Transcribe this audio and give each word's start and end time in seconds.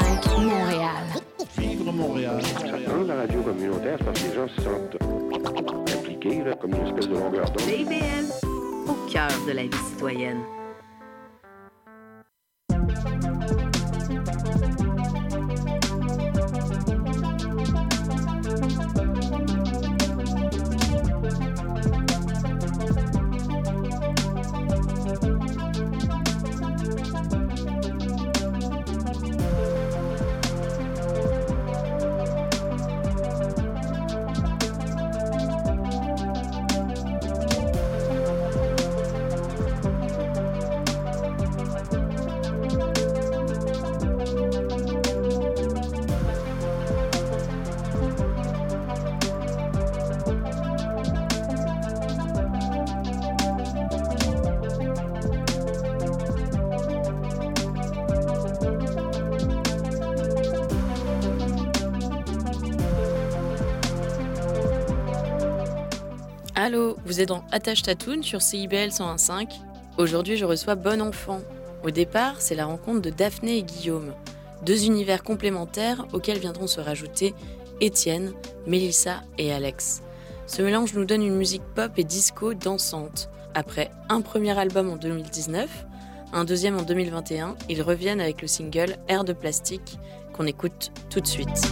105 0.00 0.38
Montréal. 0.38 1.04
Vivre 1.58 1.92
Montréal. 1.92 2.42
Dans 2.86 3.04
la 3.06 3.14
radio 3.16 3.40
communautaire, 3.40 3.98
parce 4.04 4.20
que 4.20 4.28
les 4.28 4.34
gens 4.34 4.48
se 4.48 4.60
sentent 4.62 4.96
impliqués, 5.98 6.44
là, 6.44 6.54
comme 6.60 6.74
une 6.74 6.86
espèce 6.86 7.08
de 7.08 7.14
longueur 7.14 7.50
d'onde. 7.50 8.88
Au 8.88 9.10
cœur 9.10 9.28
de 9.46 9.52
la 9.52 9.62
vie 9.62 9.84
citoyenne. 9.90 10.40
Vous 67.16 67.22
êtes 67.22 67.28
dans 67.30 67.44
Attache 67.50 67.80
Tatoune 67.80 68.22
sur 68.22 68.42
CIBL 68.42 68.90
101.5. 68.90 69.48
Aujourd'hui, 69.96 70.36
je 70.36 70.44
reçois 70.44 70.74
Bon 70.74 71.00
Enfant. 71.00 71.40
Au 71.82 71.90
départ, 71.90 72.42
c'est 72.42 72.54
la 72.54 72.66
rencontre 72.66 73.00
de 73.00 73.08
Daphné 73.08 73.56
et 73.56 73.62
Guillaume, 73.62 74.12
deux 74.66 74.84
univers 74.84 75.22
complémentaires 75.22 76.04
auxquels 76.12 76.38
viendront 76.38 76.66
se 76.66 76.78
rajouter 76.78 77.34
Étienne, 77.80 78.34
Mélissa 78.66 79.22
et 79.38 79.50
Alex. 79.50 80.02
Ce 80.46 80.60
mélange 80.60 80.92
nous 80.92 81.06
donne 81.06 81.22
une 81.22 81.36
musique 81.36 81.62
pop 81.74 81.90
et 81.96 82.04
disco 82.04 82.52
dansante. 82.52 83.30
Après 83.54 83.90
un 84.10 84.20
premier 84.20 84.58
album 84.58 84.90
en 84.90 84.96
2019, 84.96 85.86
un 86.34 86.44
deuxième 86.44 86.76
en 86.76 86.82
2021, 86.82 87.56
ils 87.70 87.80
reviennent 87.80 88.20
avec 88.20 88.42
le 88.42 88.48
single 88.48 88.96
Air 89.08 89.24
de 89.24 89.32
plastique 89.32 89.98
qu'on 90.34 90.44
écoute 90.44 90.92
tout 91.08 91.22
de 91.22 91.26
suite. 91.26 91.62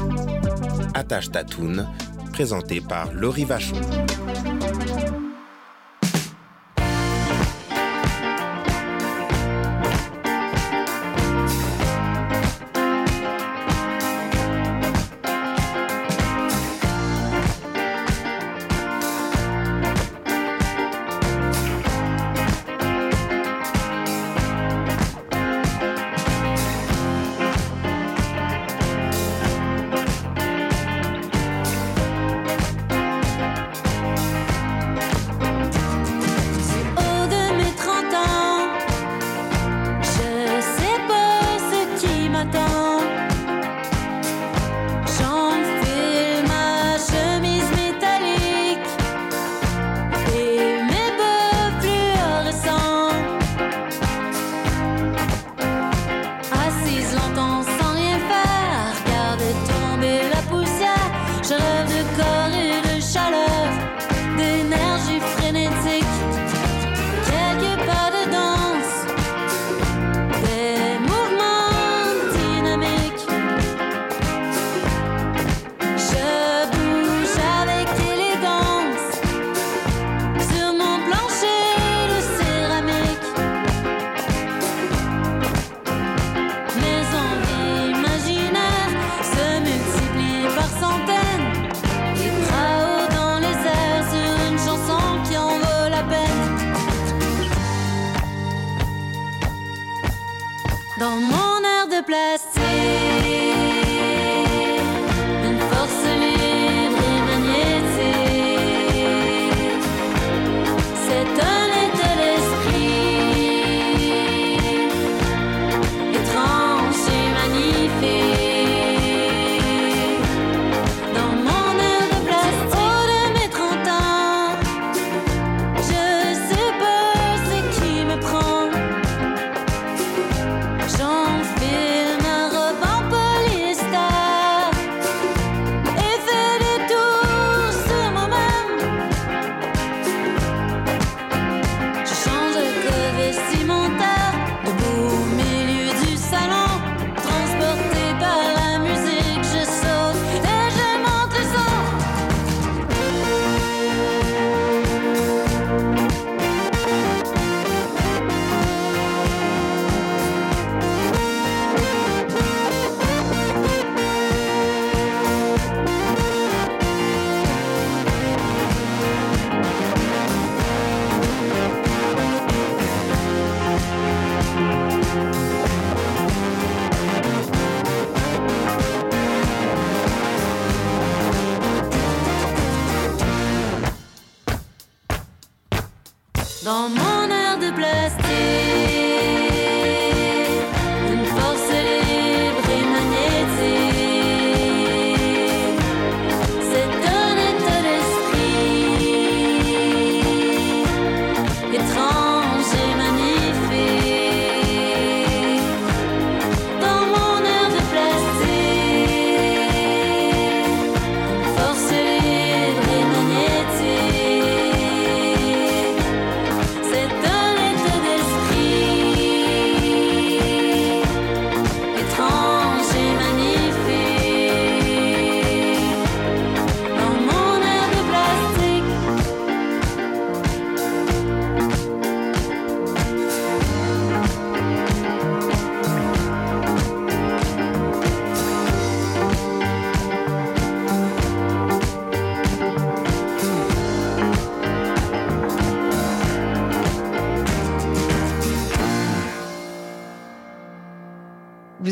Attache 0.95 1.31
Tatoune, 1.31 1.87
présenté 2.33 2.81
par 2.81 3.13
Laurie 3.13 3.45
Vachon. 3.45 3.77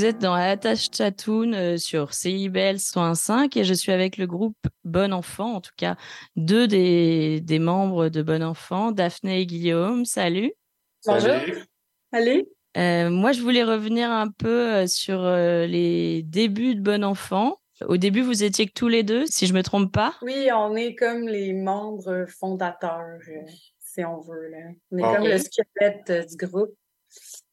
Vous 0.03 0.09
êtes 0.09 0.19
dans 0.19 0.35
Attache 0.35 0.89
Chatoun 0.93 1.55
euh, 1.55 1.77
sur 1.77 2.13
CIBL 2.13 2.75
101.5 2.75 3.57
et 3.57 3.63
je 3.63 3.73
suis 3.73 3.93
avec 3.93 4.17
le 4.17 4.27
groupe 4.27 4.59
Bon 4.83 5.13
Enfant, 5.13 5.55
en 5.55 5.61
tout 5.61 5.71
cas 5.77 5.95
deux 6.35 6.67
des, 6.67 7.41
des 7.41 7.61
membres 7.61 8.09
de 8.09 8.21
Bon 8.21 8.43
Enfant, 8.43 8.91
Daphné 8.91 9.43
et 9.43 9.47
Guillaume. 9.47 10.05
Salut. 10.05 10.55
Bonjour. 11.07 11.37
Allez. 12.11 12.49
Euh, 12.77 13.11
moi, 13.11 13.31
je 13.31 13.43
voulais 13.43 13.63
revenir 13.63 14.11
un 14.11 14.29
peu 14.29 14.75
euh, 14.75 14.87
sur 14.89 15.23
les 15.23 16.25
débuts 16.25 16.75
de 16.75 16.81
Bon 16.81 17.05
Enfant. 17.05 17.61
Au 17.87 17.97
début, 17.97 18.23
vous 18.23 18.43
étiez 18.43 18.67
que 18.67 18.73
tous 18.75 18.89
les 18.89 19.05
deux, 19.05 19.27
si 19.27 19.47
je 19.47 19.55
me 19.55 19.63
trompe 19.63 19.93
pas. 19.93 20.17
Oui, 20.23 20.49
on 20.53 20.75
est 20.75 20.97
comme 20.97 21.29
les 21.29 21.53
membres 21.53 22.27
fondateurs, 22.41 23.21
si 23.79 24.05
on 24.05 24.19
veut. 24.19 24.49
Là. 24.49 24.59
On 24.91 24.99
est 24.99 25.03
Ah. 25.05 25.15
comme 25.15 25.29
le 25.29 25.39
squelette 25.39 26.29
du 26.29 26.45
groupe. 26.45 26.75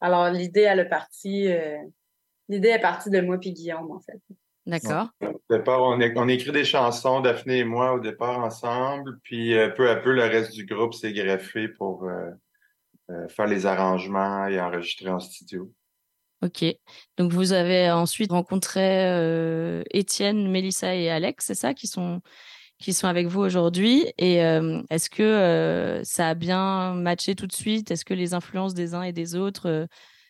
Alors, 0.02 0.32
l'idée, 0.32 0.62
elle 0.62 0.80
est 0.80 0.90
partie. 0.90 1.48
euh, 1.52 1.78
L'idée 2.50 2.70
est 2.70 2.80
partie 2.80 3.10
de 3.10 3.22
moi 3.22 3.38
puis 3.38 3.54
Guillaume, 3.54 3.92
en 3.92 4.00
fait. 4.00 4.20
D'accord. 4.66 5.08
Au 5.22 5.56
départ, 5.56 5.82
on, 5.82 6.28
écrit 6.28 6.52
des 6.52 6.66
chansons, 6.66 7.22
Daphné 7.22 7.60
et 7.60 7.64
moi, 7.64 7.94
au 7.94 8.00
départ 8.00 8.40
ensemble. 8.40 9.20
Puis 9.24 9.58
euh, 9.58 9.70
peu 9.70 9.90
à 9.90 9.96
peu, 9.96 10.12
le 10.12 10.24
reste 10.24 10.54
du 10.54 10.66
groupe 10.66 10.94
s'est 10.94 11.14
greffé 11.14 11.70
pour 11.70 12.04
euh, 12.04 12.30
euh, 13.10 13.28
faire 13.30 13.48
les 13.48 13.66
arrangements 13.66 14.46
et 14.48 14.60
enregistrer 14.60 15.10
en 15.10 15.20
studio. 15.20 15.72
Ok. 16.42 16.64
Donc, 17.18 17.34
vous 17.34 17.52
avez 17.52 17.92
ensuite 17.92 18.32
rencontré 18.32 19.08
euh, 19.10 19.84
Étienne, 19.92 20.50
Mélissa 20.50 20.96
et 20.96 21.10
Alex, 21.10 21.46
c'est 21.48 21.56
ça, 21.56 21.74
qui 21.74 21.88
sont, 21.88 22.22
qui 22.80 22.94
sont 22.94 23.08
avec 23.08 23.28
vous 23.28 23.42
aujourd'hui. 23.42 24.06
Et 24.18 24.44
euh, 24.44 24.82
est-ce 24.90 25.10
que 25.10 25.22
euh, 25.22 26.04
ça 26.04 26.30
a 26.30 26.34
bien 26.36 26.94
matché 26.94 27.36
tout 27.36 27.48
de 27.48 27.54
suite? 27.54 27.92
Est-ce 27.92 28.06
que 28.06 28.14
les 28.14 28.34
influences 28.34 28.74
des 28.74 28.94
uns 28.94 29.04
et 29.04 29.12
des 29.12 29.36
autres, 29.36 29.68
euh, 29.68 29.86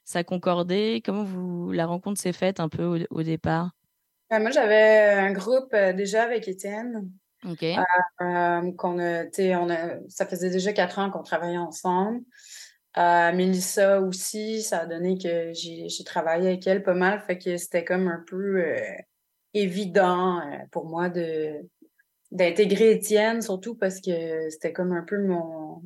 ça 0.10 0.24
concordait? 0.24 1.02
Comment 1.06 1.24
vous, 1.24 1.72
la 1.72 1.86
rencontre 1.86 2.20
s'est 2.20 2.34
faite 2.34 2.60
un 2.60 2.68
peu 2.68 2.84
au, 2.84 2.98
au 3.12 3.22
départ? 3.22 3.70
Euh, 4.34 4.40
moi, 4.40 4.50
j'avais 4.50 5.12
un 5.14 5.32
groupe 5.32 5.72
euh, 5.74 5.94
déjà 5.94 6.24
avec 6.24 6.48
Étienne. 6.48 7.12
Ok. 7.48 7.64
euh, 7.64 8.72
qu'on 8.74 8.98
a, 9.00 9.26
tu 9.26 9.30
sais, 9.34 9.56
on 9.56 9.70
a, 9.70 10.00
ça 10.10 10.26
faisait 10.26 10.50
déjà 10.50 10.74
quatre 10.74 10.98
ans 10.98 11.12
qu'on 11.12 11.22
travaillait 11.22 11.60
ensemble. 11.60 12.22
Euh, 12.98 13.32
Mélissa 13.34 14.02
aussi, 14.02 14.64
ça 14.64 14.80
a 14.80 14.86
donné 14.88 15.18
que 15.18 15.54
j'ai 15.54 16.04
travaillé 16.04 16.48
avec 16.48 16.66
elle 16.66 16.82
pas 16.82 16.96
mal, 16.96 17.22
fait 17.22 17.38
que 17.38 17.56
c'était 17.58 17.86
comme 17.86 18.08
un 18.08 18.24
peu 18.28 18.62
euh, 18.66 18.82
évident 19.54 20.40
euh, 20.40 20.58
pour 20.72 20.86
moi 20.88 21.10
de 21.10 21.54
d'intégrer 22.32 22.92
Étienne, 22.92 23.42
surtout 23.42 23.76
parce 23.76 24.02
que 24.02 24.50
c'était 24.50 24.74
comme 24.74 24.92
un 24.92 25.04
peu 25.04 25.20
mon 25.20 25.82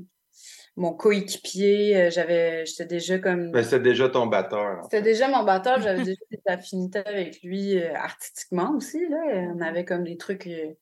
mon 0.75 0.93
coéquipier. 0.93 1.95
Euh, 1.97 2.09
J'avais, 2.09 2.65
j'étais 2.65 2.85
déjà 2.85 3.19
comme 3.19 3.51
Mais 3.51 3.63
c'était 3.63 3.79
déjà 3.79 4.09
ton 4.09 4.27
batteur. 4.27 4.79
en 4.79 4.83
c'était 4.83 5.01
déjà 5.01 5.27
mon 5.27 5.43
batteur, 5.43 5.79
j'avais 5.81 6.03
déjà 6.03 6.21
des 6.31 6.41
affinités 6.47 6.99
avec 7.05 7.41
lui 7.43 7.77
euh, 7.77 7.93
artistiquement 7.95 8.71
aussi. 8.75 9.07
Là. 9.07 9.17
On 9.55 9.61
avait 9.61 9.85
comme 9.85 10.03
des 10.03 10.17
trucs 10.17 10.47
euh, 10.47 10.73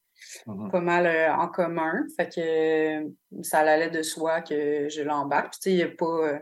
Mhm. 0.45 0.69
pas 0.69 0.81
mal 0.81 1.07
euh, 1.07 1.33
en 1.33 1.47
commun. 1.47 2.05
Fait 2.15 2.29
que 2.29 3.01
euh, 3.01 3.09
ça 3.41 3.59
allait 3.61 3.89
de 3.89 4.03
soi 4.03 4.41
que 4.41 4.87
je 4.87 5.01
l'embarque. 5.01 5.53
Puis, 5.53 5.59
tu 5.61 5.69
sais, 5.71 5.75
il 5.77 5.81
a 5.83 5.87
pas. 5.87 6.05
euh, 6.35 6.39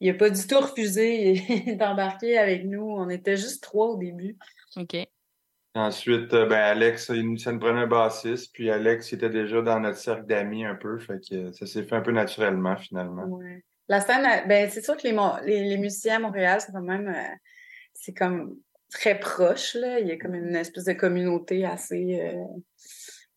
il 0.00 0.10
a 0.10 0.14
pas 0.14 0.28
du 0.30 0.44
tout 0.44 0.58
refusé 0.58 1.34
d'embarquer 1.78 2.36
avec 2.36 2.64
nous. 2.64 2.82
On 2.82 3.08
était 3.08 3.36
juste 3.36 3.62
trois 3.62 3.86
au 3.90 3.96
début. 3.96 4.36
Ok. 4.76 4.96
Ensuite, 5.74 6.34
euh, 6.34 6.46
ben, 6.46 6.58
Alex, 6.58 7.10
il 7.14 7.30
nous- 7.30 7.38
ça 7.38 7.50
nous 7.50 7.58
prenait 7.58 7.80
un 7.80 7.86
bassiste. 7.86 8.52
Puis 8.52 8.70
Alex 8.70 9.10
il 9.10 9.14
était 9.16 9.30
déjà 9.30 9.62
dans 9.62 9.80
notre 9.80 9.96
cercle 9.98 10.26
d'amis 10.26 10.64
un 10.64 10.74
peu. 10.74 10.98
Fait 10.98 11.18
que 11.26 11.50
ça 11.52 11.66
s'est 11.66 11.84
fait 11.84 11.96
un 11.96 12.02
peu 12.02 12.12
naturellement, 12.12 12.76
finalement. 12.76 13.24
Ouais. 13.24 13.64
La 13.88 14.00
scène, 14.00 14.24
euh, 14.24 14.46
ben, 14.46 14.68
c'est 14.70 14.82
sûr 14.84 14.96
que 14.96 15.02
les, 15.04 15.12
mon- 15.12 15.36
les, 15.44 15.64
les 15.64 15.78
musiciens 15.78 16.16
à 16.16 16.18
Montréal, 16.18 16.60
c'est 16.60 16.72
quand 16.72 16.82
même. 16.82 17.08
euh, 17.08 17.34
c'est 17.94 18.12
comme 18.12 18.56
très 18.90 19.18
proche, 19.18 19.74
là. 19.74 19.98
Il 20.00 20.08
y 20.08 20.12
a 20.12 20.18
comme 20.18 20.34
une 20.34 20.54
espèce 20.56 20.84
de 20.84 20.92
communauté 20.92 21.64
assez. 21.64 22.20
euh, 22.20 22.44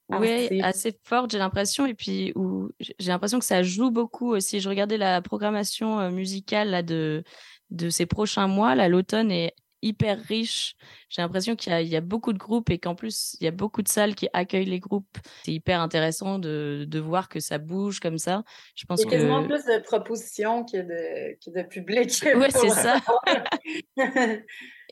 Oui, 0.09 0.45
assez- 0.45 0.61
assez 0.61 0.99
forte, 1.03 1.31
j'ai 1.31 1.37
l'impression. 1.37 1.85
Et 1.85 1.93
puis, 1.93 2.31
où 2.35 2.69
j'ai 2.79 3.09
l'impression 3.11 3.39
que 3.39 3.45
ça 3.45 3.63
joue 3.63 3.91
beaucoup 3.91 4.31
aussi. 4.33 4.59
Je 4.59 4.67
regardais 4.69 4.97
la 4.97 5.21
programmation 5.21 6.11
musicale 6.11 6.69
là, 6.69 6.83
de, 6.83 7.23
de 7.69 7.89
ces 7.89 8.05
prochains 8.05 8.47
mois. 8.47 8.75
Là, 8.75 8.87
l'automne 8.89 9.31
est 9.31 9.53
hyper 9.85 10.19
riche. 10.19 10.75
J'ai 11.09 11.21
l'impression 11.21 11.55
qu'il 11.55 11.71
y 11.71 11.75
a, 11.75 11.81
il 11.81 11.87
y 11.87 11.95
a 11.95 12.01
beaucoup 12.01 12.33
de 12.33 12.37
groupes 12.37 12.69
et 12.69 12.79
qu'en 12.79 12.95
plus, 12.95 13.35
il 13.39 13.45
y 13.45 13.47
a 13.47 13.51
beaucoup 13.51 13.81
de 13.81 13.87
salles 13.87 14.15
qui 14.15 14.27
accueillent 14.33 14.65
les 14.65 14.79
groupes. 14.79 15.17
C'est 15.43 15.53
hyper 15.53 15.81
intéressant 15.81 16.39
de, 16.39 16.85
de 16.87 16.99
voir 16.99 17.29
que 17.29 17.39
ça 17.39 17.57
bouge 17.57 17.99
comme 17.99 18.17
ça. 18.17 18.43
Je 18.75 18.83
Il 18.83 18.87
pense 18.87 19.03
y 19.03 19.07
a 19.07 19.09
quasiment 19.11 19.41
que. 19.41 19.47
plus 19.47 19.65
de 19.65 19.81
propositions 19.83 20.65
que 20.65 20.77
de, 20.77 21.37
que 21.45 21.57
de 21.57 21.67
public. 21.67 22.23
Ouais, 22.35 22.47
pour 22.51 22.61
c'est 22.61 22.69
ça. 22.69 22.99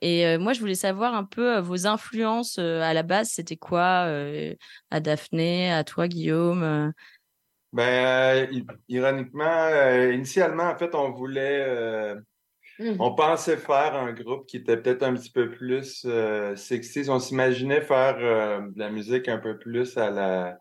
Et 0.02 0.26
euh, 0.26 0.38
moi, 0.40 0.54
je 0.54 0.60
voulais 0.60 0.76
savoir 0.76 1.14
un 1.16 1.24
peu 1.24 1.56
euh, 1.58 1.62
vos 1.62 1.88
influences 1.88 2.58
euh, 2.60 2.82
à 2.82 2.94
la 2.94 3.04
base. 3.04 3.30
C'était 3.30 3.56
quoi 3.58 4.06
euh, 4.08 4.54
à 4.92 5.00
Daphné, 5.00 5.72
à 5.72 5.84
toi, 5.84 6.08
Guillaume 6.08 6.64
euh, 6.64 6.90
Ben, 7.72 7.84
euh, 7.84 8.48
i- 8.52 8.66
ironiquement, 8.90 9.44
euh, 9.46 10.14
initialement, 10.14 10.64
en 10.70 10.78
fait, 10.78 10.94
on 10.94 11.12
voulait, 11.12 12.16
euh, 12.80 12.94
Mm. 12.94 12.96
on 13.00 13.14
pensait 13.14 13.58
faire 13.58 13.96
un 13.96 14.14
groupe 14.14 14.48
qui 14.48 14.58
était 14.58 14.78
peut-être 14.78 15.04
un 15.04 15.14
petit 15.14 15.32
peu 15.32 15.52
plus 15.52 16.06
euh, 16.06 16.56
sexy. 16.56 17.06
On 17.10 17.20
s'imaginait 17.20 17.82
faire 17.82 18.18
euh, 18.20 18.62
de 18.62 18.80
la 18.80 18.90
musique 18.90 19.28
un 19.28 19.38
peu 19.38 19.58
plus 19.60 19.98
à 19.98 20.10
la 20.10 20.58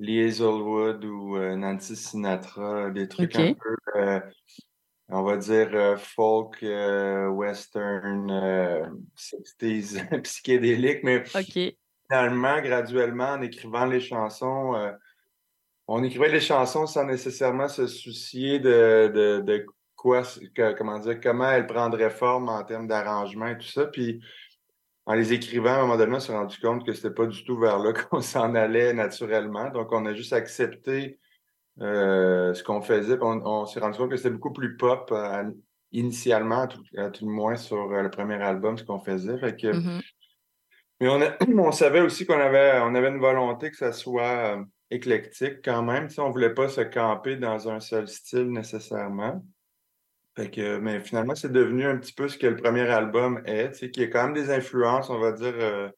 Hazelwood 0.00 1.04
ou 1.04 1.36
euh, 1.36 1.56
Nancy 1.56 1.96
Sinatra, 1.96 2.90
des 2.90 3.08
trucs 3.08 3.36
un 3.36 3.54
peu, 3.54 4.20
on 5.08 5.22
va 5.22 5.36
dire, 5.36 5.98
folk, 5.98 6.58
western, 6.62 8.30
euh, 8.30 8.86
60s, 9.16 10.20
psychédélique, 10.22 11.00
mais 11.04 11.24
finalement, 12.08 12.60
graduellement, 12.60 13.32
en 13.32 13.42
écrivant 13.42 13.86
les 13.86 14.00
chansons, 14.00 14.74
on 15.86 16.02
écrivait 16.02 16.30
les 16.30 16.40
chansons 16.40 16.86
sans 16.86 17.04
nécessairement 17.04 17.68
se 17.68 17.86
soucier 17.86 18.58
de, 18.58 19.12
de, 19.14 19.40
de 19.40 19.66
quoi, 20.04 20.22
que- 20.54 20.74
comment 20.76 20.98
dire, 20.98 21.18
comment 21.18 21.50
elles 21.50 21.66
prendraient 21.66 22.10
forme 22.10 22.50
en 22.50 22.62
termes 22.62 22.86
d'arrangement 22.86 23.46
et 23.46 23.56
tout 23.56 23.66
ça. 23.66 23.86
Puis, 23.86 24.20
en 25.06 25.14
les 25.14 25.32
écrivant, 25.32 25.70
à 25.70 25.76
un 25.78 25.80
moment 25.80 25.96
donné, 25.96 26.16
on 26.16 26.20
s'est 26.20 26.36
rendu 26.36 26.58
compte 26.60 26.84
que 26.84 26.92
c'était 26.92 27.14
pas 27.14 27.24
du 27.26 27.42
tout 27.42 27.58
vers 27.58 27.78
là 27.78 27.92
qu'on 28.10 28.20
s'en 28.20 28.54
allait 28.54 28.92
naturellement. 28.92 29.70
Donc, 29.70 29.92
on 29.92 30.04
a 30.04 30.12
juste 30.12 30.34
accepté 30.34 31.18
euh, 31.80 32.52
ce 32.52 32.62
qu'on 32.62 32.82
faisait. 32.82 33.16
Puis 33.16 33.26
on, 33.26 33.40
on 33.46 33.64
s'est 33.64 33.80
rendu 33.80 33.96
compte 33.96 34.10
que 34.10 34.18
c'était 34.18 34.28
beaucoup 34.28 34.52
plus 34.52 34.76
pop 34.76 35.08
euh, 35.10 35.50
initialement, 35.92 36.60
à 36.62 36.66
tout, 36.66 36.82
à 36.98 37.08
tout 37.08 37.24
le 37.26 37.32
moins 37.32 37.56
sur 37.56 37.90
euh, 37.90 38.02
le 38.02 38.10
premier 38.10 38.42
album, 38.42 38.76
ce 38.76 38.84
qu'on 38.84 39.00
faisait. 39.00 39.38
Fait 39.38 39.56
que, 39.56 39.68
Mhm. 39.68 40.00
mais 41.00 41.08
on, 41.08 41.22
a- 41.22 41.36
on 41.68 41.72
savait 41.72 42.02
aussi 42.02 42.26
qu'on 42.26 42.38
avait, 42.38 42.78
on 42.82 42.94
avait 42.94 43.08
une 43.08 43.20
volonté 43.20 43.70
que 43.70 43.76
ça 43.78 43.92
soit 43.92 44.62
éclectique 44.90 45.62
quand 45.64 45.82
même. 45.82 46.08
Tu 46.08 46.16
sais, 46.16 46.20
on 46.20 46.30
voulait 46.30 46.52
pas 46.52 46.68
se 46.68 46.82
camper 46.82 47.36
dans 47.36 47.70
un 47.70 47.80
seul 47.80 48.06
style 48.06 48.50
nécessairement. 48.52 49.42
Fait 50.36 50.50
que, 50.50 50.78
mais 50.78 51.00
finalement, 51.00 51.34
c'est 51.36 51.52
devenu 51.52 51.84
un 51.86 51.96
petit 51.96 52.12
peu 52.12 52.28
ce 52.28 52.36
que 52.38 52.46
le 52.48 52.56
premier 52.56 52.88
album 52.88 53.40
est, 53.46 53.90
qui 53.92 54.02
a 54.02 54.08
quand 54.08 54.24
même 54.24 54.34
des 54.34 54.50
influences, 54.50 55.08
on 55.10 55.20
va 55.20 55.30
dire, 55.32 55.54
euh, 55.56 55.88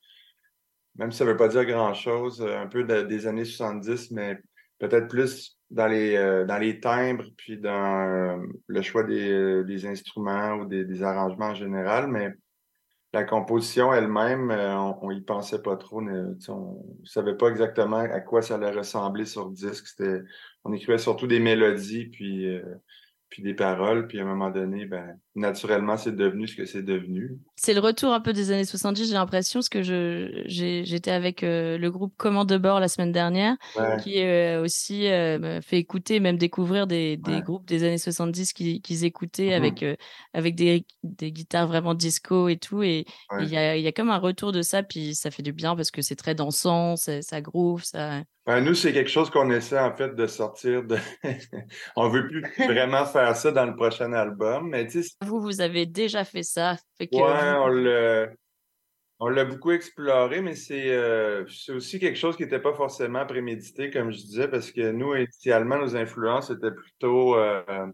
même 0.97 1.13
si 1.13 1.19
ça 1.19 1.25
veut 1.25 1.37
pas 1.37 1.49
dire 1.49 1.65
grand-chose, 1.65 2.41
euh, 2.43 2.59
un 2.59 2.67
peu 2.67 2.85
de- 2.85 3.03
des 3.03 3.27
années 3.27 3.45
70, 3.45 4.11
mais 4.11 4.39
peut-être 4.79 5.09
plus 5.09 5.59
dans 5.71 5.87
les, 5.89 6.17
euh, 6.17 6.45
dans 6.45 6.59
les 6.59 6.81
timbres, 6.81 7.25
puis 7.37 7.59
dans 7.59 8.41
le 8.67 8.83
choix 8.83 9.05
des, 9.05 9.65
des 9.65 9.87
instruments 9.87 10.55
ou 10.57 10.67
des, 10.67 10.85
des 10.85 11.03
arrangements 11.03 11.47
en 11.49 11.55
général, 11.55 12.07
mais 12.09 12.31
la 13.13 13.25
composition 13.25 13.93
elle-même, 13.95 14.51
on, 14.51 14.99
on 15.03 15.11
y 15.11 15.21
pensait 15.23 15.63
pas 15.63 15.77
trop. 15.77 16.03
ne- 16.03 16.35
on 16.49 16.83
ne 17.01 17.07
savait 17.07 17.37
pas 17.37 17.49
exactement 17.49 17.99
à 17.99 18.21
quoi 18.21 18.43
ça 18.43 18.57
allait 18.57 18.71
ressembler 18.73 19.25
sur 19.25 19.51
disque. 19.51 19.87
On 20.65 20.73
écrivait 20.73 20.99
surtout 20.99 21.27
des 21.27 21.41
mélodies, 21.41 22.07
puis, 22.07 22.47
puis 23.29 23.43
des 23.43 23.55
paroles, 23.55 24.07
puis 24.07 24.19
à 24.21 24.23
un 24.23 24.27
moment 24.27 24.51
donné, 24.51 24.87
ben, 24.87 25.19
naturellement, 25.37 25.97
c'est 25.97 26.15
devenu 26.17 26.49
ce 26.49 26.57
que 26.57 26.65
c'est 26.67 26.83
devenu. 26.83 27.39
C'est 27.57 27.75
le 27.75 27.81
retour 27.81 28.13
un 28.13 28.21
peu 28.21 28.33
des 28.33 28.51
années 28.51 28.65
70, 28.65 29.07
j'ai 29.09 29.15
l'impression, 29.15 29.61
parce 29.61 29.69
que 29.69 29.83
je, 29.83 30.43
j'étais 30.47 31.11
avec 31.11 31.43
euh, 31.43 31.79
le 31.79 31.91
groupe 31.91 32.15
Commande 32.17 32.49
de 32.49 32.59
bord 32.59 32.81
la 32.81 32.89
semaine 32.89 33.13
dernière, 33.13 33.55
Ouais. 33.77 33.97
qui 34.03 34.21
euh, 34.23 34.63
aussi 34.63 35.07
euh, 35.07 35.61
fait 35.61 35.79
écouter, 35.79 36.21
même 36.21 36.39
découvrir 36.39 36.87
des, 36.87 37.17
des 37.17 37.35
Ouais. 37.37 37.43
groupes 37.43 37.67
des 37.67 37.85
années 37.85 37.99
70 37.99 38.53
qu'ils 38.53 38.81
qu'ils 38.83 39.05
écoutaient 39.05 39.47
Mhm. 39.49 39.53
avec, 39.65 39.85
avec 40.33 40.55
des, 40.55 40.85
des 41.03 41.33
guitares 41.33 41.69
vraiment 41.69 41.95
disco 41.95 42.49
et 42.49 42.57
tout. 42.57 42.83
Et 42.83 43.05
Ouais. 43.31 43.45
il 43.45 43.49
y 43.51 43.57
a, 43.57 43.77
y 43.77 43.87
a 43.87 43.93
comme 43.93 44.11
un 44.11 44.19
retour 44.19 44.53
de 44.53 44.63
ça, 44.63 44.83
puis 44.83 45.15
ça 45.15 45.31
fait 45.31 45.43
du 45.43 45.53
bien 45.53 45.77
parce 45.77 45.91
que 45.91 46.03
c'est 46.03 46.17
très 46.17 46.35
dansant, 46.35 46.97
ça, 46.97 47.23
ça 47.23 47.41
groove, 47.41 47.85
ça. 47.85 48.23
Ben, 48.47 48.61
nous, 48.61 48.75
c'est 48.75 48.93
quelque 48.93 49.11
chose 49.11 49.29
qu'on 49.29 49.51
essaie 49.51 49.79
en 49.79 49.93
fait 49.93 50.15
de 50.15 50.27
sortir 50.29 50.85
de. 50.85 50.97
on 51.97 52.09
veut 52.09 52.29
plus 52.29 52.43
vraiment 52.65 53.05
faire 53.05 53.35
ça 53.37 53.51
dans 53.51 53.67
le 53.67 53.75
prochain 53.75 54.13
album, 54.13 54.69
mais 54.69 54.87
tu 54.87 55.03
sais, 55.03 55.09
Vous, 55.27 55.41
vous 55.41 55.61
avez 55.61 55.87
déjà 55.87 56.25
fait 56.25 56.43
ça. 56.43 56.77
Fait 56.97 57.07
que 57.07 57.17
Ouais, 57.17 57.59
on 57.59 57.67
l'a, 57.69 58.29
on 59.19 59.29
l'a 59.29 59.45
beaucoup 59.45 59.73
exploré, 59.73 60.43
mais 60.43 60.55
c'est, 60.55 60.91
euh, 60.91 61.47
c'est 61.49 61.73
aussi 61.73 61.99
quelque 61.99 62.19
chose 62.19 62.37
qui 62.37 62.43
n'était 62.43 62.61
pas 62.61 62.75
forcément 62.75 63.25
prémédité, 63.25 63.91
comme 63.91 64.11
je 64.13 64.19
disais, 64.19 64.49
parce 64.49 64.71
que 64.71 64.91
nous, 64.91 65.15
initialement, 65.15 65.79
nos 65.79 65.97
influences 65.97 66.51
étaient 66.51 66.71
plutôt 66.71 67.37
euh, 67.37 67.87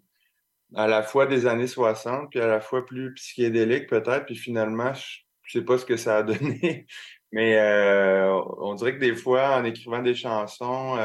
à 0.75 0.87
la 0.89 1.03
fois 1.03 1.27
des 1.27 1.47
années 1.47 1.69
60, 1.69 2.31
puis 2.31 2.41
à 2.41 2.49
la 2.49 2.61
fois 2.61 2.85
plus 2.85 3.15
psychédélique 3.15 3.89
peut-être, 3.89 4.27
puis 4.27 4.37
finalement, 4.37 4.93
je, 4.95 5.21
je 5.45 5.59
sais 5.59 5.65
pas 5.65 5.79
ce 5.79 5.87
que 5.87 5.97
ça 5.97 6.19
a 6.19 6.23
donné, 6.25 6.87
mais 7.31 7.57
euh, 7.57 8.33
on 8.59 8.75
dirait 8.75 8.95
que 8.95 9.01
des 9.01 9.15
fois, 9.15 9.57
en 9.57 9.65
écrivant 9.65 10.03
des 10.03 10.15
chansons, 10.15 10.97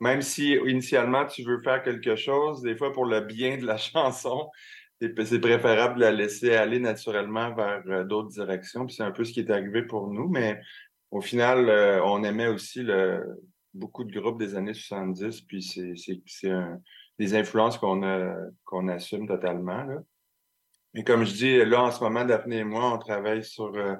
même 0.00 0.20
si 0.20 0.52
initialement 0.52 1.24
tu 1.24 1.42
veux 1.42 1.60
faire 1.60 1.82
quelque 1.82 2.16
chose, 2.16 2.60
des 2.60 2.76
fois 2.76 2.92
pour 2.92 3.06
le 3.06 3.20
bien 3.20 3.56
de 3.56 3.64
la 3.64 3.76
chanson, 3.78 4.50
c'est 5.24 5.40
préférable 5.40 5.96
de 5.96 6.00
la 6.00 6.12
laisser 6.12 6.54
aller 6.54 6.78
naturellement 6.78 7.52
vers 7.54 7.82
euh, 7.88 8.04
d'autres 8.04 8.30
directions. 8.30 8.86
Puis 8.86 8.96
c'est 8.96 9.02
un 9.02 9.10
peu 9.10 9.24
ce 9.24 9.32
qui 9.32 9.40
est 9.40 9.50
arrivé 9.50 9.82
pour 9.82 10.10
nous, 10.10 10.28
mais 10.28 10.60
au 11.10 11.20
final, 11.20 11.68
euh, 11.68 12.02
on 12.04 12.22
aimait 12.24 12.48
aussi 12.48 12.86
beaucoup 13.74 14.04
de 14.04 14.18
groupes 14.18 14.38
des 14.38 14.54
années 14.54 14.74
70, 14.74 15.42
puis 15.42 15.62
c'est- 15.62 16.62
des 17.18 17.34
influences 17.34 17.78
qu'on 17.78 18.88
assume 18.88 19.28
totalement. 19.28 19.86
Mais 20.94 21.04
comme 21.04 21.24
je 21.24 21.32
dis, 21.34 21.64
là, 21.64 21.84
en 21.84 21.90
ce 21.90 22.02
moment, 22.02 22.24
Daphné 22.24 22.58
et 22.58 22.64
moi, 22.64 22.92
on 22.94 22.98
travaille 22.98 23.44
sur 23.44 23.74
euh, 23.74 23.94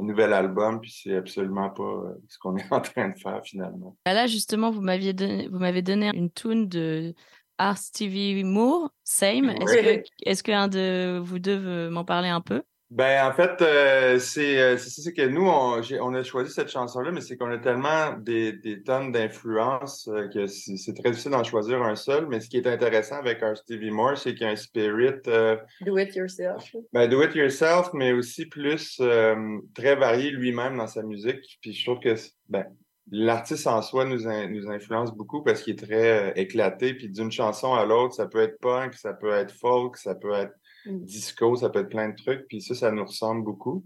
un 0.00 0.04
nouvel 0.04 0.32
album, 0.32 0.80
puis 0.80 0.90
c'est 0.90 1.16
absolument 1.16 1.70
pas 1.70 2.02
ce 2.28 2.38
qu'on 2.38 2.56
est 2.56 2.66
en 2.72 2.80
train 2.80 3.08
de 3.08 3.18
faire 3.18 3.42
finalement. 3.44 3.96
Bah 4.06 4.14
Là, 4.14 4.26
justement, 4.26 4.70
vous 4.70 4.80
m'aviez 4.80 5.12
donné, 5.12 5.48
vous 5.48 5.58
m'avez 5.58 5.82
donné 5.82 6.10
une 6.14 6.30
tune 6.30 6.68
de 6.68 7.14
Ars 7.58 7.90
TV 7.92 8.42
Moore, 8.44 8.90
Same. 9.04 9.50
Est-ce 9.50 9.76
Oui. 9.76 10.02
que, 10.02 10.02
est-ce 10.30 10.42
qu'un 10.42 10.68
de 10.68 11.18
vous 11.22 11.38
deux 11.38 11.56
veut 11.56 11.90
m'en 11.90 12.04
parler 12.04 12.28
un 12.28 12.40
peu? 12.40 12.62
Ben, 12.90 13.28
en 13.28 13.34
fait, 13.34 13.60
euh, 13.60 14.18
c'est 14.18 14.58
euh, 14.58 14.78
c'est 14.78 15.12
que 15.12 15.26
nous, 15.26 15.46
on, 15.46 15.82
on 16.00 16.14
a 16.14 16.22
choisi 16.22 16.50
cette 16.50 16.70
chanson-là, 16.70 17.10
mais 17.12 17.20
c'est 17.20 17.36
qu'on 17.36 17.50
a 17.50 17.58
tellement 17.58 18.14
des, 18.18 18.52
des 18.54 18.82
tonnes 18.82 19.12
d'influences 19.12 20.08
euh, 20.08 20.26
que 20.28 20.46
c'est 20.46 20.94
très 20.94 21.10
difficile 21.10 21.32
d'en 21.32 21.44
choisir 21.44 21.82
un 21.82 21.96
seul. 21.96 22.26
Mais 22.28 22.40
ce 22.40 22.48
qui 22.48 22.56
est 22.56 22.66
intéressant 22.66 23.16
avec 23.16 23.42
Art 23.42 23.58
Stevie 23.58 23.90
Moore, 23.90 24.16
c'est 24.16 24.32
qu'il 24.32 24.46
y 24.46 24.48
a 24.48 24.52
un 24.52 24.56
spirit 24.56 25.20
euh, 25.26 25.56
Do 25.82 25.98
it 25.98 26.14
yourself. 26.16 26.74
ben, 26.94 27.06
do 27.10 27.22
it 27.22 27.34
yourself, 27.34 27.90
mais 27.92 28.12
aussi 28.12 28.46
plus 28.46 28.96
euh, 29.02 29.36
très 29.74 29.94
varié 29.94 30.30
lui-même 30.30 30.78
dans 30.78 30.86
sa 30.86 31.02
musique. 31.02 31.58
Puis 31.60 31.74
je 31.74 31.84
trouve 31.84 32.00
que 32.00 32.16
c'est- 32.16 32.32
ben, 32.48 32.64
l'artiste 33.10 33.66
en 33.66 33.82
soi 33.82 34.04
nous, 34.04 34.26
in- 34.28 34.48
nous 34.48 34.68
influence 34.70 35.14
beaucoup 35.14 35.42
parce 35.42 35.62
qu'il 35.62 35.74
est 35.74 35.86
très 35.86 36.30
euh, 36.30 36.32
éclaté. 36.36 36.94
Puis 36.94 37.08
d'une 37.08 37.30
chanson 37.30 37.74
à 37.74 37.84
l'autre, 37.84 38.14
ça 38.14 38.26
peut 38.26 38.40
être 38.40 38.58
punk, 38.60 38.94
ça 38.94 39.12
peut 39.14 39.32
être 39.32 39.52
folk, 39.54 39.96
ça 39.96 40.14
peut 40.14 40.32
être 40.32 40.52
Mm. 40.86 41.04
disco, 41.04 41.56
ça 41.56 41.70
peut 41.70 41.80
être 41.80 41.88
plein 41.88 42.08
de 42.10 42.14
trucs. 42.14 42.46
Puis 42.48 42.60
ça, 42.62 42.74
ça 42.74 42.92
nous 42.92 43.04
ressemble 43.04 43.42
beaucoup. 43.44 43.84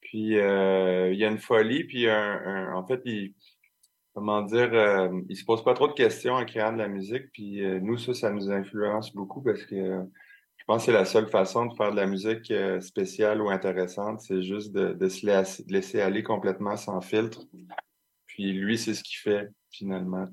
Puis 0.00 0.38
euh, 0.38 1.12
il 1.12 1.18
y 1.18 1.24
a 1.24 1.28
une 1.28 1.38
folie, 1.38 1.84
puis 1.84 2.08
un, 2.08 2.40
un- 2.44 2.74
en 2.74 2.86
fait, 2.86 3.00
il, 3.04 3.34
comment 4.14 4.40
dire, 4.42 4.70
euh, 4.72 5.20
il 5.28 5.36
se 5.36 5.44
pose 5.44 5.62
pas 5.62 5.74
trop 5.74 5.88
de 5.88 5.92
questions 5.92 6.32
en 6.34 6.44
créant 6.46 6.72
de 6.72 6.78
la 6.78 6.88
musique. 6.88 7.30
Puis 7.32 7.60
nous, 7.82 7.98
ça, 7.98 8.14
ça 8.14 8.30
nous 8.30 8.50
influence 8.50 9.12
beaucoup 9.14 9.42
parce 9.42 9.62
que 9.64 9.76
je 10.56 10.64
pense 10.66 10.78
que 10.82 10.86
c'est 10.86 10.98
la 10.98 11.04
seule 11.04 11.28
façon 11.28 11.66
de 11.66 11.74
faire 11.74 11.90
de 11.90 11.96
la 11.96 12.06
musique 12.06 12.52
spéciale 12.80 13.40
ou 13.42 13.50
intéressante, 13.50 14.20
c'est 14.22 14.42
juste 14.42 14.72
de, 14.72 14.94
de 14.94 15.08
se 15.08 15.26
laisser 15.70 16.00
aller 16.00 16.22
complètement 16.22 16.76
sans 16.76 17.00
filtre. 17.02 17.42
Puis 18.36 18.52
lui, 18.52 18.76
c'est 18.76 18.92
ce 18.92 19.02
qu'il 19.02 19.16
fait 19.16 19.48
finalement. 19.70 20.28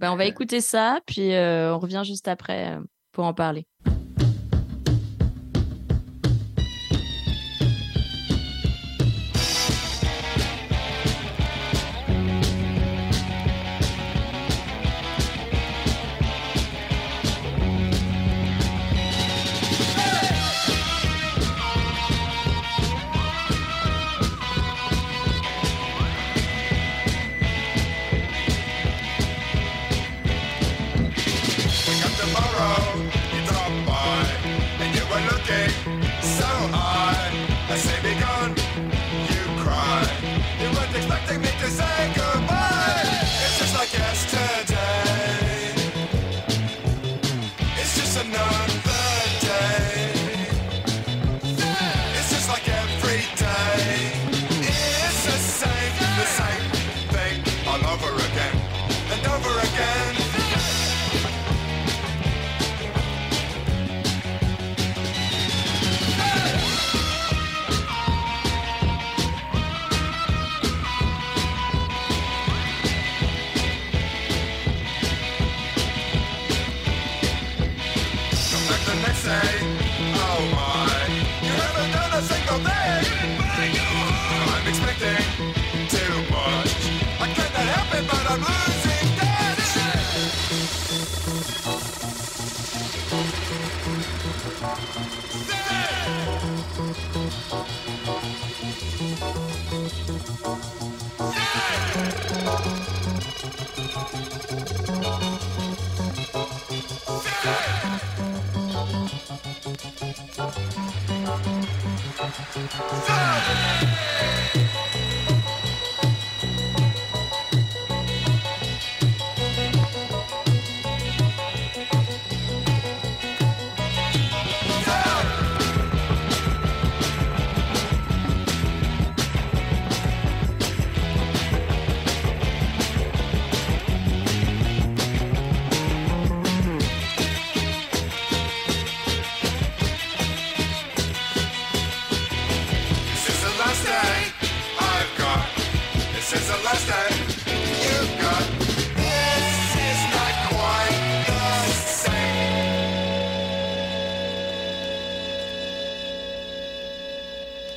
Ben, 0.00 0.10
On 0.10 0.16
va 0.16 0.24
écouter 0.24 0.60
ça, 0.60 0.98
puis 1.06 1.34
euh, 1.34 1.72
on 1.72 1.78
revient 1.78 2.02
juste 2.04 2.26
après 2.26 2.72
euh, 2.72 2.80
pour 3.12 3.26
en 3.26 3.32
parler. 3.32 3.64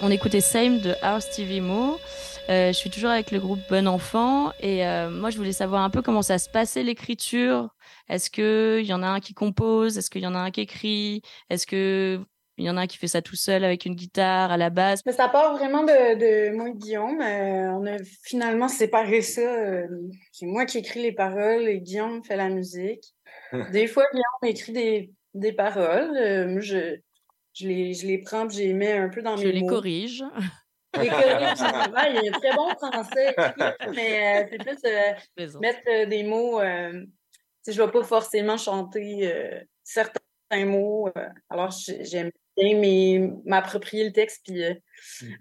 On 0.03 0.09
écoutait 0.09 0.41
Same 0.41 0.79
de 0.79 0.95
House 1.03 1.29
TV 1.29 1.59
Moore. 1.61 1.99
Euh, 2.49 2.69
je 2.69 2.73
suis 2.73 2.89
toujours 2.89 3.11
avec 3.11 3.29
le 3.29 3.39
groupe 3.39 3.59
Bon 3.69 3.87
Enfant 3.87 4.51
et 4.59 4.85
euh, 4.87 5.11
moi 5.11 5.29
je 5.29 5.37
voulais 5.37 5.51
savoir 5.51 5.83
un 5.83 5.91
peu 5.91 6.01
comment 6.01 6.23
ça 6.23 6.39
se 6.39 6.49
passait 6.49 6.81
l'écriture. 6.81 7.69
Est-ce 8.09 8.31
qu'il 8.31 8.83
y 8.83 8.93
en 8.93 9.03
a 9.03 9.07
un 9.07 9.19
qui 9.19 9.35
compose? 9.35 9.99
Est-ce 9.99 10.09
qu'il 10.09 10.23
y 10.23 10.27
en 10.27 10.33
a 10.33 10.39
un 10.39 10.49
qui 10.49 10.61
écrit? 10.61 11.21
Est-ce 11.51 11.67
que 11.67 12.19
il 12.57 12.65
y 12.65 12.69
en 12.69 12.77
a 12.77 12.81
un 12.81 12.87
qui 12.87 12.97
fait 12.97 13.07
ça 13.07 13.21
tout 13.21 13.35
seul 13.35 13.63
avec 13.63 13.85
une 13.85 13.93
guitare 13.93 14.51
à 14.51 14.57
la 14.57 14.71
base 14.71 15.01
Mais 15.05 15.13
ça 15.13 15.29
part 15.29 15.55
vraiment 15.55 15.83
de, 15.83 16.49
de 16.49 16.55
moi 16.55 16.69
et 16.69 16.73
Guillaume. 16.73 17.21
Euh, 17.21 17.71
on 17.71 17.85
a 17.85 17.97
finalement 18.23 18.69
séparé 18.69 19.21
ça. 19.21 19.83
c'est 20.31 20.47
moi 20.47 20.65
qui 20.65 20.79
écris 20.79 21.01
les 21.01 21.11
paroles 21.11 21.67
et 21.67 21.79
Guillaume 21.79 22.23
fait 22.23 22.37
la 22.37 22.49
musique. 22.49 23.13
Des 23.71 23.85
fois, 23.85 24.03
Guillaume 24.11 24.51
écrit 24.51 24.73
des, 24.73 25.11
des 25.33 25.53
paroles. 25.53 26.15
Euh, 26.17 26.59
je, 26.59 26.99
je, 27.53 27.67
les, 27.67 27.93
je 27.93 28.07
les 28.07 28.17
prends 28.19 28.47
et 28.47 28.49
je 28.53 28.59
les 28.59 28.73
mets 28.73 28.93
un 28.93 29.09
peu 29.09 29.21
dans 29.21 29.37
Je 29.37 29.45
mes 29.45 29.51
les 29.51 29.61
mots. 29.61 29.67
corrige. 29.67 30.23
Les 30.99 31.07
corrige. 31.07 31.61
Ouais, 31.93 32.13
il 32.15 32.21
y 32.25 32.29
a 32.29 32.35
un 32.35 32.39
très 32.39 32.53
bon 32.55 32.69
français, 32.75 33.33
écrit, 33.57 33.91
mais 33.95 34.43
euh, 34.43 34.47
c'est 34.51 34.57
plus 34.57 34.77
euh, 34.85 35.13
mettre 35.59 35.79
euh, 35.89 36.05
des 36.05 36.23
mots. 36.23 36.59
Euh, 36.59 37.05
je 37.67 37.81
vais 37.81 37.91
pas 37.91 38.03
forcément 38.03 38.57
chanter 38.57 39.31
euh, 39.31 39.61
certains 39.83 40.19
mots. 40.65 41.09
euh, 41.17 41.27
alors, 41.49 41.71
j'ai- 41.71 42.03
j'aime 42.03 42.31
bien 42.57 42.75
m'approprier 43.45 44.03
le 44.03 44.11
texte 44.11 44.41
puis 44.43 44.63
euh, 44.63 44.73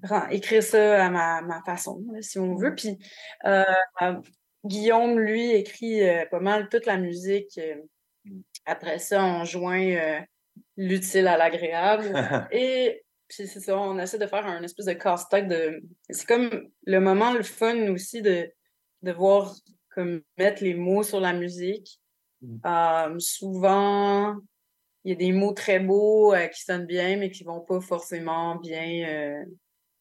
ren- 0.04 0.28
écrire 0.30 0.62
ça 0.62 1.04
à 1.06 1.10
ma, 1.10 1.40
ma 1.42 1.60
façon, 1.64 2.00
là, 2.12 2.22
si 2.22 2.38
on 2.38 2.54
veut. 2.54 2.74
Puis 2.76 2.96
euh, 3.46 3.64
euh, 4.02 4.14
Guillaume, 4.64 5.18
lui, 5.18 5.50
écrit 5.52 6.06
euh, 6.08 6.26
pas 6.30 6.38
mal 6.40 6.68
toute 6.68 6.86
la 6.86 6.96
musique. 6.98 7.58
après 8.66 8.98
ça, 8.98 9.24
on 9.24 9.44
joint 9.44 9.80
euh, 9.96 10.20
l'utile 10.80 11.28
à 11.28 11.36
l'agréable. 11.36 12.10
Et 12.52 13.04
puis 13.28 13.46
c'est 13.46 13.60
ça, 13.60 13.78
on 13.78 13.98
essaie 13.98 14.18
de 14.18 14.26
faire 14.26 14.46
un 14.46 14.62
espèce 14.62 14.86
de 14.86 14.94
casse-tête 14.94 15.46
de. 15.46 15.82
C'est 16.08 16.26
comme 16.26 16.68
le 16.86 17.00
moment, 17.00 17.32
le 17.32 17.42
fun 17.42 17.88
aussi 17.92 18.22
de, 18.22 18.50
de 19.02 19.12
voir 19.12 19.54
comme 19.94 20.22
mettre 20.38 20.64
les 20.64 20.74
mots 20.74 21.02
sur 21.02 21.20
la 21.20 21.32
musique. 21.32 22.00
Euh, 22.64 23.14
souvent, 23.18 24.36
il 25.04 25.10
y 25.10 25.12
a 25.12 25.16
des 25.16 25.32
mots 25.32 25.52
très 25.52 25.78
beaux 25.78 26.32
euh, 26.32 26.46
qui 26.46 26.62
sonnent 26.62 26.86
bien, 26.86 27.18
mais 27.18 27.30
qui 27.30 27.44
vont 27.44 27.60
pas 27.60 27.80
forcément 27.80 28.56
bien. 28.56 29.08
euh, 29.08 29.44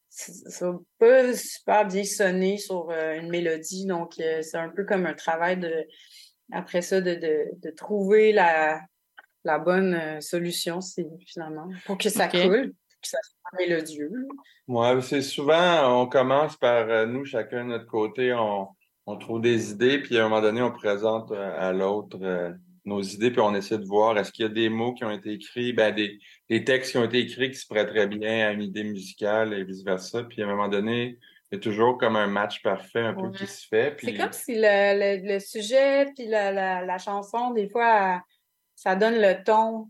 ça 0.09 0.71
va 0.71 0.79
pas 0.98 1.33
super 1.36 1.86
bien 1.86 2.03
sonner 2.03 2.57
sur 2.57 2.89
une 2.89 3.29
mélodie. 3.29 3.86
Donc, 3.86 4.13
c'est 4.15 4.55
un 4.57 4.69
peu 4.69 4.83
comme 4.86 5.05
un 5.05 5.13
travail 5.13 5.57
de 5.59 5.86
après 6.51 6.81
ça 6.81 7.00
de, 7.00 7.13
de, 7.13 7.45
de 7.57 7.69
trouver 7.69 8.31
la, 8.31 8.81
la 9.50 9.60
bonne 9.60 9.94
euh, 9.96 10.22
solution, 10.22 10.79
c'est 10.82 11.08
finalement, 11.25 11.68
pour 11.86 11.98
que 11.98 12.10
ça 12.10 12.25
Ok. 12.27 12.41
coule, 12.41 12.68
que 13.01 13.08
ça 13.08 13.18
soit 13.24 13.58
mélodieux. 13.65 14.12
Ouais, 14.68 15.01
c'est 15.01 15.22
souvent, 15.24 16.01
on 16.01 16.08
commence 16.08 16.56
par 16.58 16.88
euh, 16.89 17.06
nous, 17.06 17.25
chacun 17.25 17.63
de 17.65 17.70
notre 17.70 17.88
côté, 17.88 18.34
on, 18.34 18.68
on 19.08 19.18
trouve 19.18 19.41
des 19.41 19.72
idées, 19.72 20.00
puis 20.00 20.18
à 20.18 20.25
un 20.25 20.29
moment 20.29 20.41
donné, 20.41 20.62
on 20.62 20.72
présente 20.72 21.32
euh, 21.32 21.68
à 21.68 21.74
l'autre 21.74 22.18
euh, 22.22 22.51
nos 22.86 23.01
idées, 23.01 23.32
puis 23.32 23.41
on 23.41 23.56
essaie 23.56 23.77
de 23.77 23.86
voir 23.86 24.18
est-ce 24.18 24.32
qu'il 24.32 24.44
y 24.44 24.50
a 24.50 24.51
des 24.51 24.70
mots 24.70 24.94
qui 24.94 25.03
ont 25.03 25.12
été 25.12 25.32
écrits, 25.32 25.74
ben, 25.74 25.94
des, 25.94 26.20
des 26.50 26.63
textes 26.63 26.91
qui 26.91 26.98
ont 26.98 27.03
été 27.06 27.20
écrits 27.20 27.51
qui 27.51 27.58
se 27.58 27.68
prêteraient 27.68 28.08
bien 28.08 28.48
à 28.48 28.51
une 28.51 28.62
idée 28.63 28.84
musicale 28.84 29.53
et 29.53 29.63
vice-versa. 29.63 30.24
Puis 30.24 30.41
à 30.41 30.46
un 30.46 30.50
moment 30.50 30.70
donné, 30.70 31.18
il 31.51 31.56
y 31.56 31.58
a 31.58 31.60
toujours 31.60 31.98
comme 31.98 32.15
un 32.15 32.27
match 32.27 32.62
parfait 32.63 33.01
un 33.01 33.13
peu 33.13 33.32
qui 33.32 33.48
se 33.48 33.68
fait. 33.68 33.96
C'est 34.01 34.13
comme 34.13 34.32
si 34.32 34.53
le, 34.56 34.62
le, 35.01 35.34
le 35.34 35.39
sujet 35.39 36.06
puis 36.15 36.27
la, 36.27 36.51
la, 36.51 36.86
la 36.86 36.98
chanson, 36.98 37.51
des 37.51 37.68
fois, 37.68 37.89
elle- 38.00 38.22
ça 38.79 38.96
donne 38.96 39.15
le 39.15 39.44
ton. 39.44 39.89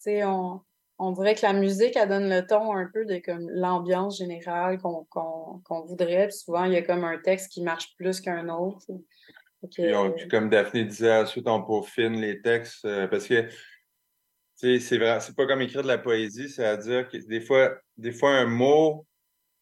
Tu 0.00 0.22
on, 0.22 0.60
on 1.00 1.10
dirait 1.10 1.34
que 1.34 1.42
la 1.42 1.52
musique, 1.52 1.96
elle 1.96 2.08
donne 2.08 2.28
le 2.30 2.46
ton 2.46 2.72
un 2.72 2.88
peu 2.92 3.04
de 3.04 3.18
comme 3.18 3.50
l'ambiance 3.50 4.18
générale 4.18 4.78
qu'on 4.78 5.80
voudrait. 5.86 6.28
Puis 6.28 6.36
souvent, 6.36 6.64
il 6.64 6.72
y 6.72 6.76
a 6.76 6.82
comme 6.82 7.02
un 7.02 7.18
texte 7.18 7.50
qui 7.50 7.62
marche 7.62 7.96
plus 7.96 8.20
qu'un 8.20 8.48
autre. 8.48 8.86
Fait 9.60 9.68
que, 9.68 9.82
Puis, 9.82 9.94
on- 9.94 10.12
puis 10.12 10.28
comme 10.28 10.50
Daphné 10.50 10.84
disait, 10.84 11.16
ensuite 11.18 11.48
on 11.48 11.62
peaufine 11.64 12.20
les 12.20 12.40
textes 12.40 12.84
euh, 12.84 13.08
parce 13.08 13.26
que 13.26 13.48
c'est 14.56 14.98
vrai, 14.98 15.18
c'est 15.20 15.34
pas 15.34 15.46
comme 15.46 15.60
écrire 15.62 15.82
de 15.82 15.88
la 15.88 15.98
poésie, 15.98 16.48
c'est-à-dire 16.48 17.08
que 17.08 17.16
des 17.16 17.40
fois, 17.40 17.74
des 17.96 18.12
fois 18.12 18.30
un 18.30 18.46
mot 18.46 19.04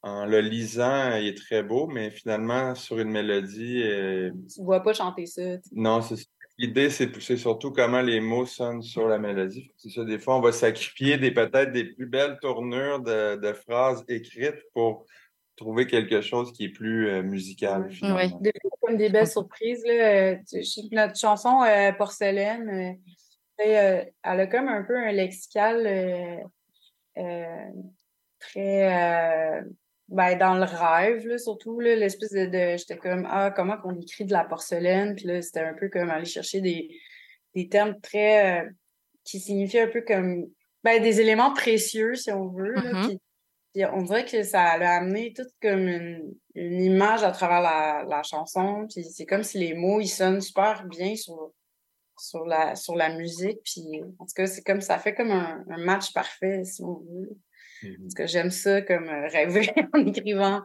en 0.03 0.27
le 0.27 0.41
lisant, 0.41 1.17
il 1.17 1.29
est 1.29 1.37
très 1.37 1.63
beau, 1.63 1.87
mais 1.87 2.11
finalement 2.11 2.75
sur 2.75 2.99
une 2.99 3.11
mélodie, 3.11 3.83
euh, 3.85 4.31
tu 4.55 4.63
vois 4.63 4.83
pas 4.83 4.93
chanter 4.93 5.25
ça. 5.25 5.43
non, 5.73 6.03
c'est 6.03 6.17
l'idée, 6.59 6.91
c'est 6.91 7.21
c'est 7.21 7.37
surtout 7.37 7.71
comment 7.73 8.03
les 8.03 8.21
mots 8.21 8.47
sonnent 8.47 8.83
sur 8.83 9.09
la 9.09 9.19
mélodie. 9.19 9.73
C'est 9.77 9.91
ça, 9.91 10.05
des 10.05 10.19
fois, 10.19 10.37
on 10.37 10.41
va 10.41 10.53
sacrifier 10.53 11.19
des 11.19 11.31
peut-être 11.31 11.73
des 11.73 11.85
plus 11.85 12.07
belles 12.07 12.39
tournures 12.41 13.01
de, 13.01 13.37
de 13.37 13.53
phrases 13.53 14.05
écrites 14.09 14.63
pour 14.73 15.07
trouver 15.57 15.87
quelque 15.87 16.21
chose 16.21 16.53
qui 16.53 16.65
est 16.65 16.69
plus 16.69 17.09
euh, 17.09 17.23
musical. 17.23 17.91
Finalement. 17.91 18.17
Ouais. 18.19 18.31
Des 18.41 18.53
fois, 18.61 18.71
comme 18.83 18.97
des 18.97 19.09
belles 19.09 19.27
surprises. 19.27 19.83
Là, 19.85 19.93
euh, 19.93 20.37
notre 20.93 21.19
chanson 21.19 21.63
euh, 21.63 21.93
Porcelaine, 21.93 22.99
euh, 23.61 24.05
elle 24.23 24.41
a 24.41 24.47
comme 24.47 24.69
un 24.69 24.83
peu 24.83 24.97
un 24.97 25.13
lexical 25.13 26.45
très 28.39 29.63
ben, 30.09 30.37
dans 30.39 30.55
le 30.55 30.65
rêve, 30.65 31.27
là, 31.27 31.39
surtout, 31.39 31.81
là, 31.81 31.97
l'espèce 31.97 32.31
de, 32.33 32.47
de- 32.47 32.77
J'étais 32.77 32.97
comme 32.97 33.27
Ah, 33.31 33.51
comment 33.55 33.77
qu'on 33.77 33.99
écrit 34.01 34.25
de 34.25 34.33
la 34.33 34.45
porcelaine? 34.45 35.15
Puis 35.17 35.27
là, 35.27 35.43
c'était 35.43 35.61
un 35.61 35.75
peu 35.75 35.89
comme 35.89 36.11
aller 36.11 36.25
chercher 36.25 36.61
des, 36.61 36.89
des 37.55 37.69
termes 37.69 38.01
très 38.01 38.63
euh, 38.63 38.69
qui 39.25 39.41
signifiaient 39.41 39.83
un 39.83 39.89
peu 39.89 40.03
comme 40.03 40.47
ben, 40.85 41.03
des 41.03 41.21
éléments 41.21 41.53
précieux, 41.53 42.15
si 42.15 42.31
on 42.31 42.49
veut. 42.49 42.73
là, 42.75 42.93
Mhm. 42.93 43.09
puis- 43.09 43.21
puis 43.75 43.85
on 43.93 44.03
dirait 44.03 44.25
que 44.25 44.43
ça 44.43 44.63
a 44.63 44.97
amené 44.97 45.33
toute 45.35 45.51
comme 45.61 45.87
une, 45.89 46.33
une 46.55 46.81
image 46.85 47.23
à 47.25 47.31
travers 47.33 47.61
la, 47.61 48.05
la 48.09 48.23
chanson. 48.23 48.87
Puis 48.89 49.05
c'est 49.05 49.27
comme 49.27 49.43
si 49.43 49.59
les 49.59 49.75
mots, 49.75 50.01
ils 50.01 50.09
sonnent 50.09 50.41
super 50.41 50.85
bien 50.87 51.15
sur, 51.17 51.51
sur, 52.19 52.47
la, 52.47 52.75
sur 52.77 52.95
la 52.95 53.11
musique. 53.17 53.59
Puis 53.65 54.03
en 54.19 54.25
tout 54.25 54.33
cas, 54.35 54.47
c'est 54.47 54.63
comme 54.63 54.81
ça 54.81 54.99
fait 54.99 55.15
comme 55.15 55.31
un, 55.33 55.63
un 55.69 55.79
match 55.79 56.13
parfait, 56.15 56.65
si 56.65 56.83
on 56.83 57.01
veut. 57.01 57.37
Parce 57.83 58.15
que 58.15 58.27
j'aime 58.27 58.51
ça 58.51 58.83
comme 58.83 59.09
euh, 59.09 59.29
rêver 59.29 59.71
en 59.95 60.07
écrivant. 60.07 60.63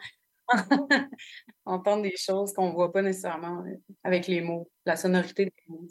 Entendre 1.65 2.03
des 2.03 2.15
choses 2.17 2.53
qu'on 2.53 2.71
voit 2.71 2.91
pas 2.91 3.01
nécessairement 3.01 3.63
euh, 3.65 3.75
avec 4.03 4.27
les 4.27 4.41
mots, 4.41 4.69
la 4.85 4.95
sonorité 4.95 5.45
des 5.45 5.53
mots. 5.67 5.87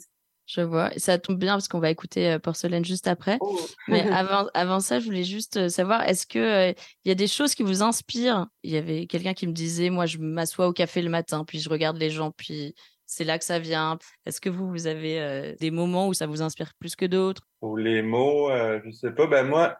Je 0.53 0.61
vois. 0.61 0.93
Et 0.93 0.99
Ça 0.99 1.17
tombe 1.17 1.37
bien 1.37 1.53
parce 1.53 1.67
qu'on 1.67 1.79
va 1.79 1.89
écouter 1.89 2.31
euh, 2.31 2.39
Porcelaine 2.39 2.83
juste 2.83 3.07
après. 3.07 3.37
Oh. 3.39 3.57
Mais 3.87 4.01
avant, 4.11 4.49
avant 4.53 4.79
ça, 4.79 4.99
je 4.99 5.05
voulais 5.05 5.23
juste 5.23 5.69
savoir, 5.69 6.07
est-ce 6.07 6.27
que 6.27 6.39
euh, 6.39 6.73
il 7.05 7.09
y 7.09 7.11
a 7.11 7.15
des 7.15 7.27
choses 7.27 7.55
qui 7.55 7.63
vous 7.63 7.81
inspirent? 7.81 8.47
Il 8.63 8.71
y 8.71 8.77
avait 8.77 9.07
quelqu'un 9.07 9.33
qui 9.33 9.47
me 9.47 9.53
disait, 9.53 9.89
moi, 9.89 10.05
je 10.05 10.17
m'assois 10.17 10.67
au 10.67 10.73
café 10.73 11.01
le 11.01 11.09
matin, 11.09 11.45
puis 11.45 11.59
je 11.59 11.69
regarde 11.69 11.97
les 11.97 12.09
gens, 12.09 12.31
puis 12.31 12.75
c'est 13.05 13.23
là 13.23 13.37
que 13.37 13.45
ça 13.45 13.59
vient. 13.59 13.97
Est-ce 14.25 14.41
que 14.41 14.49
vous, 14.49 14.69
vous 14.69 14.87
avez 14.87 15.19
euh, 15.19 15.53
des 15.59 15.71
moments 15.71 16.07
où 16.07 16.13
ça 16.13 16.27
vous 16.27 16.41
inspire 16.41 16.73
plus 16.79 16.95
que 16.95 17.05
d'autres? 17.05 17.41
Pour 17.59 17.77
les 17.77 18.01
mots, 18.01 18.49
euh, 18.49 18.79
je 18.85 18.91
sais 18.91 19.11
pas. 19.11 19.27
Ben 19.27 19.45
moi, 19.45 19.77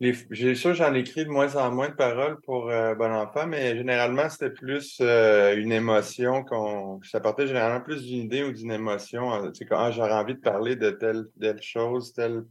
j'ai 0.00 0.54
sûr 0.54 0.74
j'en 0.74 0.92
écris 0.94 1.24
de 1.24 1.30
moins 1.30 1.54
en 1.56 1.70
moins 1.70 1.88
de 1.88 1.94
paroles 1.94 2.40
pour 2.42 2.68
euh, 2.68 2.94
Bon 2.94 3.12
Enfant, 3.12 3.46
mais 3.46 3.76
généralement, 3.76 4.28
c'était 4.28 4.50
plus 4.50 4.98
euh, 5.00 5.56
une 5.56 5.72
émotion 5.72 6.44
qu'on. 6.44 7.00
Ça 7.02 7.20
partait 7.20 7.46
généralement 7.46 7.80
plus 7.80 8.04
d'une 8.04 8.24
idée 8.24 8.42
ou 8.42 8.52
d'une 8.52 8.72
émotion. 8.72 9.32
euh, 9.34 9.50
Tu 9.50 9.60
sais, 9.60 9.66
quand 9.66 9.78
ah, 9.78 9.90
j'aurais 9.90 10.12
envie 10.12 10.34
de 10.34 10.40
parler 10.40 10.76
de 10.76 10.90
telle, 10.90 11.26
telle 11.40 11.62
chose, 11.62 12.12
tel 12.12 12.44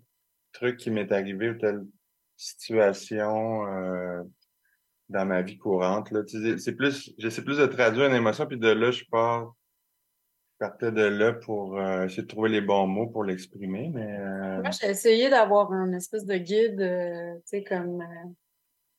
truc 0.54 0.78
qui 0.78 0.90
m'est 0.90 1.12
arrivé 1.12 1.50
ou 1.50 1.56
telle 1.56 1.84
situation 2.38 3.68
euh, 3.68 4.24
dans 5.10 5.26
ma 5.26 5.42
vie 5.42 5.58
courante. 5.58 6.12
Là. 6.12 6.22
C'est 6.58 6.74
plus, 6.74 7.14
j'essaie 7.18 7.44
plus 7.44 7.58
de 7.58 7.66
traduire 7.66 8.08
une 8.08 8.16
émotion, 8.16 8.46
puis 8.46 8.58
de 8.58 8.70
là, 8.70 8.92
je 8.92 9.04
pars. 9.12 9.54
Partais 10.64 10.94
de 10.94 11.02
là 11.04 11.34
pour 11.34 11.78
euh, 11.78 12.06
essayer 12.06 12.24
de 12.24 12.28
trouver 12.30 12.48
les 12.50 12.62
bons 12.62 12.88
mots 12.88 13.08
pour 13.08 13.26
l'exprimer, 13.26 13.92
mais 13.94 14.18
euh, 14.18 14.62
Moi, 14.62 14.70
j'ai 14.72 14.92
essayé 14.92 15.30
d'avoir 15.30 15.74
un 15.74 15.92
espèce 15.92 16.24
de 16.26 16.38
guide, 16.38 16.80
euh, 16.80 17.34
tu 17.40 17.42
sais, 17.48 17.64
comme 17.66 18.00
euh, 18.02 18.30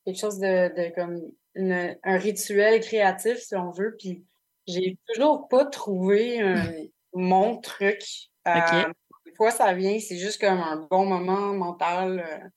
quelque 0.05 0.19
chose 0.19 0.37
de, 0.37 0.67
de 0.75 0.93
comme 0.93 1.21
une- 1.55 1.97
un 2.03 2.17
rituel 2.17 2.81
créatif, 2.81 3.39
si 3.39 3.55
on 3.55 3.71
veut. 3.71 3.95
Puis 3.97 4.23
j'ai 4.67 4.95
toujours 5.07 5.47
pas 5.47 5.65
trouvé 5.65 6.39
un- 6.39 6.53
mon 7.13 7.57
truc. 7.57 8.03
Euh. 8.47 8.83
Des 9.25 9.33
fois, 9.35 9.49
ça 9.49 9.73
vient, 9.73 9.97
c'est 9.99 10.17
juste 10.19 10.39
comme 10.39 10.59
un 10.59 10.85
bon 10.91 11.07
moment 11.07 11.51
mental, 11.55 12.19
euh, 12.19 12.47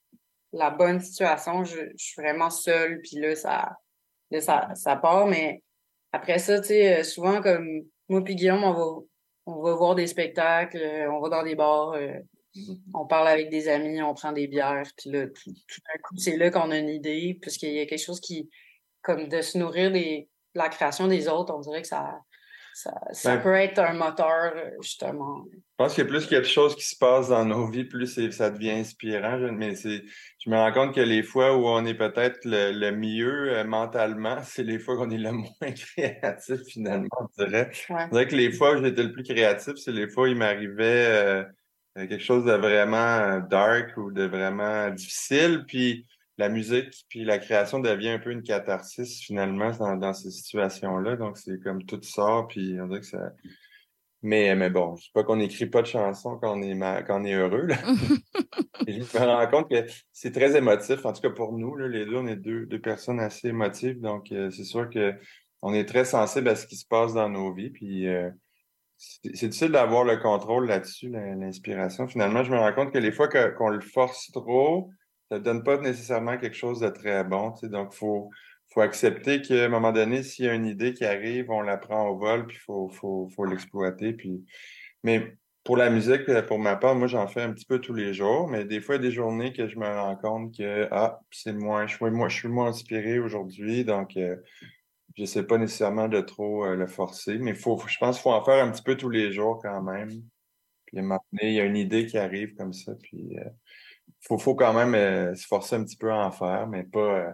la 0.52 0.68
bonne 0.68 1.00
situation. 1.00 1.64
Je, 1.64 1.78
je 1.96 2.04
suis 2.04 2.20
vraiment 2.20 2.50
seule, 2.50 3.00
puis 3.00 3.16
là, 3.20 3.34
ça, 3.34 3.74
là, 4.30 4.40
ça, 4.42 4.68
ça 4.74 4.96
part. 4.96 5.26
Mais 5.28 5.62
après 6.12 6.38
ça, 6.38 6.60
tu 6.60 6.66
sais, 6.68 7.02
souvent, 7.04 7.40
comme 7.40 7.84
moi 8.08 8.22
puis 8.24 8.34
Guillaume, 8.36 8.64
on 8.64 8.72
va, 8.72 9.04
on 9.46 9.62
va 9.62 9.74
voir 9.74 9.94
des 9.94 10.06
spectacles, 10.06 10.78
euh, 10.78 11.10
on 11.12 11.20
va 11.20 11.28
dans 11.28 11.42
des 11.42 11.54
bars. 11.54 11.92
euh, 11.92 12.18
on 12.94 13.06
parle 13.06 13.28
avec 13.28 13.50
des 13.50 13.68
amis, 13.68 14.02
on 14.02 14.14
prend 14.14 14.32
des 14.32 14.48
bières, 14.48 14.86
puis 14.96 15.10
là, 15.10 15.26
tout, 15.26 15.52
tout 15.52 15.80
d'un 15.86 16.02
coup, 16.02 16.16
c'est 16.16 16.36
là 16.36 16.50
qu'on 16.50 16.70
a 16.70 16.78
une 16.78 16.88
idée, 16.88 17.38
puisqu'il 17.40 17.72
y 17.72 17.80
a 17.80 17.86
quelque 17.86 18.02
chose 18.04 18.20
qui, 18.20 18.50
comme 19.02 19.28
de 19.28 19.40
se 19.42 19.58
nourrir 19.58 19.92
des, 19.92 20.28
de 20.54 20.58
la 20.58 20.68
création 20.68 21.06
des 21.06 21.28
autres, 21.28 21.54
on 21.54 21.60
dirait 21.60 21.82
que 21.82 21.88
ça, 21.88 22.20
ça, 22.78 22.92
ça 23.12 23.36
Ben- 23.36 23.42
peut 23.42 23.54
être 23.54 23.78
un 23.80 23.92
moteur, 23.94 24.52
euh, 24.54 24.70
justement. 24.80 25.44
Je 25.52 25.58
pense 25.76 25.94
a 26.06 26.10
plus 26.10 26.26
quelque 26.26 26.46
chose 26.46 26.76
qui 26.76 26.84
se 26.84 26.96
passe 26.96 27.28
dans 27.28 27.44
nos 27.44 27.66
vies, 27.68 27.84
plus 27.84 28.16
ça 28.32 28.50
devient 28.50 28.70
inspirant. 28.70 29.38
je- 29.38 29.46
Mais 29.46 29.74
je 29.74 30.50
me 30.50 30.56
rends 30.56 30.72
compte 30.72 30.94
que 30.94 31.00
les 31.00 31.22
fois 31.22 31.56
où 31.56 31.66
on 31.66 31.84
est 31.84 31.94
peut-être 31.94 32.38
le, 32.44 32.72
le 32.72 32.92
mieux 32.92 33.52
euh, 33.56 33.64
mentalement, 33.64 34.36
c'est 34.44 34.62
les 34.62 34.78
fois 34.78 34.96
qu'on 34.96 35.10
est 35.10 35.18
le 35.18 35.32
moins 35.32 35.48
créatif, 35.96 36.60
finalement, 36.68 37.08
on 37.20 37.44
dirait. 37.44 37.70
Ouais. 37.90 38.08
Dirait 38.10 38.26
que 38.28 38.36
les 38.36 38.52
fois 38.52 38.76
où 38.76 38.84
j'étais 38.84 39.02
le 39.02 39.12
plus 39.12 39.24
créatif, 39.24 39.74
c'est 39.76 39.92
les 39.92 40.08
fois 40.08 40.24
où 40.24 40.26
il 40.26 40.36
m'arrivait 40.36 41.06
euh, 41.08 41.44
quelque 41.96 42.18
chose 42.22 42.44
de 42.44 42.52
vraiment 42.52 43.40
dark 43.40 43.96
ou 43.96 44.12
de 44.12 44.24
vraiment 44.24 44.88
difficile. 44.90 45.64
Puis 45.66 46.06
la 46.38 46.48
musique, 46.48 47.04
puis 47.08 47.24
la 47.24 47.38
création 47.38 47.80
devient 47.80 48.10
un 48.10 48.18
peu 48.18 48.30
une 48.30 48.42
catharsis, 48.42 49.20
finalement, 49.20 49.70
dans, 49.72 49.96
dans 49.96 50.14
ces 50.14 50.30
situations-là. 50.30 51.16
Donc, 51.16 51.36
c'est 51.36 51.60
comme 51.60 51.84
tout 51.84 52.00
sort, 52.02 52.46
puis 52.48 52.78
on 52.80 52.86
dirait 52.86 53.00
que 53.00 53.06
ça... 53.06 53.32
Mais, 54.22 54.56
mais 54.56 54.68
bon, 54.70 54.96
je 54.96 55.04
sais 55.04 55.10
pas 55.14 55.22
qu'on 55.22 55.36
n'écrit 55.36 55.66
pas 55.66 55.80
de 55.80 55.86
chansons 55.86 56.38
quand 56.38 56.56
on 56.56 56.62
est, 56.62 56.74
ma- 56.74 57.02
quand 57.02 57.20
on 57.20 57.24
est 57.24 57.34
heureux. 57.34 57.66
Là. 57.66 57.76
Je 58.88 58.98
me 58.98 59.24
rends 59.26 59.46
compte 59.46 59.70
que 59.70 59.84
c'est 60.12 60.32
très 60.32 60.56
émotif. 60.56 61.04
En 61.04 61.12
tout 61.12 61.20
cas, 61.20 61.30
pour 61.30 61.52
nous, 61.52 61.76
là, 61.76 61.86
les 61.86 62.04
deux, 62.04 62.16
on 62.16 62.26
est 62.26 62.36
deux, 62.36 62.66
deux 62.66 62.80
personnes 62.80 63.20
assez 63.20 63.48
émotives. 63.48 64.00
Donc, 64.00 64.32
euh, 64.32 64.50
c'est 64.50 64.64
sûr 64.64 64.90
que 64.90 65.14
on 65.62 65.72
est 65.72 65.84
très 65.84 66.04
sensible 66.04 66.48
à 66.48 66.56
ce 66.56 66.66
qui 66.66 66.76
se 66.76 66.86
passe 66.86 67.14
dans 67.14 67.28
nos 67.28 67.52
vies. 67.52 67.70
Puis, 67.70 68.08
euh, 68.08 68.30
c'est 68.96 69.48
difficile 69.48 69.70
d'avoir 69.70 70.04
le 70.04 70.16
contrôle 70.16 70.66
là-dessus, 70.66 71.08
l'inspiration. 71.10 72.08
Finalement, 72.08 72.42
je 72.42 72.50
me 72.50 72.58
rends 72.58 72.72
compte 72.72 72.92
que 72.92 72.98
les 72.98 73.12
fois 73.12 73.28
qu'on 73.28 73.68
le 73.68 73.80
force 73.80 74.32
trop, 74.32 74.90
ça 75.30 75.38
donne 75.38 75.62
pas 75.62 75.78
nécessairement 75.78 76.38
quelque 76.38 76.56
chose 76.56 76.80
de 76.80 76.88
très 76.88 77.24
bon. 77.24 77.54
Donc, 77.64 77.92
faut, 77.92 78.30
faut 78.72 78.80
accepter 78.80 79.42
qu'à 79.42 79.64
un 79.66 79.68
moment 79.68 79.92
donné, 79.92 80.22
s'il 80.22 80.46
y 80.46 80.48
a 80.48 80.54
une 80.54 80.66
idée 80.66 80.94
qui 80.94 81.04
arrive, 81.04 81.50
on 81.50 81.60
la 81.62 81.76
prend 81.76 82.08
au 82.08 82.16
vol, 82.16 82.46
puis 82.46 82.56
il 82.56 82.60
faut, 82.60 82.88
faut, 82.88 83.28
faut 83.34 83.44
l'exploiter. 83.44 84.12
Puis... 84.12 84.44
Mais 85.04 85.36
pour 85.68 85.76
la 85.76 85.90
musique, 85.90 86.28
euh, 86.30 86.42
pour 86.42 86.58
ma 86.58 86.76
part, 86.76 86.94
moi, 86.94 87.08
j'en 87.08 87.26
fais 87.28 87.42
un 87.42 87.52
petit 87.52 87.66
peu 87.66 87.78
tous 87.78 87.92
les 87.92 88.14
jours, 88.14 88.48
mais 88.48 88.64
des 88.64 88.80
fois, 88.80 88.96
il 88.96 89.02
y 89.02 89.06
a 89.06 89.08
des 89.10 89.14
journées 89.14 89.52
que 89.52 89.68
je 89.68 89.78
me 89.78 89.86
rends 89.86 90.16
compte 90.16 90.56
que 90.56 90.88
ah, 90.90 91.20
c'est 91.30 91.52
moins, 91.52 91.86
je 91.86 91.94
suis 92.34 92.48
moins, 92.48 92.68
inspiré 92.68 93.18
aujourd'hui, 93.18 93.84
donc 93.84 94.16
euh, 94.16 94.36
je 95.16 95.26
sais 95.26 95.42
pas 95.46 95.58
nécessairement 95.58 96.08
de 96.08 96.20
trop 96.22 96.64
euh, 96.64 96.74
le 96.74 96.86
forcer, 96.86 97.38
mais 97.38 97.54
faut, 97.54 97.78
je 97.86 97.98
pense 97.98 98.16
qu'il 98.16 98.22
faut 98.22 98.32
en 98.32 98.42
faire 98.44 98.64
un 98.64 98.70
petit 98.70 98.82
peu 98.82 98.96
tous 98.96 99.10
les 99.10 99.30
jours 99.32 99.60
quand 99.62 99.82
même. 99.82 100.08
Puis 100.86 100.96
à 100.96 101.00
un 101.00 101.02
moment 101.02 101.24
donné, 101.32 101.50
il 101.50 101.54
y 101.56 101.60
a 101.60 101.64
une 101.64 101.76
idée 101.76 102.06
qui 102.06 102.16
arrive 102.16 102.54
comme 102.54 102.72
ça, 102.72 102.94
puis 103.02 103.36
faut, 104.20 104.38
faut 104.38 104.54
quand 104.54 104.72
même 104.74 104.94
euh, 104.94 105.34
se 105.34 105.46
forcer 105.46 105.76
un 105.76 105.84
petit 105.84 105.96
peu 105.96 106.10
à 106.10 106.26
en 106.26 106.30
faire, 106.30 106.66
mais 106.66 106.84
pas, 106.84 106.98
euh, 107.18 107.32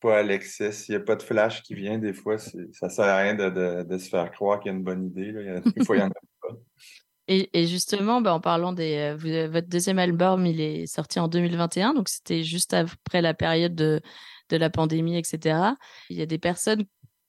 pas 0.00 0.18
à 0.18 0.22
l'excès. 0.22 0.72
S'il 0.72 0.94
n'y 0.96 1.02
a 1.02 1.04
pas 1.04 1.16
de 1.16 1.22
flash 1.22 1.62
qui 1.62 1.74
vient, 1.74 1.98
des 1.98 2.12
fois, 2.12 2.38
ça 2.38 2.88
sert 2.88 3.04
à 3.04 3.18
rien 3.18 3.34
de, 3.34 3.50
de, 3.50 3.82
de 3.82 3.98
se 3.98 4.08
faire 4.08 4.30
croire 4.30 4.60
qu'il 4.60 4.70
y 4.72 4.74
a 4.74 4.78
une 4.78 4.84
bonne 4.84 5.06
idée. 5.06 5.32
Là. 5.32 5.60
Des 5.60 5.84
fois, 5.84 5.96
il 5.96 6.00
y 6.00 6.02
en 6.02 6.08
a 6.08 6.10
pas. 6.10 6.48
Et, 7.30 7.50
et 7.52 7.66
justement, 7.66 8.22
bah, 8.22 8.32
en 8.32 8.40
parlant 8.40 8.72
des. 8.72 9.14
euh, 9.22 9.48
votre 9.48 9.68
deuxième 9.68 9.98
album, 9.98 10.46
il 10.46 10.62
est 10.62 10.86
sorti 10.86 11.20
en 11.20 11.28
2021, 11.28 11.92
donc 11.92 12.08
c'était 12.08 12.42
juste 12.42 12.72
après 12.72 13.20
la 13.20 13.34
période 13.34 13.74
de, 13.74 14.00
de 14.48 14.56
la 14.56 14.70
pandémie, 14.70 15.18
etc. 15.18 15.58
Il 16.08 16.16
y 16.16 16.22
a 16.22 16.26
des 16.26 16.38
personnes. 16.38 16.86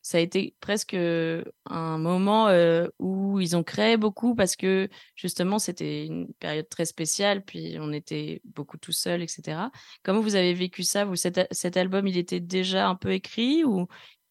Ça 0.10 0.18
a 0.18 0.22
été 0.22 0.56
presque 0.60 0.96
un 0.96 1.98
moment 2.00 2.48
euh, 2.48 2.88
où 2.98 3.40
ils 3.40 3.56
ont 3.56 3.62
créé 3.62 3.96
beaucoup 3.96 4.34
parce 4.34 4.56
que 4.56 4.90
justement 5.16 5.60
c'était 5.60 6.08
une 6.08 6.34
période 6.40 6.68
très 6.68 6.86
spéciale, 6.86 7.44
puis 7.44 7.78
on 7.80 7.94
était 7.94 8.42
beaucoup 8.44 8.80
tout 8.80 8.92
seul, 8.92 9.22
etc. 9.22 9.70
Comment 10.02 10.22
vous 10.22 10.34
avez 10.34 10.56
vécu 10.56 10.82
ça? 10.82 11.06
Vous, 11.06 11.16
cet, 11.16 11.48
cet 11.52 11.78
album, 11.78 12.08
il 12.08 12.18
était 12.18 12.40
déjà 12.40 12.88
un 12.88 12.96
peu 12.96 13.12
écrit 13.12 13.64
ou? 13.64 13.82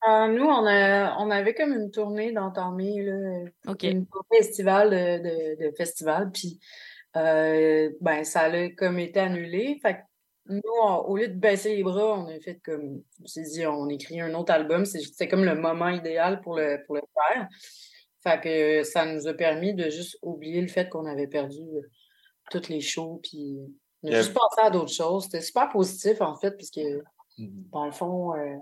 Euh, 0.09 0.27
nous, 0.27 0.47
on, 0.47 0.67
a, 0.67 1.17
on 1.19 1.31
avait 1.31 1.55
comme 1.55 1.73
une 1.73 1.93
tournée 1.93 2.33
d'entamée, 2.33 3.05
là, 3.05 3.45
Ok. 3.69 3.85
une 3.85 4.05
tournée 4.09 4.39
estivale 4.41 4.91
de, 4.91 5.63
de, 5.63 5.69
de 5.71 5.77
festival, 5.77 6.33
puis 6.33 6.59
euh, 7.17 7.91
ben, 8.01 8.25
ça 8.25 8.41
a 8.47 8.69
comme 8.71 8.99
été 8.99 9.21
annulé. 9.21 9.79
Fait 9.81 10.01
nous, 10.49 10.61
on- 10.83 10.99
au 11.07 11.17
lieu 11.17 11.29
de 11.29 11.35
baisser 11.35 11.77
les 11.77 11.83
bras, 11.83 12.19
on 12.19 12.27
a 12.29 12.39
fait 12.41 12.59
comme, 12.65 13.03
on 13.23 13.27
s'est 13.27 13.43
dit, 13.43 13.67
on 13.67 13.89
écrit 13.89 14.21
un 14.21 14.35
autre 14.35 14.53
album. 14.53 14.85
C'est- 14.85 15.01
C'était 15.01 15.29
comme 15.29 15.45
le 15.45 15.55
moment 15.55 15.89
idéal 15.89 16.41
pour 16.41 16.57
le, 16.57 16.79
pour 16.87 16.97
le 16.97 17.03
faire. 17.15 17.49
Fait 18.23 18.41
que 18.41 18.83
ça 18.85 19.07
nous 19.07 19.27
a 19.29 19.35
permis 19.35 19.75
de 19.75 19.91
juste 19.91 20.19
oublier 20.23 20.61
le 20.61 20.69
fait 20.69 20.89
qu'on 20.89 21.07
avait 21.07 21.29
perdu 21.29 21.61
euh, 21.63 21.83
toutes 22.51 22.69
les 22.69 22.81
shows, 22.81 23.21
puis 23.23 23.59
on 24.03 24.09
a 24.09 24.13
juste 24.23 24.35
pensé 24.35 24.61
à 24.63 24.71
d'autres 24.71 24.93
choses. 24.93 25.25
C'était 25.25 25.41
super 25.43 25.69
positif, 25.69 26.21
en 26.21 26.35
fait, 26.37 26.53
puisque 26.57 26.81
Mhm. 27.39 27.65
dans 27.73 27.87
le 27.87 27.93
fond, 27.93 28.35
euh, 28.35 28.57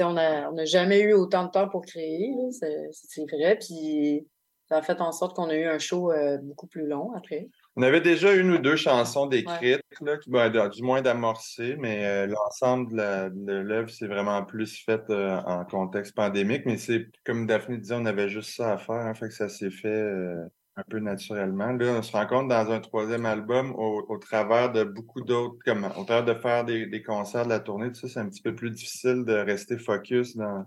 on 0.00 0.12
n'a 0.12 0.50
on 0.52 0.58
a 0.58 0.64
jamais 0.66 1.00
eu 1.00 1.14
autant 1.14 1.44
de 1.46 1.50
temps 1.50 1.68
pour 1.68 1.82
créer, 1.82 2.30
c'est 2.52 2.88
c'est 2.92 3.24
vrai. 3.30 3.56
Puis 3.58 4.26
ça 4.68 4.76
a 4.78 4.82
fait 4.82 5.00
en 5.00 5.10
sorte 5.12 5.34
qu'on 5.34 5.48
a 5.48 5.54
eu 5.56 5.64
un 5.64 5.78
show 5.78 6.12
euh, 6.12 6.38
beaucoup 6.42 6.66
plus 6.66 6.86
long 6.86 7.12
après. 7.14 7.48
On 7.78 7.82
avait 7.82 8.00
déjà 8.00 8.32
une 8.34 8.52
ou 8.52 8.58
deux 8.58 8.76
chansons 8.76 9.26
décrites, 9.26 9.82
là, 10.00 10.16
qui, 10.16 10.30
ben, 10.30 10.48
du 10.70 10.82
moins 10.82 11.02
d'amorcer, 11.02 11.76
mais 11.78 12.06
euh, 12.06 12.26
l'ensemble 12.26 12.96
de 12.96 13.52
l'œuvre, 13.52 13.90
c'est 13.90 14.06
vraiment 14.06 14.42
plus 14.44 14.82
fait 14.82 15.02
euh, 15.10 15.36
en 15.44 15.62
contexte 15.66 16.14
pandémique. 16.14 16.62
Mais 16.64 16.78
c'est 16.78 17.06
comme 17.26 17.46
Daphné 17.46 17.76
disait, 17.76 17.96
on 17.98 18.06
avait 18.06 18.30
juste 18.30 18.56
ça 18.56 18.72
à 18.72 18.78
faire, 18.78 18.94
hein, 18.94 19.12
fait 19.12 19.28
que 19.28 19.34
ça 19.34 19.50
s'est 19.50 19.70
fait 19.70 19.88
euh, 19.88 20.42
un 20.76 20.84
peu 20.88 21.00
naturellement. 21.00 21.72
Là, 21.72 21.96
on 21.98 22.02
se 22.02 22.12
rend 22.12 22.26
compte 22.26 22.48
dans 22.48 22.70
un 22.70 22.80
troisième 22.80 23.26
album, 23.26 23.74
au, 23.76 24.06
au 24.08 24.16
travers 24.16 24.72
de 24.72 24.82
beaucoup 24.82 25.20
d'autres, 25.20 25.58
comme 25.64 25.84
au 25.84 26.04
travers 26.04 26.24
de 26.24 26.34
faire 26.40 26.64
des, 26.64 26.86
des 26.86 27.02
concerts 27.02 27.44
de 27.44 27.50
la 27.50 27.60
tournée, 27.60 27.88
tout 27.88 28.00
ça, 28.00 28.08
c'est 28.08 28.20
un 28.20 28.28
petit 28.30 28.42
peu 28.42 28.54
plus 28.54 28.70
difficile 28.70 29.24
de 29.26 29.34
rester 29.34 29.76
focus 29.76 30.34
dans, 30.34 30.64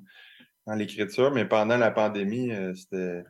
dans 0.68 0.76
l'écriture. 0.76 1.32
Mais 1.32 1.46
pendant 1.46 1.78
la 1.78 1.90
pandémie, 1.90 2.52
euh, 2.52 2.74
c'était 2.76 3.24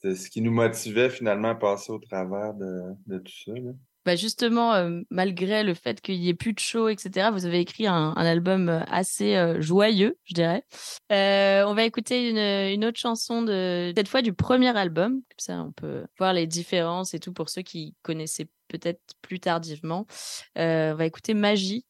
c'était 0.00 0.16
ce 0.16 0.30
qui 0.30 0.40
nous 0.42 0.52
motivait 0.52 1.10
finalement 1.10 1.48
à 1.48 1.54
passer 1.54 1.92
au 1.92 1.98
travers 1.98 2.54
de, 2.54 3.18
tout 3.18 3.32
ça. 3.44 3.52
là. 3.52 3.72
Bah 4.06 4.14
justement, 4.14 4.72
euh, 4.72 5.00
malgré 5.10 5.64
le 5.64 5.74
fait 5.74 6.00
qu'il 6.00 6.14
y 6.14 6.28
ait 6.28 6.34
plus 6.34 6.52
de 6.52 6.60
show, 6.60 6.88
etc., 6.88 7.30
vous 7.32 7.44
avez 7.44 7.58
écrit 7.58 7.88
un, 7.88 8.12
album 8.12 8.68
euh, 8.68 8.78
assez 8.86 9.34
euh, 9.34 9.60
joyeux, 9.60 10.16
je 10.22 10.34
dirais. 10.34 10.64
On 11.10 11.74
va 11.74 11.82
écouter 11.82 12.30
une, 12.30 12.84
autre 12.84 13.00
chanson 13.00 13.42
de 13.42 13.92
cette 13.96 14.06
fois 14.06 14.22
du 14.22 14.32
premier 14.32 14.76
album, 14.76 15.14
comme 15.14 15.38
ça 15.38 15.60
on 15.60 15.72
peut 15.72 16.06
voir 16.18 16.32
les 16.34 16.46
différences 16.46 17.14
et 17.14 17.18
tout 17.18 17.32
pour 17.32 17.48
ceux 17.48 17.62
qui 17.62 17.96
connaissaient 18.02 18.48
peut-être 18.68 19.02
plus 19.22 19.40
tardivement. 19.40 20.06
On 20.54 20.94
va 20.94 21.04
écouter 21.04 21.34
Magie 21.34 21.84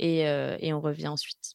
et 0.00 0.72
on 0.72 0.80
revient 0.80 1.08
ensuite. 1.08 1.54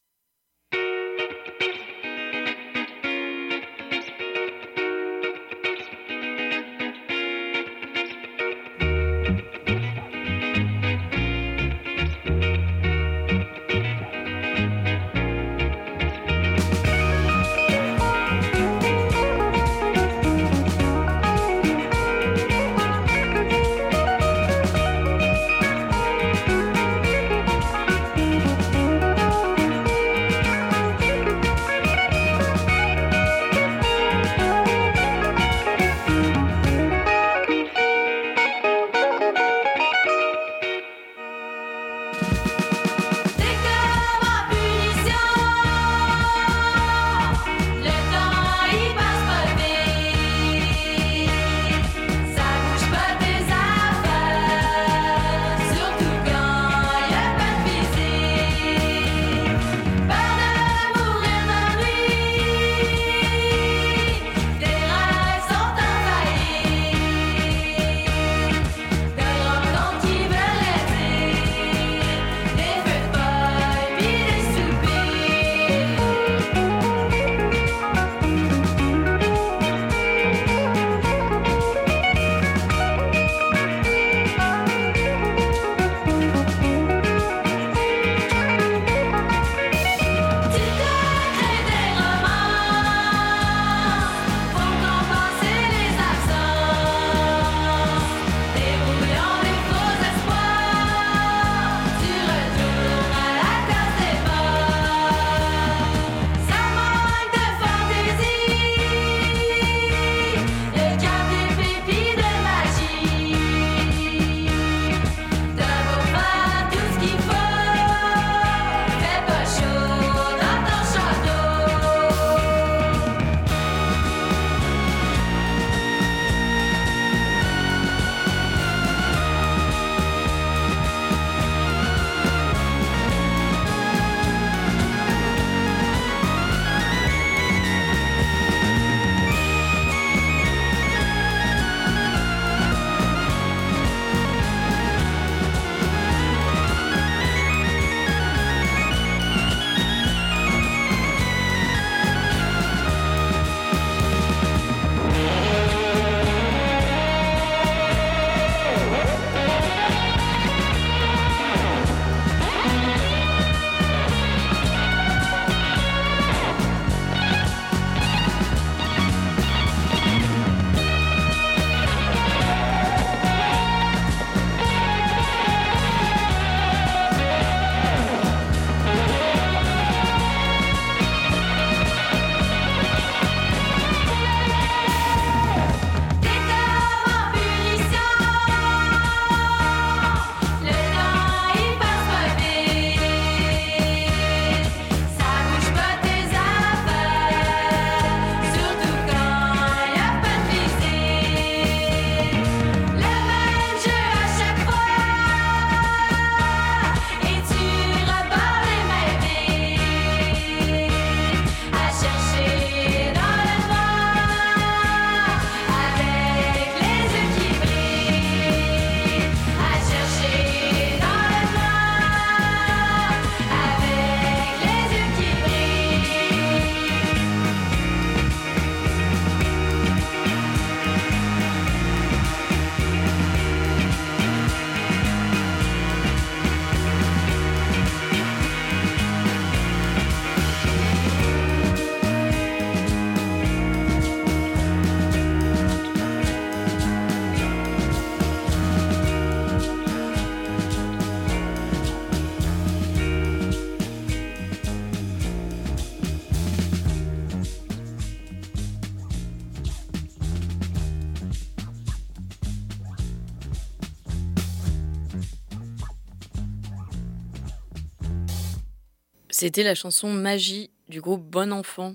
C'était 269.40 269.62
la 269.62 269.76
chanson 269.76 270.12
Magie 270.12 270.68
du 270.88 271.00
groupe 271.00 271.22
Bon 271.22 271.52
Enfant. 271.52 271.94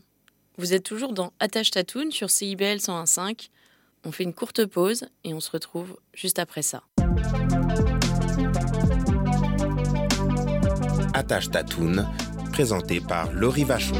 Vous 0.58 0.74
êtes 0.74 0.84
toujours 0.84 1.12
dans 1.12 1.34
Attache 1.42 1.72
Tatoune 1.72 2.10
sur 2.10 2.30
CIBL 2.30 2.78
101.5. 2.78 3.50
On 4.06 4.14
fait 4.14 4.24
une 4.24 4.34
courte 4.34 4.66
pause 4.66 5.08
et 5.26 5.34
on 5.34 5.42
se 5.42 5.52
retrouve 5.52 5.98
juste 6.14 6.40
après 6.40 6.62
ça. 6.62 6.84
Attache 11.14 11.52
Tatoune, 11.52 12.08
présenté 12.54 13.02
par 13.02 13.34
Laurie 13.34 13.66
Vachon. 13.66 14.00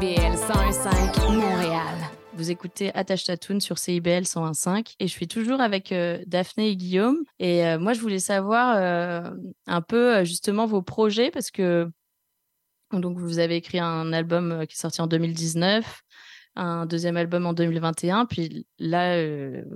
CIBL 0.00 0.34
101.5 0.34 1.34
Montréal. 1.34 1.94
Vous 2.32 2.50
écoutez 2.50 2.90
Attache 2.94 3.24
Tatoune 3.24 3.60
sur 3.60 3.76
CIBL 3.76 4.22
101.5 4.22 4.94
et 4.98 5.06
je 5.06 5.12
suis 5.12 5.28
toujours 5.28 5.60
avec 5.60 5.92
euh, 5.92 6.22
Daphné 6.26 6.70
et 6.70 6.76
Guillaume. 6.76 7.18
Et 7.38 7.66
euh, 7.66 7.78
moi, 7.78 7.92
je 7.92 8.00
voulais 8.00 8.18
savoir 8.18 8.76
euh, 8.78 9.30
un 9.66 9.82
peu 9.82 10.24
justement 10.24 10.64
vos 10.64 10.80
projets 10.80 11.30
parce 11.30 11.50
que 11.50 11.86
donc 12.92 13.18
vous 13.18 13.40
avez 13.40 13.56
écrit 13.56 13.78
un 13.78 14.14
album 14.14 14.64
qui 14.66 14.74
est 14.74 14.80
sorti 14.80 15.02
en 15.02 15.06
2019, 15.06 16.00
un 16.56 16.86
deuxième 16.86 17.18
album 17.18 17.44
en 17.44 17.52
2021, 17.52 18.24
puis 18.24 18.66
là, 18.78 19.22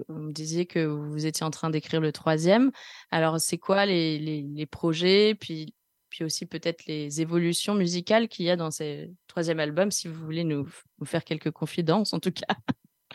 vous 0.08 0.20
me 0.20 0.32
disiez 0.32 0.64
que 0.64 0.86
vous 0.86 1.26
étiez 1.26 1.44
en 1.44 1.50
train 1.50 1.68
d'écrire 1.68 2.00
le 2.00 2.12
troisième. 2.12 2.70
Alors, 3.10 3.40
c'est 3.40 3.58
quoi 3.58 3.84
les, 3.84 4.18
les, 4.18 4.40
les 4.40 4.66
projets, 4.66 5.34
puis 5.38 5.74
puis 6.14 6.22
aussi 6.22 6.46
peut-être 6.46 6.86
les 6.86 7.20
évolutions 7.20 7.74
musicales 7.74 8.28
qu'il 8.28 8.46
y 8.46 8.50
a 8.50 8.54
dans 8.54 8.70
ce 8.70 9.08
troisième 9.26 9.58
album, 9.58 9.90
si 9.90 10.06
vous 10.06 10.24
voulez 10.24 10.44
nous, 10.44 10.68
faire 11.04 11.24
quelques 11.24 11.50
confidences 11.50 12.12
en 12.12 12.20
tout 12.20 12.32
cas. 12.32 12.54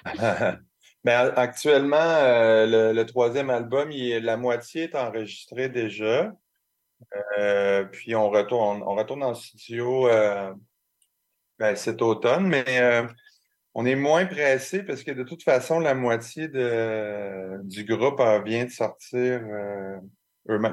Ben, 1.06 1.32
actuellement, 1.38 1.96
euh, 1.96 2.92
le, 2.92 3.06
troisième 3.06 3.50
album, 3.50 3.90
la 3.90 4.36
moitié 4.36 4.84
est 4.84 4.96
enregistrée 4.96 5.70
déjà. 5.70 6.34
Euh, 7.38 7.86
puis 7.86 8.16
on 8.16 8.30
retourne, 8.30 8.84
on 8.84 8.96
retourne 8.96 9.24
en 9.24 9.34
studio 9.34 10.10
euh, 10.10 10.54
ben, 11.58 11.78
cet 11.78 12.02
automne, 12.02 12.48
mais 12.48 13.08
on 13.74 13.86
est 13.86 13.96
moins 13.96 14.26
pressé 14.26 14.84
parce 14.84 15.04
que 15.06 15.12
de 15.12 15.24
toute 15.24 15.42
façon, 15.42 15.80
la 15.80 15.94
moitié 15.94 16.50
de, 16.50 17.62
du 17.64 17.86
groupe 17.86 18.22
vient 18.46 18.66
de 18.66 18.70
sortir 18.70 19.42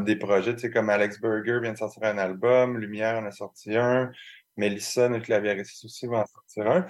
des 0.05 0.17
projets. 0.17 0.55
Tu 0.55 0.63
sais, 0.63 0.71
comme 0.71 0.91
Alex 0.91 1.21
Berger 1.21 1.61
vient 1.61 1.73
de 1.73 1.79
sortir 1.79 2.05
un 2.05 2.19
album, 2.19 2.79
Lumière 2.79 3.19
en 3.19 3.27
a 3.27 3.31
sorti 3.31 3.77
un, 3.77 4.11
Mélissa, 4.57 5.09
notre 5.09 5.25
clavieriste 5.25 5.85
aussi, 5.85 6.07
va 6.07 6.21
en 6.21 6.27
sortir 6.27 6.71
un. 6.71 6.87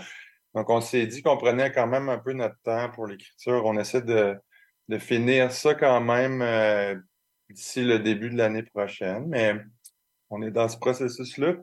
Donc, 0.55 0.70
on 0.70 0.81
s'est 0.81 1.07
dit 1.07 1.22
qu'on 1.22 1.37
prenait 1.37 1.72
quand 1.72 1.87
même 1.87 2.09
un 2.09 2.18
peu 2.18 2.33
notre 2.33 2.57
temps 2.62 2.90
pour 2.90 3.07
l'écriture. 3.07 3.64
On 3.64 3.77
essaie 3.77 4.03
de, 4.03 4.37
de 4.88 4.99
finir 4.99 5.53
ça 5.53 5.75
quand 5.75 6.01
même 6.01 6.42
euh, 6.42 6.94
d'ici 7.51 7.85
le 7.85 7.99
début 7.99 8.31
de 8.31 8.37
l'année 8.37 8.62
prochaine, 8.62 9.27
mais 9.29 9.57
on 10.31 10.42
est 10.42 10.51
dans 10.51 10.68
ce 10.68 10.79
processus-là. 10.79 11.55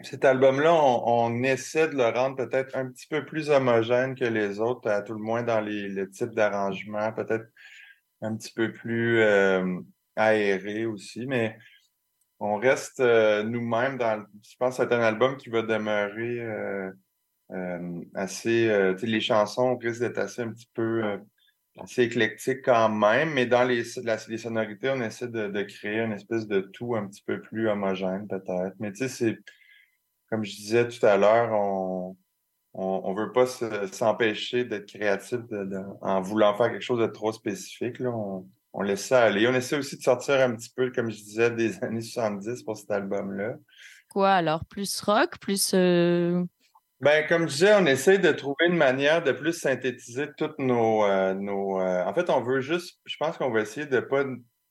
Cet 0.00 0.24
album-là, 0.24 0.74
on, 0.74 1.02
on 1.06 1.42
essaie 1.42 1.88
de 1.88 1.96
le 1.96 2.08
rendre 2.08 2.36
peut-être 2.36 2.76
un 2.76 2.90
petit 2.90 3.06
peu 3.06 3.24
plus 3.24 3.50
homogène 3.50 4.14
que 4.14 4.24
les 4.24 4.60
autres, 4.60 4.90
à 4.90 5.02
tout 5.02 5.14
le 5.14 5.20
moins 5.20 5.42
dans 5.42 5.60
les, 5.60 5.88
le 5.88 6.10
type 6.10 6.30
d'arrangement, 6.30 7.12
peut-être 7.12 7.46
un 8.20 8.36
petit 8.36 8.52
peu 8.52 8.72
plus 8.72 9.20
euh, 9.20 9.80
aéré 10.16 10.86
aussi, 10.86 11.26
mais 11.26 11.56
on 12.40 12.56
reste 12.58 13.00
euh, 13.00 13.42
nous-mêmes 13.44 13.98
dans. 13.98 14.24
Je 14.42 14.56
pense 14.58 14.76
que 14.76 14.82
c'est 14.84 14.94
un 14.94 15.00
album 15.00 15.36
qui 15.36 15.48
va 15.48 15.62
demeurer 15.62 16.40
euh, 16.40 16.90
euh, 17.52 18.00
assez. 18.14 18.68
euh, 18.68 18.94
les 19.02 19.20
chansons 19.20 19.76
risquent 19.76 20.00
d'être 20.00 20.18
assez 20.18 20.42
un 20.42 20.52
petit 20.52 20.70
peu 20.74 21.04
euh, 21.04 21.18
assez 21.80 22.02
éclectiques 22.02 22.62
quand 22.64 22.88
même, 22.88 23.32
mais 23.32 23.46
dans 23.46 23.64
les, 23.64 23.82
la- 24.04 24.18
sonorités, 24.38 24.90
on 24.90 25.00
essaie 25.02 25.28
de, 25.28 25.62
créer 25.62 26.00
une 26.00 26.12
espèce 26.12 26.46
de 26.46 26.60
tout 26.60 26.94
un 26.96 27.06
petit 27.06 27.22
peu 27.22 27.40
plus 27.40 27.68
homogène, 27.68 28.26
peut-être. 28.28 28.74
Mais 28.78 28.92
tu 28.92 28.98
sais, 28.98 29.08
c'est 29.08 29.38
comme 30.28 30.44
je 30.44 30.54
disais 30.56 30.88
tout 30.88 31.04
à 31.06 31.16
l'heure, 31.16 31.52
on 31.52 32.16
on, 32.74 33.02
on 33.04 33.14
veut 33.14 33.32
pas 33.32 33.46
se- 33.46 33.86
s'empêcher 33.88 34.64
d'être 34.64 34.86
créatif 34.86 35.40
en 36.00 36.20
voulant 36.22 36.56
faire 36.56 36.70
quelque 36.70 36.80
chose 36.80 37.00
de 37.00 37.06
trop 37.06 37.32
spécifique. 37.32 37.98
Là. 37.98 38.10
On, 38.10 38.48
on 38.72 38.82
laisse 38.82 39.06
ça 39.06 39.24
aller. 39.24 39.46
On 39.48 39.54
essaie 39.54 39.76
aussi 39.76 39.96
de 39.98 40.02
sortir 40.02 40.40
un 40.40 40.54
petit 40.54 40.70
peu, 40.74 40.90
comme 40.92 41.10
je 41.10 41.16
disais, 41.16 41.50
des 41.50 41.78
années 41.84 42.00
70 42.02 42.62
pour 42.64 42.76
cet 42.76 42.90
album-là. 42.90 43.54
Quoi 44.08 44.32
alors? 44.32 44.64
Plus 44.66 45.00
rock, 45.02 45.38
plus. 45.40 45.72
euh, 45.74 46.44
Ben, 47.00 47.26
comme 47.28 47.42
je 47.48 47.52
disais, 47.54 47.74
on 47.74 47.86
essaie 47.86 48.18
de 48.18 48.30
trouver 48.32 48.66
une 48.68 48.76
manière 48.76 49.22
de 49.22 49.32
plus 49.32 49.52
synthétiser 49.52 50.28
toutes 50.36 50.58
nos. 50.58 51.04
euh, 51.04 51.34
nos 51.34 51.80
euh, 51.80 52.04
En 52.04 52.14
fait, 52.14 52.28
on 52.30 52.40
veut 52.42 52.60
juste. 52.60 52.98
Je 53.06 53.16
pense 53.18 53.36
qu'on 53.38 53.50
va 53.50 53.60
essayer 53.60 53.86
de 53.86 54.00
pas 54.00 54.24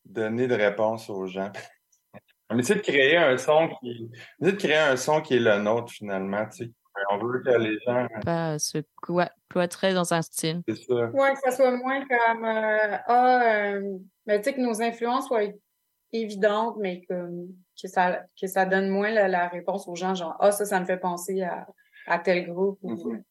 donner 0.06 0.48
de 0.48 0.56
réponse 0.56 1.10
aux 1.10 1.28
gens. 1.28 1.52
on 2.50 2.58
essaie 2.60 2.76
de 2.76 2.82
créer 2.82 3.18
un 3.18 3.38
son 3.38 3.70
qui. 3.82 4.10
On 4.40 4.46
essaie 4.46 4.54
de 4.54 4.58
créer 4.58 4.78
un 4.78 4.98
son 4.98 5.22
qui 5.22 5.36
est 5.36 5.40
le 5.40 5.58
nôtre, 5.60 5.92
finalement. 5.92 6.46
tu 6.50 6.66
sais. 6.66 6.72
On 7.12 7.17
veut 7.17 7.41
que 7.41 7.49
les 7.58 7.80
gens. 7.86 8.08
pas 8.25 8.60
se 8.60 8.80
cloî- 9.01 9.32
cloîtrer 9.49 9.93
dans 9.93 10.13
un 10.13 10.21
style. 10.21 10.62
C'est 10.67 10.75
ça. 10.75 11.10
Ouais, 11.12 11.34
que 11.34 11.39
ça 11.39 11.51
soit 11.51 11.71
moins 11.77 12.01
comme 12.06 12.45
euh, 12.45 12.97
ah, 13.08 13.41
euh, 13.73 13.97
mais 14.25 14.39
tu 14.39 14.45
sais 14.49 14.54
que 14.56 14.62
nos 14.62 14.82
influences 14.82 15.27
soient 15.27 15.43
évidentes, 16.12 16.75
mais 16.80 17.01
que, 17.06 17.13
que 17.82 17.88
ça 17.88 18.23
que 18.39 18.47
ça 18.47 18.65
donne 18.65 18.89
moins 18.89 19.10
la, 19.12 19.27
la 19.27 19.47
réponse 19.47 19.88
aux 19.88 19.95
gens, 19.95 20.13
genre 20.15 20.36
ah 20.39 20.51
ça, 20.51 20.65
ça 20.65 20.80
me 20.80 20.86
fait 20.86 20.97
penser 20.99 21.41
à, 21.41 21.65
à 22.08 22.19
tel 22.19 22.45
groupe. 22.51 22.80
ou- 22.84 22.91
Mhm. 22.91 23.23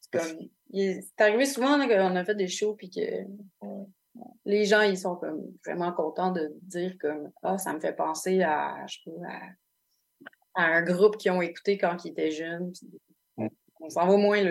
C'est 0.00 0.18
comme 0.20 0.38
il- 0.70 1.02
c'est 1.02 1.24
arrivé 1.24 1.44
souvent 1.46 1.76
là, 1.76 1.86
qu'on 1.86 2.16
a 2.16 2.24
fait 2.24 2.34
des 2.34 2.48
shows 2.48 2.74
puis 2.74 2.90
que 2.90 3.00
euh, 3.00 3.84
les 4.44 4.64
gens 4.64 4.80
ils 4.82 4.98
sont 4.98 5.16
comme 5.16 5.42
vraiment 5.66 5.92
contents 5.92 6.30
de 6.32 6.50
dire 6.62 6.94
comme 7.00 7.30
ah 7.42 7.58
ça 7.58 7.72
me 7.72 7.80
fait 7.80 7.92
penser 7.94 8.42
à 8.42 8.86
je 8.86 8.98
sais 9.04 9.10
pas 9.10 9.28
à, 9.28 9.40
à 10.54 10.64
un 10.64 10.82
groupe 10.82 11.16
qu'ils 11.16 11.32
ont 11.32 11.42
écouté 11.42 11.78
quand 11.78 12.04
ils 12.04 12.10
étaient 12.10 12.30
jeunes. 12.30 12.72
puis 12.72 13.48
on 13.80 13.90
s'en 13.90 14.06
va 14.06 14.16
moins 14.16 14.42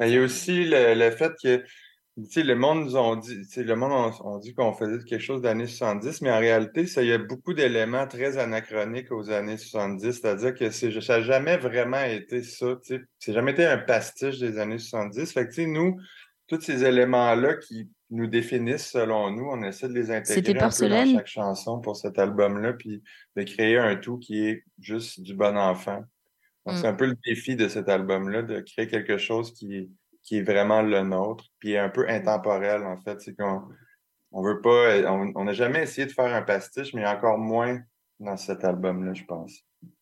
Mais 0.00 0.10
il 0.10 0.14
y 0.14 0.18
a 0.18 0.22
aussi 0.22 0.64
le, 0.64 0.94
le 0.94 1.10
fait 1.10 1.32
que 1.42 1.62
Tu 2.18 2.24
sais, 2.30 2.42
le 2.42 2.56
monde 2.56 2.84
nous 2.84 2.96
ont 2.96 3.16
dit, 3.16 3.42
le 3.56 3.74
monde 3.74 3.92
on, 3.92 4.34
on 4.34 4.38
dit 4.38 4.54
qu'on 4.54 4.74
faisait 4.74 5.02
quelque 5.04 5.22
chose 5.22 5.40
d'années 5.40 5.66
70, 5.66 6.20
mais 6.20 6.30
en 6.30 6.38
réalité, 6.38 6.86
ça, 6.86 7.02
il 7.02 7.08
y 7.08 7.12
a 7.12 7.18
beaucoup 7.18 7.54
d'éléments 7.54 8.06
très 8.06 8.36
anachroniques 8.36 9.10
aux 9.12 9.30
années 9.30 9.56
70, 9.56 10.12
c'est-à-dire 10.12 10.54
que 10.54 10.70
ça 10.70 10.88
n'a 10.88 11.22
jamais 11.22 11.56
vraiment 11.56 12.02
été 12.02 12.42
ça, 12.42 12.74
c'est 12.82 13.32
jamais 13.32 13.52
été 13.52 13.64
un 13.64 13.78
pastiche 13.78 14.38
des 14.38 14.58
années 14.58 14.78
70. 14.78 15.32
Fait 15.32 15.44
que, 15.44 15.50
tu 15.50 15.62
sais, 15.62 15.66
nous, 15.66 15.96
tous 16.48 16.60
ces 16.60 16.84
éléments-là 16.84 17.54
qui 17.56 17.88
nous 18.12 18.26
définissent 18.26 18.90
selon 18.90 19.30
nous, 19.30 19.46
on 19.50 19.62
essaie 19.62 19.88
de 19.88 19.94
les 19.94 20.10
intégrer 20.10 20.60
un 20.60 20.68
peu 20.70 20.88
dans 20.88 21.06
chaque 21.16 21.26
chanson 21.26 21.80
pour 21.80 21.96
cet 21.96 22.18
album-là, 22.18 22.74
puis 22.74 23.02
de 23.36 23.42
créer 23.42 23.78
un 23.78 23.96
tout 23.96 24.18
qui 24.18 24.46
est 24.46 24.64
juste 24.80 25.20
du 25.22 25.34
bon 25.34 25.56
enfant. 25.56 26.04
Donc, 26.66 26.76
c'est 26.76 26.86
Mm. 26.86 26.90
un 26.90 26.94
peu 26.94 27.06
le 27.06 27.16
défi 27.26 27.56
de 27.56 27.68
cet 27.68 27.88
album-là, 27.88 28.42
de 28.42 28.60
créer 28.60 28.86
quelque 28.86 29.16
chose 29.18 29.52
qui 29.54 29.76
est, 29.76 29.90
qui 30.22 30.38
est 30.38 30.42
vraiment 30.42 30.82
le 30.82 31.02
nôtre, 31.02 31.46
puis 31.58 31.76
un 31.76 31.88
peu 31.88 32.08
intemporel, 32.08 32.82
en 32.84 33.00
fait. 33.00 33.20
C'est 33.20 33.34
qu'on 33.34 33.62
on 34.30 34.42
veut 34.42 34.60
pas, 34.60 35.10
on 35.10 35.32
on 35.34 35.44
n'a 35.44 35.52
jamais 35.52 35.82
essayé 35.82 36.06
de 36.06 36.12
faire 36.12 36.32
un 36.32 36.42
pastiche, 36.42 36.94
mais 36.94 37.04
encore 37.06 37.38
moins 37.38 37.80
dans 38.20 38.36
cet 38.36 38.62
album-là, 38.64 39.14
je 39.14 39.24
pense. 39.24 39.52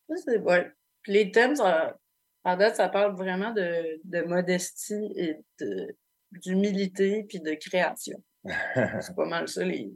Ça, 0.09 0.14
c'est 0.25 0.38
ouais. 0.38 0.70
Puis 1.03 1.12
les 1.12 1.31
thèmes, 1.33 1.57
ça, 1.57 1.96
en 2.44 2.57
date, 2.57 2.77
ça 2.77 2.88
parle 2.88 3.14
vraiment 3.16 3.53
de, 3.53 3.99
de 4.05 4.23
modestie 4.27 5.12
et 5.16 5.37
de- 5.61 5.96
d'humilité 6.32 7.24
puis 7.28 7.40
de 7.40 7.52
création. 7.54 8.22
C'est 8.74 9.14
pas 9.16 9.26
mal 9.26 9.48
ça, 9.48 9.64
les, 9.64 9.92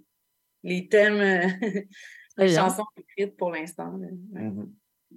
les 0.62 0.88
thèmes, 0.88 1.20
euh, 1.20 1.48
les 2.38 2.54
chansons 2.54 2.84
écrites 2.96 3.36
pour 3.36 3.50
l'instant. 3.50 3.92
Ouais. 3.94 4.10
Mhm. 4.42 4.72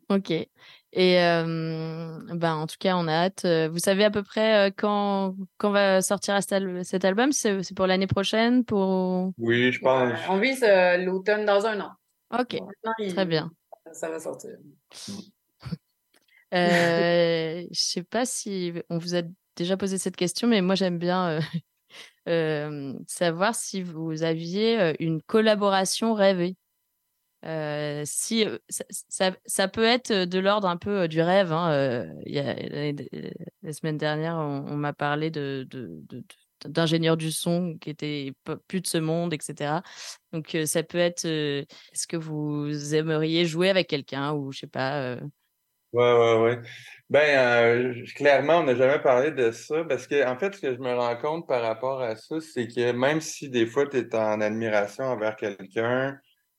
Ok. 0.09 0.31
Et 0.31 1.19
euh, 1.21 2.19
ben, 2.33 2.53
en 2.55 2.67
tout 2.67 2.75
cas, 2.79 2.95
on 2.95 3.07
a 3.07 3.25
hâte. 3.25 3.45
Vous 3.71 3.79
savez 3.79 4.05
à 4.05 4.11
peu 4.11 4.23
près 4.23 4.67
euh, 4.67 4.71
quand, 4.75 5.35
quand 5.57 5.71
va 5.71 6.01
sortir 6.01 6.41
cet, 6.41 6.53
al- 6.53 6.85
cet 6.85 7.03
album? 7.03 7.31
C'est 7.31 7.63
c'est 7.63 7.75
pour 7.75 7.87
l'année 7.87 8.07
prochaine? 8.07 8.63
Pour... 8.63 9.33
Oui, 9.37 9.71
je 9.71 9.79
pense. 9.81 10.11
Euh, 10.13 10.15
on 10.29 10.39
vise 10.39 10.63
euh, 10.63 10.97
l'automne 10.97 11.45
dans 11.45 11.65
un 11.65 11.79
an. 11.81 11.91
Ok, 12.37 12.57
il- 12.99 13.13
très 13.13 13.25
bien. 13.25 13.51
Ça 13.91 14.09
va 14.09 14.19
sortir. 14.19 14.51
Euh, 16.53 17.63
je 17.69 17.79
sais 17.81 18.03
pas 18.03 18.25
si 18.25 18.71
on 18.89 18.97
vous 18.99 19.15
a 19.15 19.21
déjà 19.57 19.75
posé 19.77 19.97
cette 19.97 20.15
question, 20.15 20.47
mais 20.47 20.61
moi 20.61 20.75
j'aime 20.75 20.97
bien 20.97 21.29
euh, 21.29 21.41
euh, 22.29 22.93
savoir 23.07 23.55
si 23.55 23.81
vous 23.81 24.23
aviez 24.23 24.79
euh, 24.79 24.93
une 24.99 25.21
collaboration 25.21 26.13
rêvée. 26.13 26.55
Si 28.05 28.45
ça, 29.09 29.67
peut 29.69 29.83
être 29.83 30.11
de 30.11 30.39
l'ordre 30.39 30.67
un 30.67 30.75
peu 30.75 31.07
du 31.07 31.21
rêve. 31.21 31.53
hein, 31.53 32.05
la, 32.25 33.73
semaine 33.73 33.97
dernière, 33.97 34.35
on, 34.35 34.75
m'a 34.75 34.91
parlé 34.91 35.31
de, 35.31 35.65
de, 35.69 35.87
de- 36.09 36.19
de- 36.19 36.69
d'ingénieur 36.69 37.15
du 37.15 37.31
son 37.31 37.77
qui 37.79 37.89
était 37.89 38.33
pas- 38.43 38.57
plus 38.67 38.81
de 38.81 38.87
ce 38.87 38.97
monde, 38.97 39.33
etc. 39.33 39.81
Donc 40.33 40.57
ça 40.65 40.83
peut 40.83 40.97
être. 40.97 41.25
Est-ce 41.25 42.07
que 42.07 42.17
vous 42.17 42.95
aimeriez 42.95 43.45
jouer 43.45 43.69
avec 43.69 43.87
quelqu'un 43.87 44.33
ou 44.33 44.51
je 44.51 44.59
sais 44.59 44.67
pas. 44.67 44.99
euh, 45.01 45.19
Ouais, 45.93 46.13
ouais, 46.13 46.41
ouais. 46.41 46.61
Ben, 47.09 47.39
euh, 47.39 48.05
clairement, 48.15 48.59
on 48.59 48.63
n'a 48.63 48.75
jamais 48.75 48.99
parlé 48.99 49.31
de 49.31 49.51
ça 49.51 49.85
parce 49.85 50.07
que, 50.07 50.27
en 50.27 50.37
fait, 50.37 50.55
ce 50.55 50.61
que 50.61 50.73
je 50.73 50.79
me 50.79 50.93
rends 50.93 51.15
compte 51.15 51.47
par 51.47 51.61
rapport 51.61 52.01
à 52.01 52.17
ça, 52.17 52.35
c'est 52.41 52.67
que 52.67 52.91
même 52.91 53.21
si 53.21 53.49
des 53.49 53.65
fois 53.65 53.87
tu 53.87 53.97
es 53.97 54.15
en 54.15 54.41
admiration 54.41 55.05
envers 55.05 55.37
quelqu'un, 55.37 56.17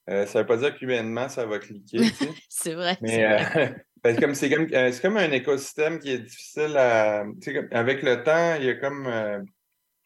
euh, 0.08 0.24
ça 0.24 0.40
veut 0.40 0.46
pas 0.46 0.56
dire 0.56 0.74
qu'humainement 0.74 1.28
ça 1.28 1.44
va 1.44 1.58
cliquer, 1.58 1.98
tu 1.98 2.14
sais. 2.14 2.28
C'est 2.48 2.74
vrai. 2.74 2.96
c'est 3.04 3.18
Mais 3.18 3.74
euh, 4.06 4.14
comme 4.20 4.34
c'est 4.34 4.48
comme 4.48 4.66
euh, 4.72 4.90
c'est 4.90 5.02
comme 5.02 5.18
un 5.18 5.30
écosystème 5.32 5.98
qui 5.98 6.12
est 6.12 6.18
difficile 6.18 6.76
à 6.78 7.24
comme- 7.44 7.68
avec 7.70 8.02
le 8.02 8.22
temps, 8.22 8.54
il 8.58 8.64
y 8.64 8.70
a 8.70 8.74
comme 8.76 9.06
euh, 9.06 9.40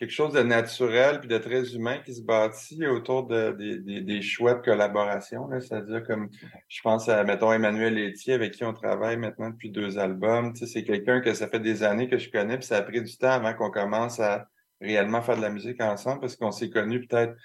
quelque 0.03 0.11
chose 0.11 0.32
de 0.32 0.42
naturel 0.42 1.20
puis 1.20 1.28
de 1.28 1.38
très 1.38 1.76
humain 1.76 1.98
qui 2.05 2.12
se 2.12 2.22
bâtit 2.22 2.84
autour 2.88 3.24
de, 3.28 3.53
des- 3.53 3.78
des, 3.78 4.00
des 4.00 4.20
c'est-à-dire 4.20 6.03
comme 6.05 6.28
je 6.66 6.80
pense 6.82 7.09
à 7.09 7.22
mettons 7.22 7.53
Emmanuel 7.53 7.96
Etier 7.96 8.34
avec 8.34 8.50
qui 8.55 8.64
on 8.64 8.72
travaille 8.72 9.16
maintenant 9.16 9.50
depuis 9.50 9.70
deux 9.70 10.00
albums, 10.00 10.57
c'est 10.57 10.82
quelqu'un 10.82 11.20
que 11.20 11.34
ça 11.34 11.46
fait 11.46 11.61
des 11.61 11.84
années 11.84 12.09
que 12.09 12.18
je 12.18 12.32
connais 12.32 12.59
puis 12.59 12.66
ça 12.66 12.78
a 12.78 12.82
pris 12.82 13.00
du 13.00 13.16
temps 13.16 13.30
avant 13.30 13.55
qu'on 13.55 13.70
commence 13.70 14.18
à 14.18 14.48
réellement 14.80 15.22
faire 15.22 15.36
de 15.36 15.42
la 15.42 15.50
musique 15.50 15.80
ensemble 15.80 16.18
parce 16.20 16.34
qu'on 16.34 16.50
s'est 16.50 16.70
connus 16.70 17.07
peut-être 17.07 17.36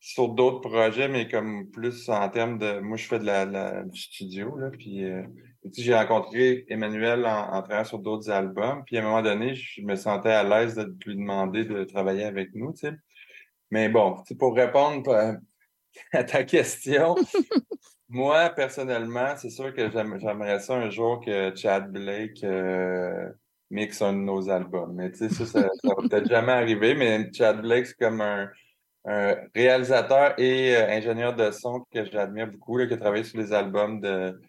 sur 0.00 0.30
d'autres 0.30 0.68
projets, 0.68 1.06
mais 1.06 1.28
comme 1.28 1.70
plus 1.70 2.08
en 2.08 2.28
termes 2.28 2.58
de. 2.58 2.80
Moi, 2.80 2.96
je 2.96 3.06
fais 3.06 3.18
de 3.20 3.26
la, 3.26 3.84
du 3.84 4.00
studio, 4.00 4.56
là, 4.56 4.70
puis 4.70 5.04
euh, 5.04 5.22
j'ai 5.76 5.94
rencontré 5.94 6.64
Emmanuel 6.68 7.26
en, 7.26 7.52
en 7.52 7.62
travaillant 7.62 7.84
sur 7.84 7.98
d'autres 7.98 8.30
albums, 8.30 8.82
puis 8.86 8.96
à 8.96 9.00
un 9.00 9.04
moment 9.04 9.22
donné, 9.22 9.54
je 9.54 9.82
me 9.82 9.94
sentais 9.96 10.30
à 10.32 10.42
l'aise 10.44 10.74
de 10.76 10.94
lui 11.06 11.16
demander 11.16 11.64
de 11.64 11.84
travailler 11.84 12.24
avec 12.24 12.54
nous, 12.54 12.72
tu 12.72 12.88
sais. 12.88 12.92
Mais 13.70 13.88
bon, 13.88 14.16
pour 14.38 14.54
répondre 14.56 15.10
euh, 15.10 15.34
à 16.12 16.24
ta 16.24 16.44
question, 16.44 17.14
moi, 18.08 18.50
personnellement, 18.50 19.36
c'est 19.36 19.50
sûr 19.50 19.74
que 19.74 19.90
j'aime- 19.90 20.18
j'aimerais 20.20 20.60
ça 20.60 20.74
un 20.76 20.90
jour 20.90 21.20
que 21.24 21.54
Chad 21.54 21.90
Blake 21.92 22.42
euh, 22.44 23.28
mixe 23.70 24.02
un 24.02 24.12
de 24.14 24.18
nos 24.18 24.50
albums. 24.50 24.92
Mais 24.94 25.10
tu 25.12 25.18
sais, 25.18 25.28
ça, 25.28 25.46
ça, 25.46 25.60
ça 25.62 25.88
va 25.88 26.08
peut-être 26.08 26.28
jamais 26.28 26.52
arriver, 26.52 26.94
mais 26.94 27.30
Chad 27.32 27.60
Blake, 27.62 27.86
c'est 27.86 27.98
comme 27.98 28.20
un, 28.20 28.50
un 29.04 29.36
réalisateur 29.54 30.34
et 30.38 30.76
euh, 30.76 30.88
ingénieur 30.90 31.34
de 31.36 31.50
son 31.52 31.84
que 31.92 32.04
j'admire 32.04 32.48
beaucoup, 32.48 32.76
là, 32.78 32.86
qui 32.86 32.94
a 32.94 32.96
travaillé 32.96 33.24
sur 33.24 33.38
les 33.38 33.52
albums 33.52 34.00
de, 34.00 34.40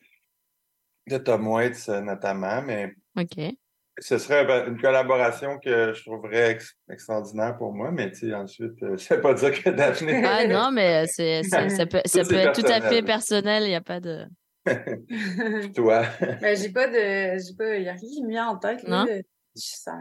de 1.20 1.24
Tom 1.24 1.48
Waits 1.48 1.90
euh, 1.90 2.02
notamment, 2.02 2.62
mais 2.62 2.94
Ok. 3.18 3.54
ce 4.00 4.18
serait 4.18 4.46
ben, 4.46 4.68
une 4.74 4.82
collaboration 4.82 5.60
que 5.60 5.94
je 5.94 6.02
trouverais 6.04 6.52
ex- 6.52 6.76
extraordinaire 6.90 7.58
pour 7.58 7.74
moi, 7.74 7.92
mais 7.92 8.12
tu 8.12 8.28
sais, 8.30 8.34
ensuite, 8.34 8.82
euh, 8.84 8.98
ça 8.98 9.16
veut 9.16 9.22
pas 9.22 9.34
dire 9.34 9.52
que 9.64 9.70
Daphné... 9.70 10.24
Ah 10.26 10.46
non, 10.48 10.72
mais 10.72 11.06
c'est, 11.08 11.44
c'est- 11.44 11.70
ça 11.70 11.86
peut, 11.86 12.02
ça 12.06 12.24
peut 12.24 12.36
être 12.36 12.60
tout 12.60 12.66
à 12.72 12.82
fait 12.82 13.02
personnel. 13.04 13.64
Il 13.64 13.70
n'y 13.70 13.76
a 13.76 13.82
pas 13.82 14.00
de. 14.00 14.26
Toi. 15.76 16.04
Mais 16.42 16.56
j'ai 16.56 16.70
pas 16.72 16.88
de. 16.88 17.38
J'ai 17.40 17.56
pas. 17.58 17.76
Il 17.78 17.84
y 17.84 17.90
a 17.90 17.94
rien 17.94 18.10
qui 18.10 18.24
me 18.24 18.30
vient 18.30 18.48
en 18.48 18.58
tête. 18.58 18.84
Là, 18.84 18.90
Non? 18.90 19.06
de- 19.06 19.24
ça- 19.56 19.92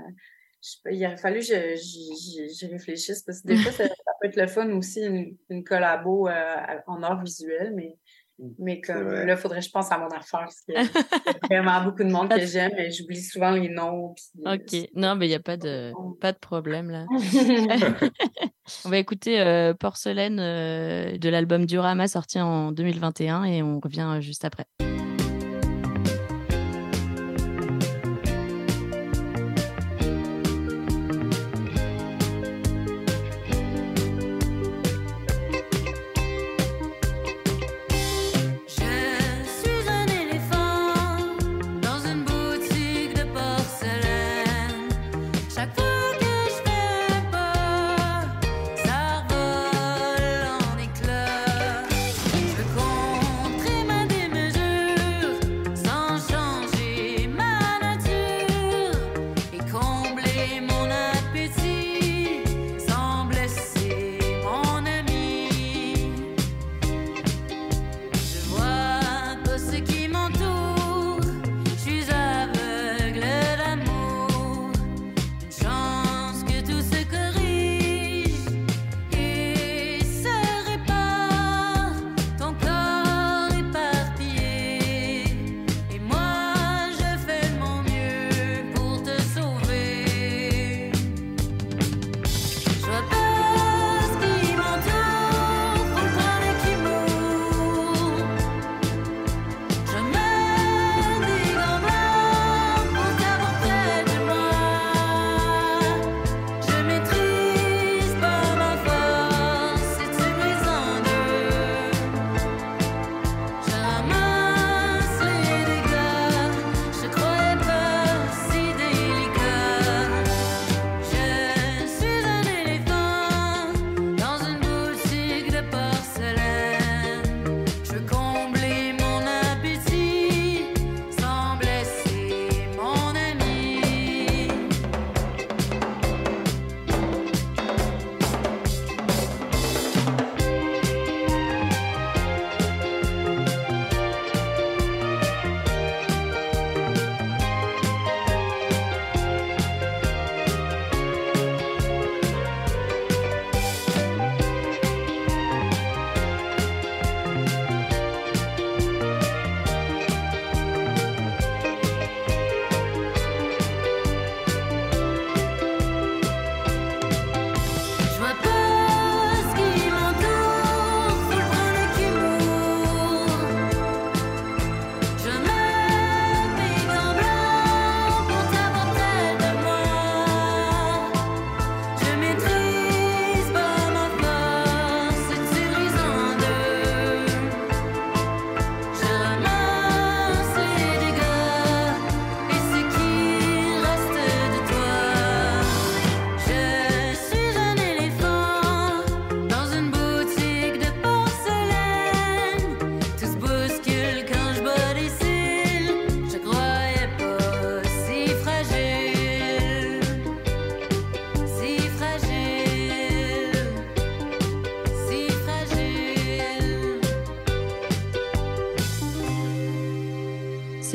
je 0.62 0.68
sais 0.68 0.94
il 0.94 1.06
aurait 1.06 1.16
fallu 1.16 1.40
que 1.40 1.44
je- 1.46 2.70
réfléchisse 2.70 3.22
parce 3.22 3.40
que 3.40 3.46
des 3.48 3.56
fois, 3.56 3.72
ça, 3.72 3.84
ça 3.88 4.12
peut 4.20 4.28
être 4.28 4.36
le 4.36 4.46
fun 4.46 4.70
aussi, 4.72 5.00
une, 5.02 5.34
une 5.48 5.64
collabo 5.64 6.28
euh, 6.28 6.56
en 6.86 7.02
art 7.02 7.22
visuel, 7.24 7.72
mais, 7.74 7.96
mais 8.58 8.80
comme 8.80 9.10
là, 9.10 9.34
il 9.34 9.36
faudrait 9.36 9.60
que 9.60 9.66
je 9.66 9.70
pense 9.70 9.90
à 9.92 9.98
mon 9.98 10.08
affaire 10.08 10.40
parce 10.40 10.60
qu'il 10.60 10.74
y 10.74 10.78
a 10.78 10.82
il 10.82 11.52
y 11.52 11.54
a 11.56 11.62
vraiment 11.62 11.84
beaucoup 11.84 12.04
de 12.04 12.10
monde 12.10 12.28
que 12.28 12.46
j'aime, 12.46 12.72
mais 12.76 12.90
j'oublie 12.90 13.22
souvent 13.22 13.50
les 13.50 13.68
noms. 13.68 14.14
puis, 14.14 14.42
euh, 14.46 14.54
Ok. 14.54 14.90
Non, 14.94 15.14
mais 15.16 15.26
il 15.26 15.30
n'y 15.30 15.34
a 15.34 15.40
pas 15.40 15.56
de, 15.56 15.92
pas 16.20 16.32
de 16.32 16.38
problème 16.38 16.90
là. 16.90 17.06
on 18.84 18.88
va 18.88 18.98
écouter 18.98 19.40
euh, 19.40 19.74
Porcelaine 19.74 20.38
euh, 20.40 21.18
de 21.18 21.28
l'album 21.28 21.66
Durama 21.66 22.08
sorti 22.08 22.40
en 22.40 22.72
2021 22.72 23.44
et 23.44 23.62
on 23.62 23.80
revient 23.80 24.08
euh, 24.16 24.20
juste 24.20 24.44
après. 24.44 24.64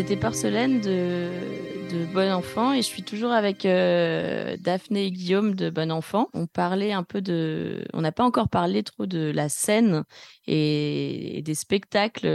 C'était 0.06 0.22
Porcelaine 0.22 0.82
de, 0.82 1.32
de 1.91 2.06
Bon 2.14 2.32
Enfant 2.32 2.74
et 2.74 2.84
je 2.84 2.88
suis 2.88 3.01
toujours 3.01 3.32
avec 3.32 3.66
euh, 3.66 4.56
Daphné 4.60 5.06
et 5.06 5.12
Guillaume 5.12 5.56
de 5.56 5.72
Bon 5.72 5.91
Enfant. 5.91 6.30
On 6.36 6.45
parlait 6.45 6.91
un 6.91 7.01
peu 7.01 7.24
de, 7.24 7.84
on 7.91 8.01
n'a 8.01 8.12
pas 8.12 8.24
encore 8.24 8.47
parlé 8.47 8.84
trop 8.84 9.08
de 9.08 9.32
la 9.32 9.49
scène 9.49 10.03
et, 10.45 11.41
des 11.43 11.56
spectacles. 11.56 12.28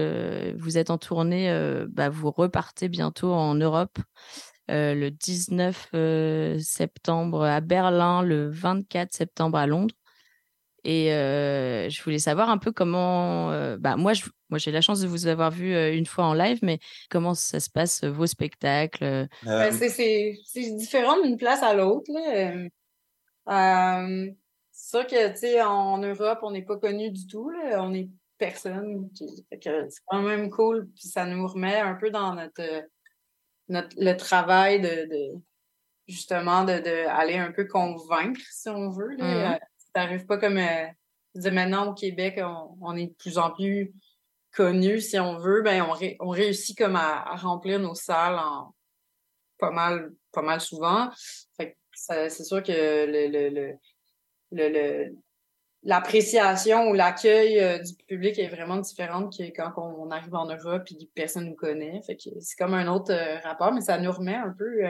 Vous 0.58 0.78
êtes 0.78 0.90
en 0.90 0.98
tournée, 0.98 1.48
euh, 1.48 1.86
bah, 1.88 2.08
vous 2.08 2.32
repartez 2.32 2.88
bientôt 2.88 3.32
en 3.32 3.54
Europe. 3.54 4.00
euh, 4.72 4.94
le 4.94 5.12
19 5.12 5.90
euh, 5.94 6.58
septembre 6.58 7.44
à 7.44 7.60
Berlin, 7.60 8.22
le 8.22 8.50
24 8.50 9.12
septembre 9.12 9.58
à 9.58 9.68
Londres. 9.68 9.94
Et 10.84 11.12
euh, 11.12 11.88
je 11.90 12.02
voulais 12.02 12.18
savoir 12.18 12.48
un 12.50 12.58
peu 12.58 12.72
comment. 12.72 13.50
euh, 13.52 13.76
bah, 13.78 13.96
moi, 13.96 14.12
je, 14.14 14.24
moi, 14.48 14.58
j'ai 14.58 14.70
la 14.72 14.80
chance 14.80 15.00
de 15.00 15.06
vous 15.08 15.26
avoir 15.26 15.50
vu 15.50 15.74
euh, 15.74 15.94
une 15.94 16.06
fois 16.06 16.24
en 16.24 16.34
live, 16.34 16.58
mais 16.62 16.78
comment 17.10 17.34
ça 17.34 17.60
se 17.60 17.68
passe, 17.70 18.02
vos 18.04 18.26
spectacles 18.26 19.04
euh, 19.04 19.26
Ben, 19.44 19.72
c'est- 19.72 19.88
c'est 19.90 20.38
c'est 20.44 20.70
différent 20.76 21.20
d'une 21.22 21.36
place 21.36 21.62
à 21.62 21.74
l'autre. 21.74 22.10
là. 22.12 22.68
C'est 24.72 24.98
sûr 24.98 25.06
que, 25.06 25.30
tu 25.32 25.36
sais, 25.38 25.62
en 25.62 25.98
Europe, 25.98 26.38
on 26.42 26.50
n'est 26.52 26.62
pas 26.64 26.76
connu 26.78 27.10
du 27.10 27.26
tout. 27.26 27.50
Là. 27.50 27.82
On 27.82 27.92
est 27.94 28.08
personne. 28.38 29.08
Puis, 29.14 29.26
fait 29.50 29.58
que 29.58 29.88
C'est 29.90 30.00
quand 30.06 30.22
même 30.22 30.50
cool. 30.50 30.88
Puis 30.94 31.08
ça 31.08 31.26
nous 31.26 31.46
remet 31.46 31.76
un 31.78 31.94
peu 31.94 32.10
dans 32.10 32.34
notre, 32.34 32.62
notre 33.68 33.94
le 33.98 34.14
travail 34.16 34.80
de, 34.80 34.88
de 35.10 35.40
justement 36.08 36.64
de, 36.64 36.72
de 36.78 37.06
aller 37.08 37.36
un 37.36 37.52
peu 37.52 37.66
convaincre, 37.66 38.40
si 38.50 38.68
on 38.68 38.90
veut. 38.90 39.14
Là. 39.16 39.24
Euh, 39.54 39.58
ça 39.94 40.02
n'arrive 40.02 40.26
pas 40.26 40.38
comme 40.38 40.58
euh, 40.58 40.86
maintenant 41.50 41.90
au 41.90 41.94
Québec, 41.94 42.38
on, 42.42 42.76
on 42.80 42.96
est 42.96 43.06
de 43.06 43.14
plus 43.14 43.38
en 43.38 43.50
plus 43.50 43.92
connu, 44.52 45.00
si 45.00 45.18
on 45.18 45.38
veut, 45.38 45.62
ben 45.62 45.82
on, 45.82 45.92
ré- 45.92 46.16
on 46.20 46.30
réussit 46.30 46.76
comme 46.76 46.96
à, 46.96 47.22
à 47.22 47.36
remplir 47.36 47.78
nos 47.78 47.94
salles 47.94 48.38
en 48.38 48.74
pas 49.58 49.70
mal, 49.70 50.12
pas 50.32 50.42
mal 50.42 50.60
souvent. 50.60 51.10
C'est 51.92 52.44
sûr 52.44 52.62
que 52.62 52.72
le, 52.72 53.48
le, 53.50 54.68
le, 54.68 55.14
l'appréciation 55.82 56.88
ou 56.88 56.94
l'accueil 56.94 57.58
euh, 57.60 57.78
du 57.78 57.94
public 58.06 58.38
est 58.38 58.48
vraiment 58.48 58.78
différente 58.78 59.36
que 59.36 59.44
quand 59.54 59.72
on, 59.76 60.06
on 60.06 60.10
arrive 60.10 60.34
en 60.34 60.46
Europe 60.46 60.82
et 60.90 60.96
que 60.96 61.10
personne 61.14 61.44
nous 61.46 61.54
connaît. 61.54 62.00
Fait 62.02 62.16
que 62.16 62.30
c'est 62.40 62.56
comme 62.56 62.74
un 62.74 62.88
autre 62.88 63.12
euh, 63.12 63.38
rapport, 63.40 63.72
mais 63.72 63.82
ça 63.82 63.98
nous 63.98 64.10
remet 64.10 64.34
un 64.34 64.54
peu, 64.58 64.82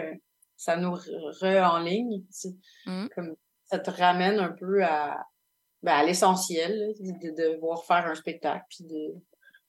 ça 0.57 0.76
nous 0.76 0.92
re, 0.94 1.72
en 1.72 1.78
ligne. 1.80 2.22
sais. 2.30 2.55
Comme 3.14 3.34
ça 3.71 3.79
te 3.79 3.91
ramène 3.91 4.39
un 4.41 4.51
peu 4.51 4.83
à, 4.85 5.25
ben, 5.83 5.93
à 5.93 6.05
l'essentiel, 6.05 6.93
de, 6.99 7.31
de 7.31 7.55
devoir 7.55 7.85
faire 7.85 8.07
un 8.07 8.14
spectacle 8.14 8.64
puis 8.68 8.85
de, 8.85 9.14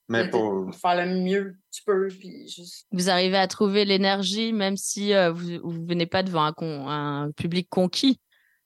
Mais 0.08 0.24
de- 0.24 0.30
pour- 0.30 0.66
de 0.66 0.72
faire 0.74 1.06
le 1.06 1.14
mieux 1.22 1.52
que 1.52 1.58
tu 1.70 1.84
peux 1.84 2.08
puis 2.08 2.48
juste 2.48 2.86
Vous 2.90 3.08
arrivez 3.10 3.36
à 3.38 3.46
trouver 3.46 3.84
l'énergie, 3.84 4.52
même 4.52 4.76
si 4.76 5.14
euh, 5.14 5.30
vous 5.32 5.58
vous 5.62 5.86
venez 5.86 6.06
pas 6.06 6.22
devant 6.22 6.44
un, 6.44 6.52
con- 6.52 6.88
un 6.88 7.30
public 7.32 7.68
conquis. 7.70 8.20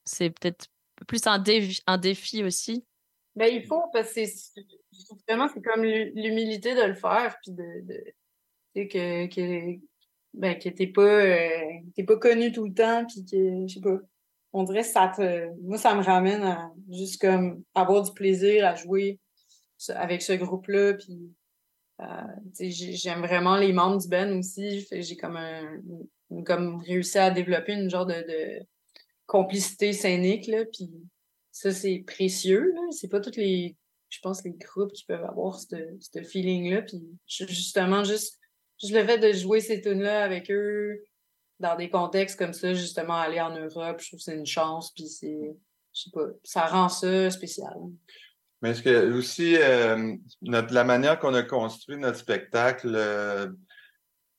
C'est 0.05 0.31
peut-être 0.31 0.67
plus 1.07 1.27
un 1.27 1.39
défi, 1.39 1.83
un 1.87 1.99
défi 1.99 2.43
aussi. 2.43 2.85
Ben, 3.35 3.53
il 3.53 3.65
faut, 3.67 3.83
parce 3.93 4.15
que 4.15 4.21
vraiment 5.29 5.49
c'est 5.53 5.61
comme 5.63 5.83
l'hu- 5.85 6.13
l'humilité 6.15 6.75
de 6.75 6.83
le 6.83 6.95
faire, 6.95 7.37
puis 7.43 7.53
de, 7.53 7.63
de 7.87 8.03
tu 8.75 8.83
sais, 8.83 8.89
que, 8.89 9.27
que, 9.27 9.79
ben, 10.33 10.59
que 10.59 10.69
t'es 10.71 10.87
pas, 10.87 11.03
euh, 11.03 11.61
t'es 11.95 12.05
pas 12.05 12.17
connu 12.17 12.51
tout 12.53 12.65
le 12.67 12.73
temps, 12.73 13.05
puis 13.05 13.25
que, 13.27 13.67
je 13.69 13.75
sais 13.75 13.81
pas, 13.81 13.99
on 14.57 14.65
dirait 14.65 14.83
que 14.83 14.89
ça 14.89 15.13
moi, 15.63 15.79
ça 15.79 15.95
me 15.95 16.03
ramène 16.03 16.43
à 16.43 16.73
juste 16.91 17.21
comme 17.21 17.63
avoir 17.75 18.03
du 18.03 18.13
plaisir 18.13 18.67
à 18.67 18.75
jouer 18.75 19.19
avec 19.91 20.23
ce 20.23 20.33
groupe-là, 20.33 20.95
puis 20.95 21.33
euh, 22.01 22.65
j'aime 22.71 23.21
vraiment 23.21 23.57
les 23.57 23.73
membres 23.73 24.01
du 24.01 24.09
band 24.09 24.31
aussi, 24.39 24.87
j'ai 24.91 25.17
comme 25.17 26.83
réussi 26.87 27.19
à 27.19 27.31
développer 27.31 27.75
une 27.75 27.91
genre 27.91 28.07
de, 28.07 28.65
complicité 29.27 29.93
scénique, 29.93 30.51
puis 30.73 30.89
ça, 31.51 31.73
c'est 31.73 32.05
précieux. 32.07 32.73
C'est 32.91 33.09
pas 33.09 33.21
tous 33.21 33.37
les, 33.37 33.77
je 34.09 34.21
pense, 34.21 34.45
les 34.45 34.53
groupes 34.53 34.93
qui 34.93 35.05
peuvent 35.05 35.25
avoir 35.25 35.59
ce 35.59 36.23
feeling-là. 36.23 36.83
Puis 36.83 37.03
ju- 37.27 37.49
justement, 37.49 38.05
juste, 38.05 38.39
juste 38.81 38.95
le 38.95 39.05
fait 39.05 39.19
de 39.19 39.33
jouer 39.33 39.61
ces 39.61 39.81
tunes-là 39.81 40.23
avec 40.23 40.51
eux 40.51 41.03
dans 41.61 41.77
des 41.77 41.91
contextes 41.91 42.39
comme 42.39 42.53
ça, 42.53 42.75
justement, 42.75 43.15
aller 43.15 43.41
en 43.41 43.51
Europe, 43.51 44.01
je 44.01 44.09
trouve 44.09 44.19
que 44.19 44.25
c'est 44.25 44.37
une 44.37 44.47
chance. 44.47 44.93
Puis 44.93 45.07
c'est, 45.07 45.57
je 45.95 46.03
sais 46.03 46.11
pas, 46.13 46.27
ça 46.45 46.67
rend 46.67 46.89
ça 46.89 47.31
spécial. 47.31 47.75
Mais 48.63 48.71
est-ce 48.71 48.83
que 48.83 49.13
aussi, 49.13 49.57
euh, 49.59 50.15
notre, 50.43 50.73
la 50.73 50.85
manière 50.85 51.19
qu'on 51.19 51.35
a 51.35 51.43
construit 51.43 51.97
notre 51.97 52.19
spectacle, 52.19 52.93
euh, 52.95 53.49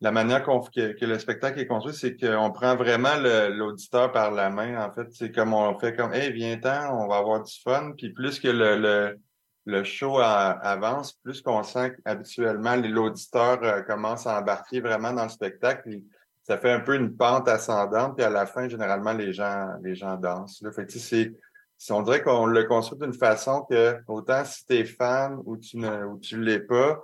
la 0.01 0.11
manière 0.11 0.43
que, 0.43 0.93
que 0.93 1.05
le 1.05 1.17
spectacle 1.17 1.59
est 1.59 1.67
construit, 1.67 1.93
c'est 1.93 2.15
qu'on 2.15 2.51
prend 2.51 2.75
vraiment 2.75 3.15
l'auditeur 3.15 4.11
par 4.11 4.31
la 4.31 4.49
main. 4.49 4.85
En 4.85 4.93
fait, 4.93 5.07
c'est 5.11 5.31
comme 5.31 5.53
on 5.53 5.77
fait 5.79 5.95
comme, 5.95 6.13
hey, 6.13 6.31
viens-t'en, 6.31 7.03
on 7.03 7.07
va 7.07 7.17
avoir 7.17 7.43
du 7.43 7.53
fun. 7.63 7.93
Puis 7.97 8.11
plus 8.11 8.39
que 8.39 8.47
le, 8.47 8.77
le, 8.77 9.19
le 9.65 9.83
show 9.83 10.19
avance, 10.19 11.13
plus 11.13 11.41
qu'on 11.41 11.63
sent 11.63 11.95
qu'habituellement 12.05 12.75
l'auditeur 12.75 13.59
euh, 13.63 13.81
commence 13.81 14.27
à 14.27 14.39
embarquer 14.39 14.81
vraiment 14.81 15.13
dans 15.13 15.23
le 15.23 15.29
spectacle. 15.29 15.99
Ça 16.47 16.57
fait 16.57 16.71
un 16.71 16.79
peu 16.79 16.95
une 16.95 17.17
pente 17.17 17.49
ascendante. 17.49 18.15
Puis 18.15 18.23
à 18.23 18.29
la 18.29 18.45
fin, 18.45 18.69
généralement, 18.69 19.11
les 19.11 19.33
gens, 19.33 19.73
les 19.83 19.95
gens 19.95 20.15
dansent. 20.15 20.61
Là. 20.61 20.71
Fait 20.71 20.85
que, 20.85 20.91
tu 20.93 20.99
sais, 20.99 21.25
c'est 21.25 21.33
si 21.77 21.91
on 21.91 22.01
dirait 22.01 22.23
qu'on 22.23 22.45
le 22.45 22.63
construit 22.63 22.97
d'une 22.97 23.13
façon 23.13 23.65
que 23.69 23.97
autant 24.07 24.45
si 24.45 24.65
tu 24.65 24.75
es 24.75 24.85
fan 24.85 25.41
ou 25.45 25.57
tu 25.57 25.77
ne 25.77 26.05
ou 26.05 26.17
tu 26.19 26.41
l'es 26.41 26.61
pas, 26.61 27.03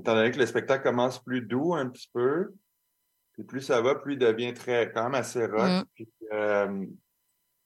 étant 0.00 0.14
donné 0.14 0.30
que 0.30 0.38
le 0.38 0.46
spectacle 0.46 0.82
commence 0.82 1.22
plus 1.22 1.42
doux 1.42 1.74
un 1.74 1.86
petit 1.88 2.08
peu, 2.14 2.54
puis 3.32 3.44
plus 3.44 3.60
ça 3.60 3.82
va, 3.82 3.94
plus 3.94 4.14
il 4.14 4.18
devient 4.18 4.54
très 4.54 4.90
quand 4.90 5.04
même 5.04 5.14
assez 5.14 5.44
rock. 5.44 5.68
Mm. 5.68 5.82
Puis, 5.94 6.08
euh, 6.32 6.86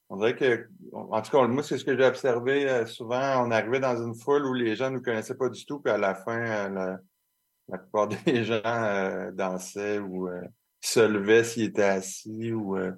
on 0.09 0.17
dirait 0.17 0.35
que, 0.35 0.69
en 0.93 1.23
tout 1.23 1.31
cas, 1.31 1.47
moi, 1.47 1.63
c'est 1.63 1.79
ce 1.79 1.85
que 1.85 1.97
j'ai 1.97 2.05
observé 2.05 2.69
euh, 2.69 2.85
souvent. 2.85 3.47
On 3.47 3.51
arrivait 3.53 3.81
dans 3.81 3.97
une 3.97 4.15
foule 4.15 4.45
où 4.45 4.53
les 4.53 4.75
gens 4.75 4.91
ne 4.91 4.97
nous 4.97 5.03
connaissaient 5.03 5.37
pas 5.37 5.49
du 5.49 5.65
tout, 5.65 5.79
puis 5.79 5.93
à 5.93 5.99
la 5.99 6.17
fin, 6.17 6.39
euh, 6.39 6.69
la, 6.69 6.99
la 7.69 7.79
plupart 7.79 8.09
des 8.27 8.45
gens 8.45 8.61
euh, 8.65 9.31
dansaient 9.31 10.01
ou 10.01 10.29
euh, 10.29 10.43
se 10.83 11.01
levaient 11.01 11.45
s'ils 11.45 11.65
étaient 11.65 11.83
assis 11.83 12.53
ou 12.53 12.77
euh, 12.77 12.93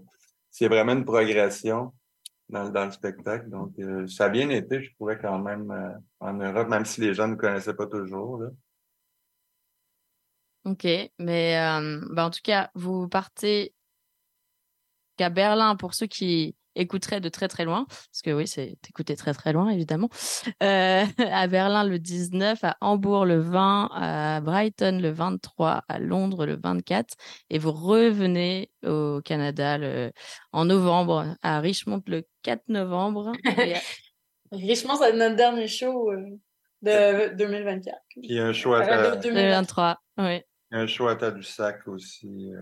c'est 0.50 0.68
vraiment 0.68 0.92
une 0.92 1.04
progression 1.04 1.92
dans, 2.48 2.70
dans 2.70 2.86
le 2.86 2.92
spectacle. 2.92 3.48
Donc, 3.50 3.72
euh, 3.78 4.06
ça 4.06 4.26
a 4.26 4.28
bien 4.28 4.48
été, 4.50 4.82
je 4.82 4.92
trouvais 4.94 5.18
quand 5.18 5.38
même 5.38 5.70
euh, 5.70 5.92
en 6.20 6.34
Europe, 6.34 6.68
même 6.68 6.84
si 6.84 7.00
les 7.00 7.14
gens 7.14 7.28
ne 7.28 7.34
connaissaient 7.34 7.74
pas 7.74 7.86
toujours. 7.86 8.38
Là. 8.38 8.50
Ok, 10.64 10.86
mais 11.18 11.58
euh, 11.58 12.00
bah, 12.10 12.26
en 12.26 12.30
tout 12.30 12.40
cas, 12.42 12.70
vous 12.74 13.08
partez 13.08 13.74
qu'à 15.16 15.28
Berlin 15.28 15.76
pour 15.76 15.94
ceux 15.94 16.06
qui 16.06 16.56
écouteraient 16.76 17.20
de 17.20 17.28
très 17.28 17.48
très 17.48 17.64
loin, 17.64 17.86
parce 17.88 18.22
que 18.22 18.30
oui, 18.32 18.46
c'est 18.46 18.76
écouter 18.88 19.16
très 19.16 19.32
très 19.34 19.52
loin 19.52 19.68
évidemment. 19.70 20.08
Euh, 20.62 21.04
à 21.18 21.46
Berlin 21.46 21.84
le 21.84 21.98
19, 21.98 22.62
à 22.64 22.76
Hambourg 22.80 23.24
le 23.26 23.38
20, 23.38 23.90
à 23.92 24.40
Brighton 24.40 24.98
le 25.02 25.10
23, 25.10 25.82
à 25.88 25.98
Londres 25.98 26.46
le 26.46 26.56
24, 26.62 27.14
et 27.50 27.58
vous 27.58 27.72
revenez 27.72 28.70
au 28.84 29.20
Canada 29.24 29.76
le- 29.78 30.12
en 30.52 30.64
novembre, 30.64 31.36
à 31.42 31.60
Richmond 31.60 32.02
le 32.06 32.22
4 32.42 32.62
novembre. 32.68 33.32
et 33.58 33.74
à- 33.74 33.80
Richement, 34.52 34.96
c'est 34.96 35.12
notre 35.14 35.36
dernier 35.36 35.66
show 35.66 36.10
euh, 36.12 36.30
de 36.82 37.34
2024. 37.36 37.96
Puis 38.10 38.20
il 38.24 38.34
y 38.36 38.38
a 38.38 38.46
un 38.46 38.52
choix 38.52 38.80
à, 38.82 38.86
ta- 38.86 39.16
de 39.16 39.22
2023. 39.22 39.32
2023, 39.32 39.98
oui. 40.18 40.40
il 40.70 40.76
y 40.76 40.78
a 40.78 40.82
un 40.82 40.86
choix 40.86 41.12
à 41.12 41.16
Tadoussac 41.16 41.86
aussi. 41.88 42.52
euh. 42.54 42.60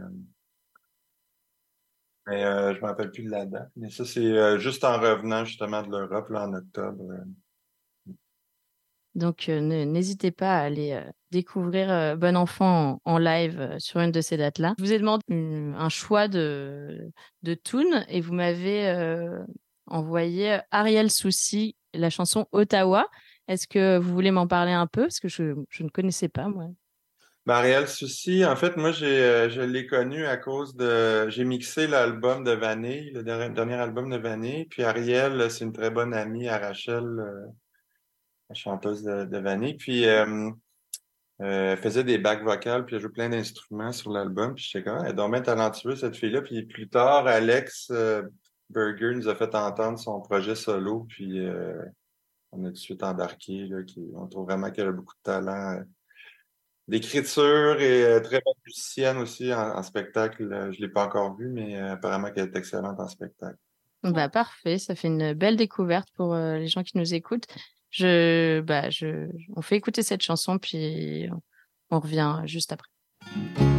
Mais 2.26 2.44
euh, 2.44 2.72
je 2.72 2.78
ne 2.78 2.82
me 2.82 2.86
rappelle 2.86 3.10
plus 3.10 3.24
de 3.24 3.30
la 3.30 3.46
date. 3.46 3.70
Mais 3.76 3.90
ça, 3.90 4.04
c'est 4.04 4.20
euh, 4.20 4.58
juste 4.58 4.84
en 4.84 4.98
revenant 4.98 5.44
justement 5.44 5.82
de 5.82 5.90
l'Europe, 5.90 6.28
là, 6.30 6.46
en 6.46 6.54
octobre. 6.54 7.02
euh. 7.10 8.12
Donc, 9.14 9.48
n'hésitez 9.48 10.30
pas 10.30 10.58
à 10.58 10.62
aller 10.62 10.98
découvrir 11.30 12.16
Bon 12.16 12.34
Enfant 12.34 13.02
en, 13.04 13.18
live 13.18 13.76
sur 13.78 14.00
une 14.00 14.10
de 14.10 14.22
ces 14.22 14.38
dates-là. 14.38 14.74
Je 14.78 14.84
vous 14.84 14.92
ai 14.92 14.98
demandé 14.98 15.22
un 15.28 15.88
choix 15.90 16.28
de, 16.28 17.10
de 17.42 17.52
tune 17.52 18.06
et 18.08 18.22
vous 18.22 18.32
m'avez 18.32 18.90
envoyé 19.86 20.60
Ariel 20.70 21.10
Souci, 21.10 21.76
la 21.92 22.08
chanson 22.08 22.46
Ottawa. 22.52 23.06
Est-ce 23.48 23.68
que 23.68 23.98
vous 23.98 24.14
voulez 24.14 24.30
m'en 24.30 24.46
parler 24.46 24.72
un 24.72 24.86
peu? 24.86 25.02
Parce 25.02 25.20
que 25.20 25.28
je, 25.28 25.56
je 25.68 25.82
ne 25.82 25.90
connaissais 25.90 26.30
pas, 26.30 26.48
moi. 26.48 26.68
Ben, 27.44 27.54
Ariel 27.54 27.88
Souci, 27.88 28.44
en 28.44 28.54
fait, 28.54 28.76
moi, 28.76 28.90
euh, 29.02 29.50
je 29.50 29.60
l'ai 29.60 29.86
connu 29.86 30.26
à 30.26 30.36
cause 30.36 30.76
de. 30.76 31.28
J'ai 31.28 31.44
mixé 31.44 31.86
l'album 31.88 32.44
de 32.44 32.52
Vanille, 32.52 33.10
le 33.10 33.22
dernier, 33.24 33.74
album 33.74 34.10
de 34.10 34.16
Vanille. 34.16 34.66
Puis 34.66 34.84
Ariel, 34.84 35.50
c'est 35.50 35.64
une 35.64 35.72
très 35.72 35.90
bonne 35.90 36.14
amie 36.14 36.48
à 36.48 36.58
Rachel, 36.58 37.04
euh, 37.04 37.46
la 38.48 38.54
chanteuse 38.54 39.02
de, 39.02 39.24
de 39.24 39.38
Vanille. 39.38 39.74
Puis 39.74 40.06
euh, 40.06 40.50
euh, 41.42 41.72
elle 41.72 41.78
faisait 41.78 42.04
des 42.04 42.18
bacs 42.18 42.44
vocales, 42.44 42.84
puis 42.84 42.94
elle 42.94 43.02
joue 43.02 43.10
plein 43.10 43.28
d'instruments 43.28 43.92
sur 43.92 44.12
l'album. 44.12 44.54
Puis 44.54 44.68
j'étais 44.70 44.84
comme, 44.88 44.98
Ah, 45.00 45.08
elle 45.08 45.18
est 45.18 45.28
bien 45.28 45.40
talentueuse, 45.40 46.00
cette 46.00 46.16
fille-là. 46.16 46.42
Puis 46.42 46.62
plus 46.64 46.88
tard, 46.88 47.26
Alex 47.26 47.88
euh, 47.90 48.22
Berger 48.70 49.14
nous 49.14 49.28
a 49.28 49.34
fait 49.34 49.54
entendre 49.54 49.98
son 49.98 50.20
projet 50.20 50.54
solo. 50.54 51.06
Puis 51.08 51.40
euh, 51.40 51.82
on 52.52 52.64
a 52.64 52.68
tout 52.68 52.74
de 52.74 52.78
suite 52.78 53.02
embarqué. 53.02 53.68
On 54.14 54.26
trouve 54.28 54.46
vraiment 54.46 54.70
qu'elle 54.70 54.88
a 54.88 54.92
beaucoup 54.92 55.14
de 55.16 55.22
talent. 55.22 55.82
D'écriture 56.92 57.80
et 57.80 58.04
euh, 58.04 58.20
très 58.20 58.42
bonne 58.44 58.54
musicienne 58.66 59.16
aussi 59.16 59.52
en, 59.52 59.82
spectacle. 59.82 60.44
Euh, 60.52 60.70
Je 60.70 60.80
ne 60.80 60.86
l'ai 60.86 60.92
pas 60.92 61.06
encore 61.06 61.34
vue, 61.34 61.48
mais 61.48 61.76
euh, 61.76 61.94
apparemment 61.94 62.30
qu'elle 62.30 62.48
est 62.48 62.56
excellente 62.56 63.00
en 63.00 63.08
spectacle. 63.08 63.56
Bah, 64.02 64.28
parfait, 64.28 64.78
ça 64.78 64.94
fait 64.94 65.08
une 65.08 65.32
belle 65.32 65.56
découverte 65.56 66.08
pour 66.16 66.34
les 66.34 66.66
gens 66.66 66.82
qui 66.82 66.98
nous 66.98 67.14
écoutent. 67.14 67.46
Je, 67.90 68.60
bah, 68.60 68.90
je, 68.90 69.28
on 69.54 69.62
fait 69.62 69.76
écouter 69.76 70.02
cette 70.02 70.22
chanson, 70.22 70.58
puis 70.58 71.28
on 71.90 72.00
revient 72.00 72.42
juste 72.44 72.72
après. 72.72 73.71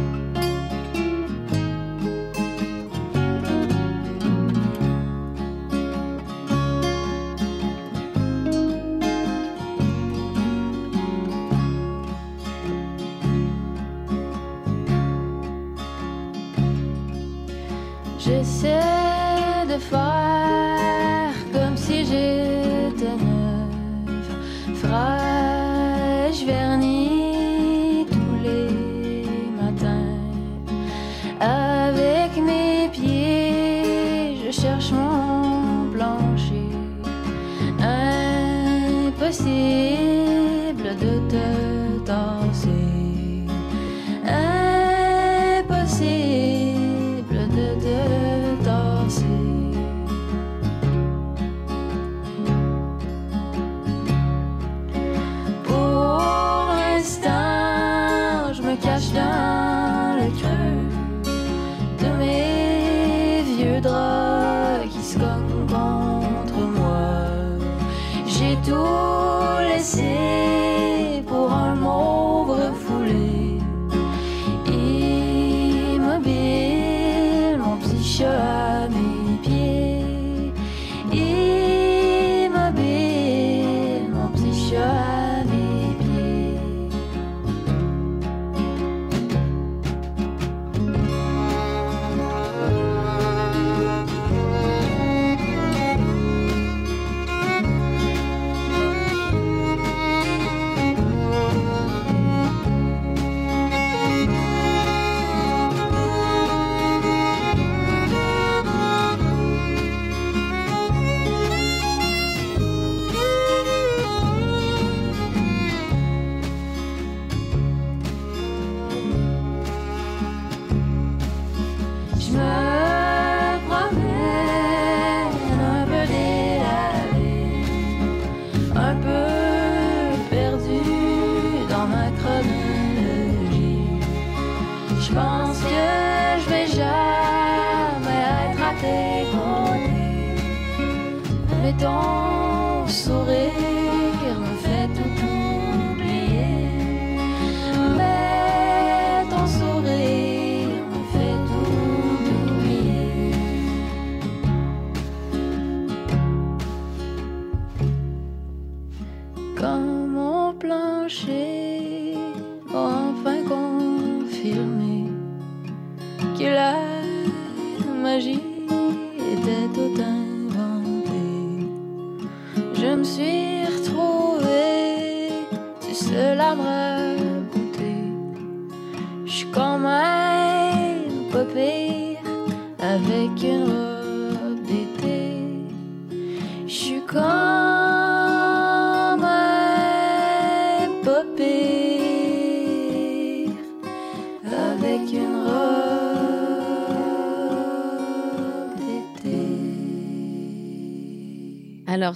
心。 39.34 39.83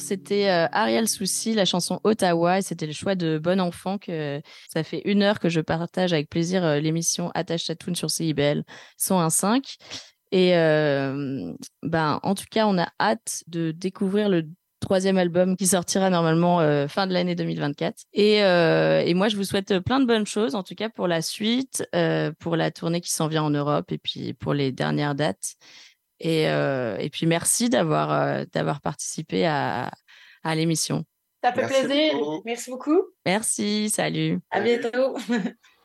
C'était 0.01 0.49
euh, 0.49 0.67
Ariel 0.73 1.09
Soucy, 1.09 1.55
la 1.55 1.65
chanson 1.65 2.01
Ottawa, 2.05 2.59
et 2.59 2.63
c'était 2.63 2.87
le 2.87 2.93
choix 2.93 3.15
de 3.15 3.39
Bon 3.39 3.61
Enfant 3.61 3.99
que 3.99 4.41
ça 4.73 4.85
fait 4.85 5.03
une 5.05 5.23
heure 5.23 5.41
que 5.41 5.49
je 5.49 5.61
partage 5.61 6.13
avec 6.13 6.29
plaisir 6.29 6.65
euh, 6.65 6.81
l'émission 6.81 7.31
Attache 7.35 7.67
Tatoune 7.67 7.95
sur 7.95 8.11
CIBL 8.11 8.65
101.5. 8.99 9.77
Et 10.31 10.57
euh, 10.57 11.53
ben, 11.83 12.21
en 12.23 12.35
tout 12.35 12.45
cas, 12.51 12.67
on 12.67 12.79
a 12.79 12.89
hâte 13.01 13.43
de 13.47 13.71
découvrir 13.71 14.29
le 14.29 14.45
troisième 14.81 15.19
album 15.19 15.57
qui 15.57 15.67
sortira 15.67 16.11
normalement 16.11 16.61
euh, 16.61 16.87
fin 16.87 17.07
de 17.07 17.13
l'année 17.13 17.35
2024. 17.35 18.05
Et, 18.13 18.37
et 18.37 19.15
moi, 19.15 19.29
je 19.29 19.37
vous 19.37 19.45
souhaite 19.45 19.79
plein 19.81 20.01
de 20.01 20.07
bonnes 20.07 20.27
choses, 20.27 20.55
en 20.55 20.63
tout 20.63 20.75
cas 20.75 20.89
pour 20.89 21.09
la 21.09 21.23
suite, 21.23 21.85
pour 22.39 22.57
la 22.57 22.71
tournée 22.71 23.01
qui 23.01 23.11
s'en 23.11 23.29
vient 23.29 23.43
en 23.43 23.51
Europe 23.51 23.91
et 23.91 23.99
puis 23.99 24.35
pour 24.35 24.55
les 24.55 24.71
dernières 24.71 25.15
dates. 25.15 25.57
Et, 26.21 26.49
euh, 26.49 26.97
et 26.99 27.11
puis 27.11 27.27
merci 27.27 27.69
d'avoir 27.69 28.13
euh, 28.13 28.45
d'avoir 28.53 28.81
participé 28.81 29.47
à, 29.47 29.91
à 30.43 30.55
l'émission. 30.55 31.05
Ça 31.43 31.53
fait 31.53 31.61
Merci 31.61 31.87
plaisir. 31.87 32.19
beaucoup. 32.19 32.43
Merci 32.45 32.71
beaucoup. 32.71 33.03
Merci, 33.25 33.91
salut. 33.91 34.41
À 34.51 34.61
bientôt. 34.61 35.17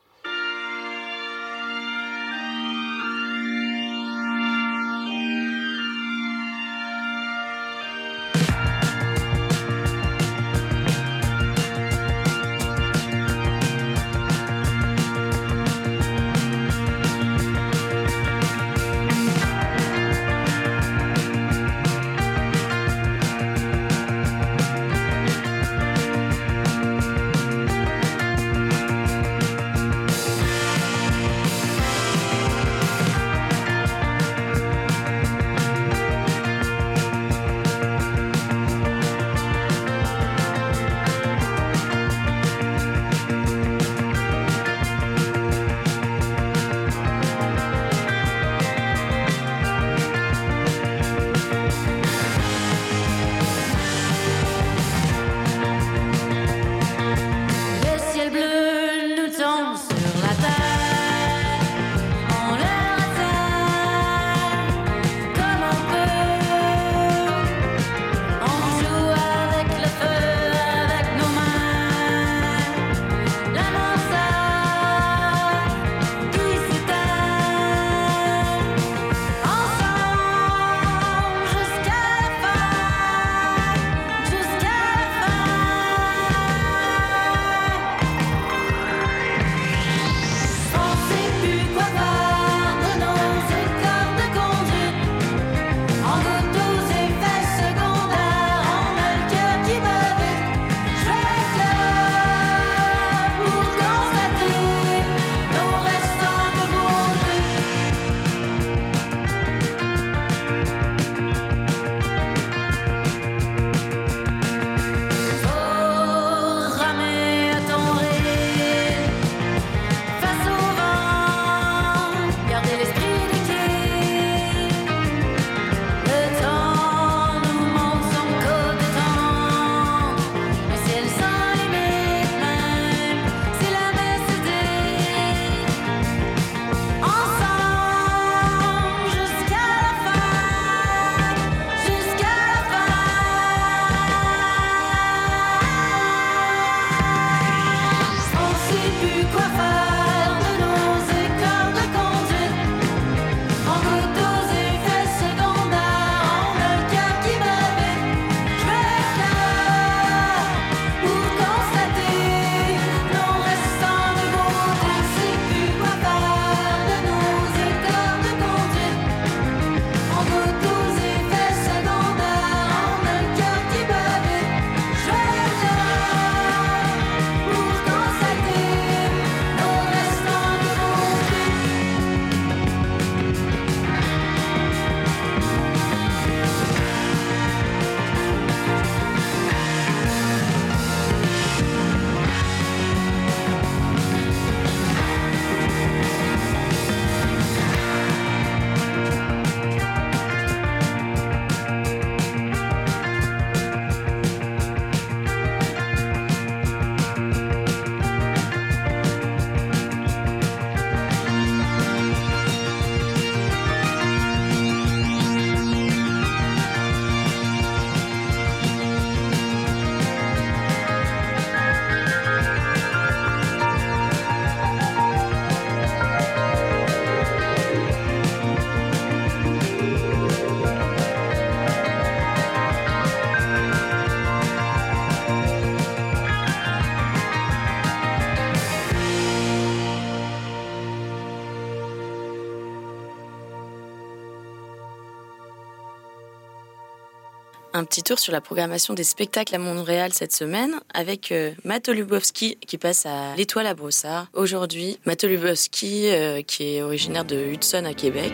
Un 247.75 247.85
petit 247.85 248.03
tour 248.03 248.19
sur 248.19 248.31
la 248.31 248.39
programmation 248.39 248.93
des 248.93 249.03
spectacles 249.03 249.55
à 249.55 249.57
Montréal 249.57 250.13
cette 250.13 250.31
semaine 250.31 250.79
avec 250.93 251.31
euh, 251.31 251.53
Lubowski 251.87 252.55
qui 252.57 252.77
passe 252.77 253.07
à 253.07 253.35
l'Étoile 253.35 253.65
à 253.65 253.73
Brossard. 253.73 254.27
Aujourd'hui, 254.33 254.99
Matt 255.07 255.23
Lubowski 255.23 256.09
euh, 256.11 256.43
qui 256.43 256.75
est 256.75 256.83
originaire 256.83 257.25
de 257.25 257.35
Hudson 257.35 257.83
à 257.85 257.95
Québec. 257.95 258.33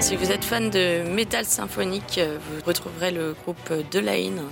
Si 0.00 0.16
vous 0.16 0.32
êtes 0.32 0.44
fan 0.44 0.70
de 0.70 1.08
métal 1.08 1.44
symphonique, 1.44 2.18
euh, 2.18 2.36
vous 2.40 2.64
retrouverez 2.66 3.12
le 3.12 3.36
groupe 3.44 3.72
Delaine 3.92 4.42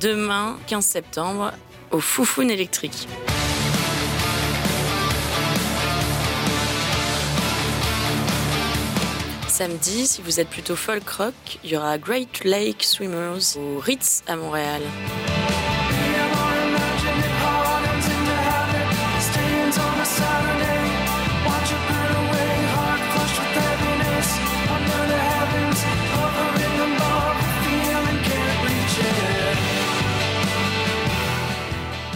demain, 0.00 0.58
15 0.66 0.84
septembre, 0.84 1.52
au 1.92 2.00
Foufoune 2.00 2.50
électrique. 2.50 3.06
Samedi, 9.58 10.06
si 10.06 10.20
vous 10.20 10.38
êtes 10.38 10.50
plutôt 10.50 10.76
folk 10.76 11.08
rock, 11.08 11.32
il 11.64 11.70
y 11.70 11.76
aura 11.78 11.96
Great 11.96 12.44
Lake 12.44 12.82
Swimmers 12.82 13.56
au 13.56 13.78
Ritz 13.78 14.22
à 14.26 14.36
Montréal. 14.36 14.82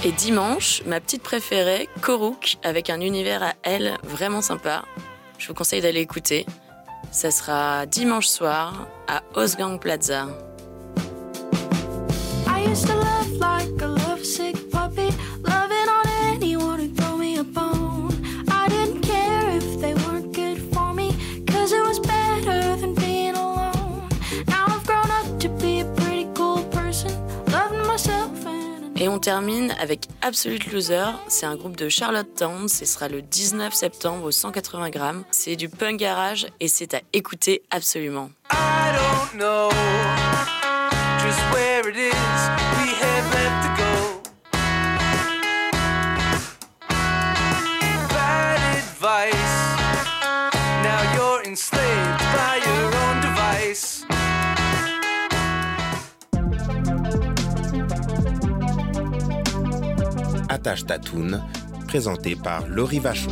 Et 0.04 0.12
dimanche, 0.12 0.82
ma 0.84 1.00
petite 1.00 1.22
préférée, 1.22 1.88
Koruk, 2.02 2.58
avec 2.62 2.90
un 2.90 3.00
univers 3.00 3.42
à 3.42 3.54
elle 3.62 3.96
vraiment 4.04 4.42
sympa. 4.42 4.84
Je 5.38 5.48
vous 5.48 5.54
conseille 5.54 5.80
d'aller 5.80 6.00
écouter. 6.00 6.44
Ça 7.10 7.30
sera 7.30 7.86
dimanche 7.86 8.28
soir 8.28 8.86
à 9.08 9.22
Osgang 9.34 9.78
Plaza. 9.78 10.28
Et 29.02 29.08
on 29.08 29.18
termine 29.18 29.74
avec 29.80 30.08
Absolute 30.20 30.70
Loser. 30.70 31.06
C'est 31.26 31.46
un 31.46 31.56
groupe 31.56 31.74
de 31.74 31.88
Charlottetown. 31.88 32.68
Ce 32.68 32.84
sera 32.84 33.08
le 33.08 33.22
19 33.22 33.72
septembre 33.72 34.26
au 34.26 34.30
180 34.30 34.90
grammes. 34.90 35.24
C'est 35.30 35.56
du 35.56 35.70
punk 35.70 35.98
garage 35.98 36.46
et 36.60 36.68
c'est 36.68 36.92
à 36.92 37.00
écouter 37.14 37.62
absolument. 37.70 38.30
I 38.52 38.92
don't 38.92 39.40
know 39.40 39.70
just 41.18 41.40
where 41.50 41.88
it 41.88 41.96
is. 41.96 42.12
Now 50.82 51.14
you're 51.14 51.46
enslaved 51.46 51.89
Attache 60.60 60.84
Tatoune, 60.84 61.42
présenté 61.88 62.36
par 62.36 62.68
Laurie 62.68 62.98
Vachon. 62.98 63.30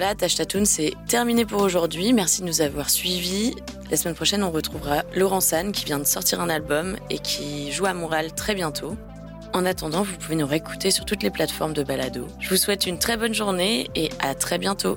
Voilà, 0.00 0.14
Tâche 0.14 0.36
Tatoune, 0.36 0.64
c'est 0.64 0.94
terminé 1.08 1.44
pour 1.44 1.60
aujourd'hui. 1.60 2.14
Merci 2.14 2.40
de 2.40 2.46
nous 2.46 2.62
avoir 2.62 2.88
suivis. 2.88 3.54
La 3.90 3.98
semaine 3.98 4.14
prochaine, 4.14 4.42
on 4.42 4.50
retrouvera 4.50 5.02
Laurent 5.14 5.42
San 5.42 5.72
qui 5.72 5.84
vient 5.84 5.98
de 5.98 6.04
sortir 6.04 6.40
un 6.40 6.48
album 6.48 6.96
et 7.10 7.18
qui 7.18 7.70
joue 7.70 7.84
à 7.84 7.92
Montréal 7.92 8.32
très 8.32 8.54
bientôt. 8.54 8.96
En 9.52 9.66
attendant, 9.66 10.02
vous 10.02 10.16
pouvez 10.16 10.36
nous 10.36 10.46
réécouter 10.46 10.90
sur 10.90 11.04
toutes 11.04 11.22
les 11.22 11.28
plateformes 11.28 11.74
de 11.74 11.82
balado. 11.82 12.26
Je 12.38 12.48
vous 12.48 12.56
souhaite 12.56 12.86
une 12.86 12.98
très 12.98 13.18
bonne 13.18 13.34
journée 13.34 13.90
et 13.94 14.08
à 14.20 14.34
très 14.34 14.56
bientôt. 14.56 14.96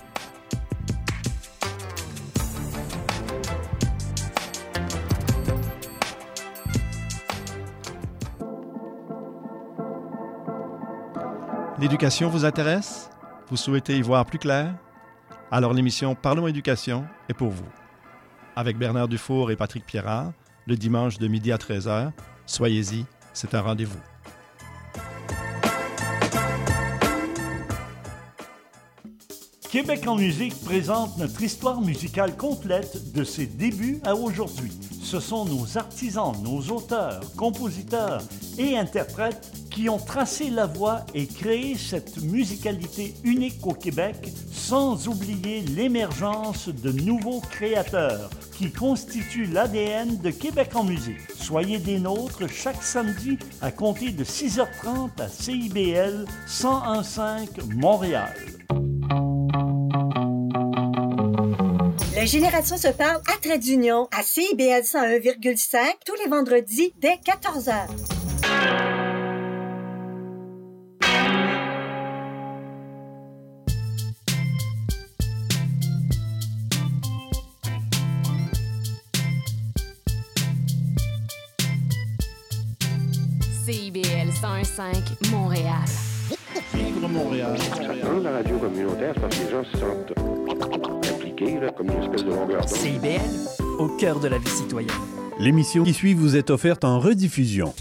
L'éducation 11.81 12.29
vous 12.29 12.45
intéresse? 12.45 13.09
Vous 13.49 13.57
souhaitez 13.57 13.97
y 13.97 14.03
voir 14.03 14.23
plus 14.27 14.37
clair? 14.37 14.75
Alors 15.49 15.73
l'émission 15.73 16.13
Parlons 16.13 16.45
éducation 16.45 17.07
est 17.27 17.33
pour 17.33 17.49
vous. 17.49 17.65
Avec 18.55 18.77
Bernard 18.77 19.07
Dufour 19.07 19.49
et 19.49 19.55
Patrick 19.55 19.83
Pierrard, 19.83 20.31
le 20.67 20.75
dimanche 20.75 21.17
de 21.17 21.27
midi 21.27 21.51
à 21.51 21.57
13h, 21.57 22.11
soyez-y, 22.45 23.03
c'est 23.33 23.55
un 23.55 23.61
rendez-vous. 23.61 23.97
Québec 29.71 30.05
en 30.05 30.17
musique 30.17 30.63
présente 30.63 31.17
notre 31.17 31.41
histoire 31.41 31.81
musicale 31.81 32.37
complète 32.37 33.11
de 33.13 33.23
ses 33.23 33.47
débuts 33.47 33.99
à 34.03 34.15
aujourd'hui. 34.15 34.71
Ce 35.01 35.19
sont 35.19 35.45
nos 35.45 35.79
artisans, 35.79 36.35
nos 36.43 36.61
auteurs, 36.69 37.21
compositeurs 37.35 38.21
et 38.59 38.77
interprètes 38.77 39.51
qui 39.71 39.89
ont 39.89 39.97
tracé 39.97 40.49
la 40.49 40.65
voie 40.65 41.05
et 41.15 41.25
créé 41.25 41.75
cette 41.75 42.21
musicalité 42.21 43.15
unique 43.23 43.65
au 43.65 43.73
Québec, 43.73 44.15
sans 44.51 45.07
oublier 45.07 45.61
l'émergence 45.61 46.67
de 46.69 46.91
nouveaux 46.91 47.39
créateurs 47.39 48.29
qui 48.57 48.71
constituent 48.71 49.45
l'ADN 49.45 50.17
de 50.17 50.29
Québec 50.29 50.75
en 50.75 50.83
musique. 50.83 51.17
Soyez 51.35 51.79
des 51.79 51.99
nôtres 51.99 52.47
chaque 52.47 52.83
samedi 52.83 53.39
à 53.61 53.71
compter 53.71 54.11
de 54.11 54.23
6h30 54.23 55.19
à 55.19 55.27
CIBL 55.27 56.25
1015 56.47 57.19
Montréal. 57.75 58.35
La 62.15 62.25
génération 62.25 62.77
se 62.77 62.89
parle 62.89 63.21
à 63.33 63.37
Trait 63.41 63.57
d'Union 63.57 64.07
à 64.15 64.21
CIBL 64.21 64.83
101,5 64.83 65.77
tous 66.05 66.13
les 66.23 66.29
vendredis 66.29 66.93
dès 66.99 67.15
14h. 67.15 69.00
CIBL 84.41 84.63
101.5 84.63 85.31
Montréal. 85.31 85.73
Vivre 86.73 87.07
Montréal. 87.07 87.57
Dans 88.03 88.19
la 88.19 88.31
radio 88.31 88.57
communautaire, 88.57 89.13
c'est 89.13 89.21
parce 89.21 89.37
que 89.37 89.43
les 89.43 89.51
gens 89.51 89.63
se 89.63 89.77
sentent 89.77 91.13
impliqués, 91.13 91.59
là, 91.59 91.69
comme 91.71 91.87
une 91.91 92.01
espèce 92.01 92.23
de 92.23 92.29
longueur 92.29 92.61
d'onde. 92.61 92.69
CIBL, 92.69 93.19
au 93.77 93.87
cœur 93.97 94.19
de 94.19 94.27
la 94.27 94.37
vie 94.37 94.49
citoyenne. 94.49 94.91
L'émission 95.39 95.83
qui 95.83 95.93
suit 95.93 96.13
vous 96.13 96.35
est 96.35 96.49
offerte 96.49 96.83
en 96.83 96.99
rediffusion. 96.99 97.73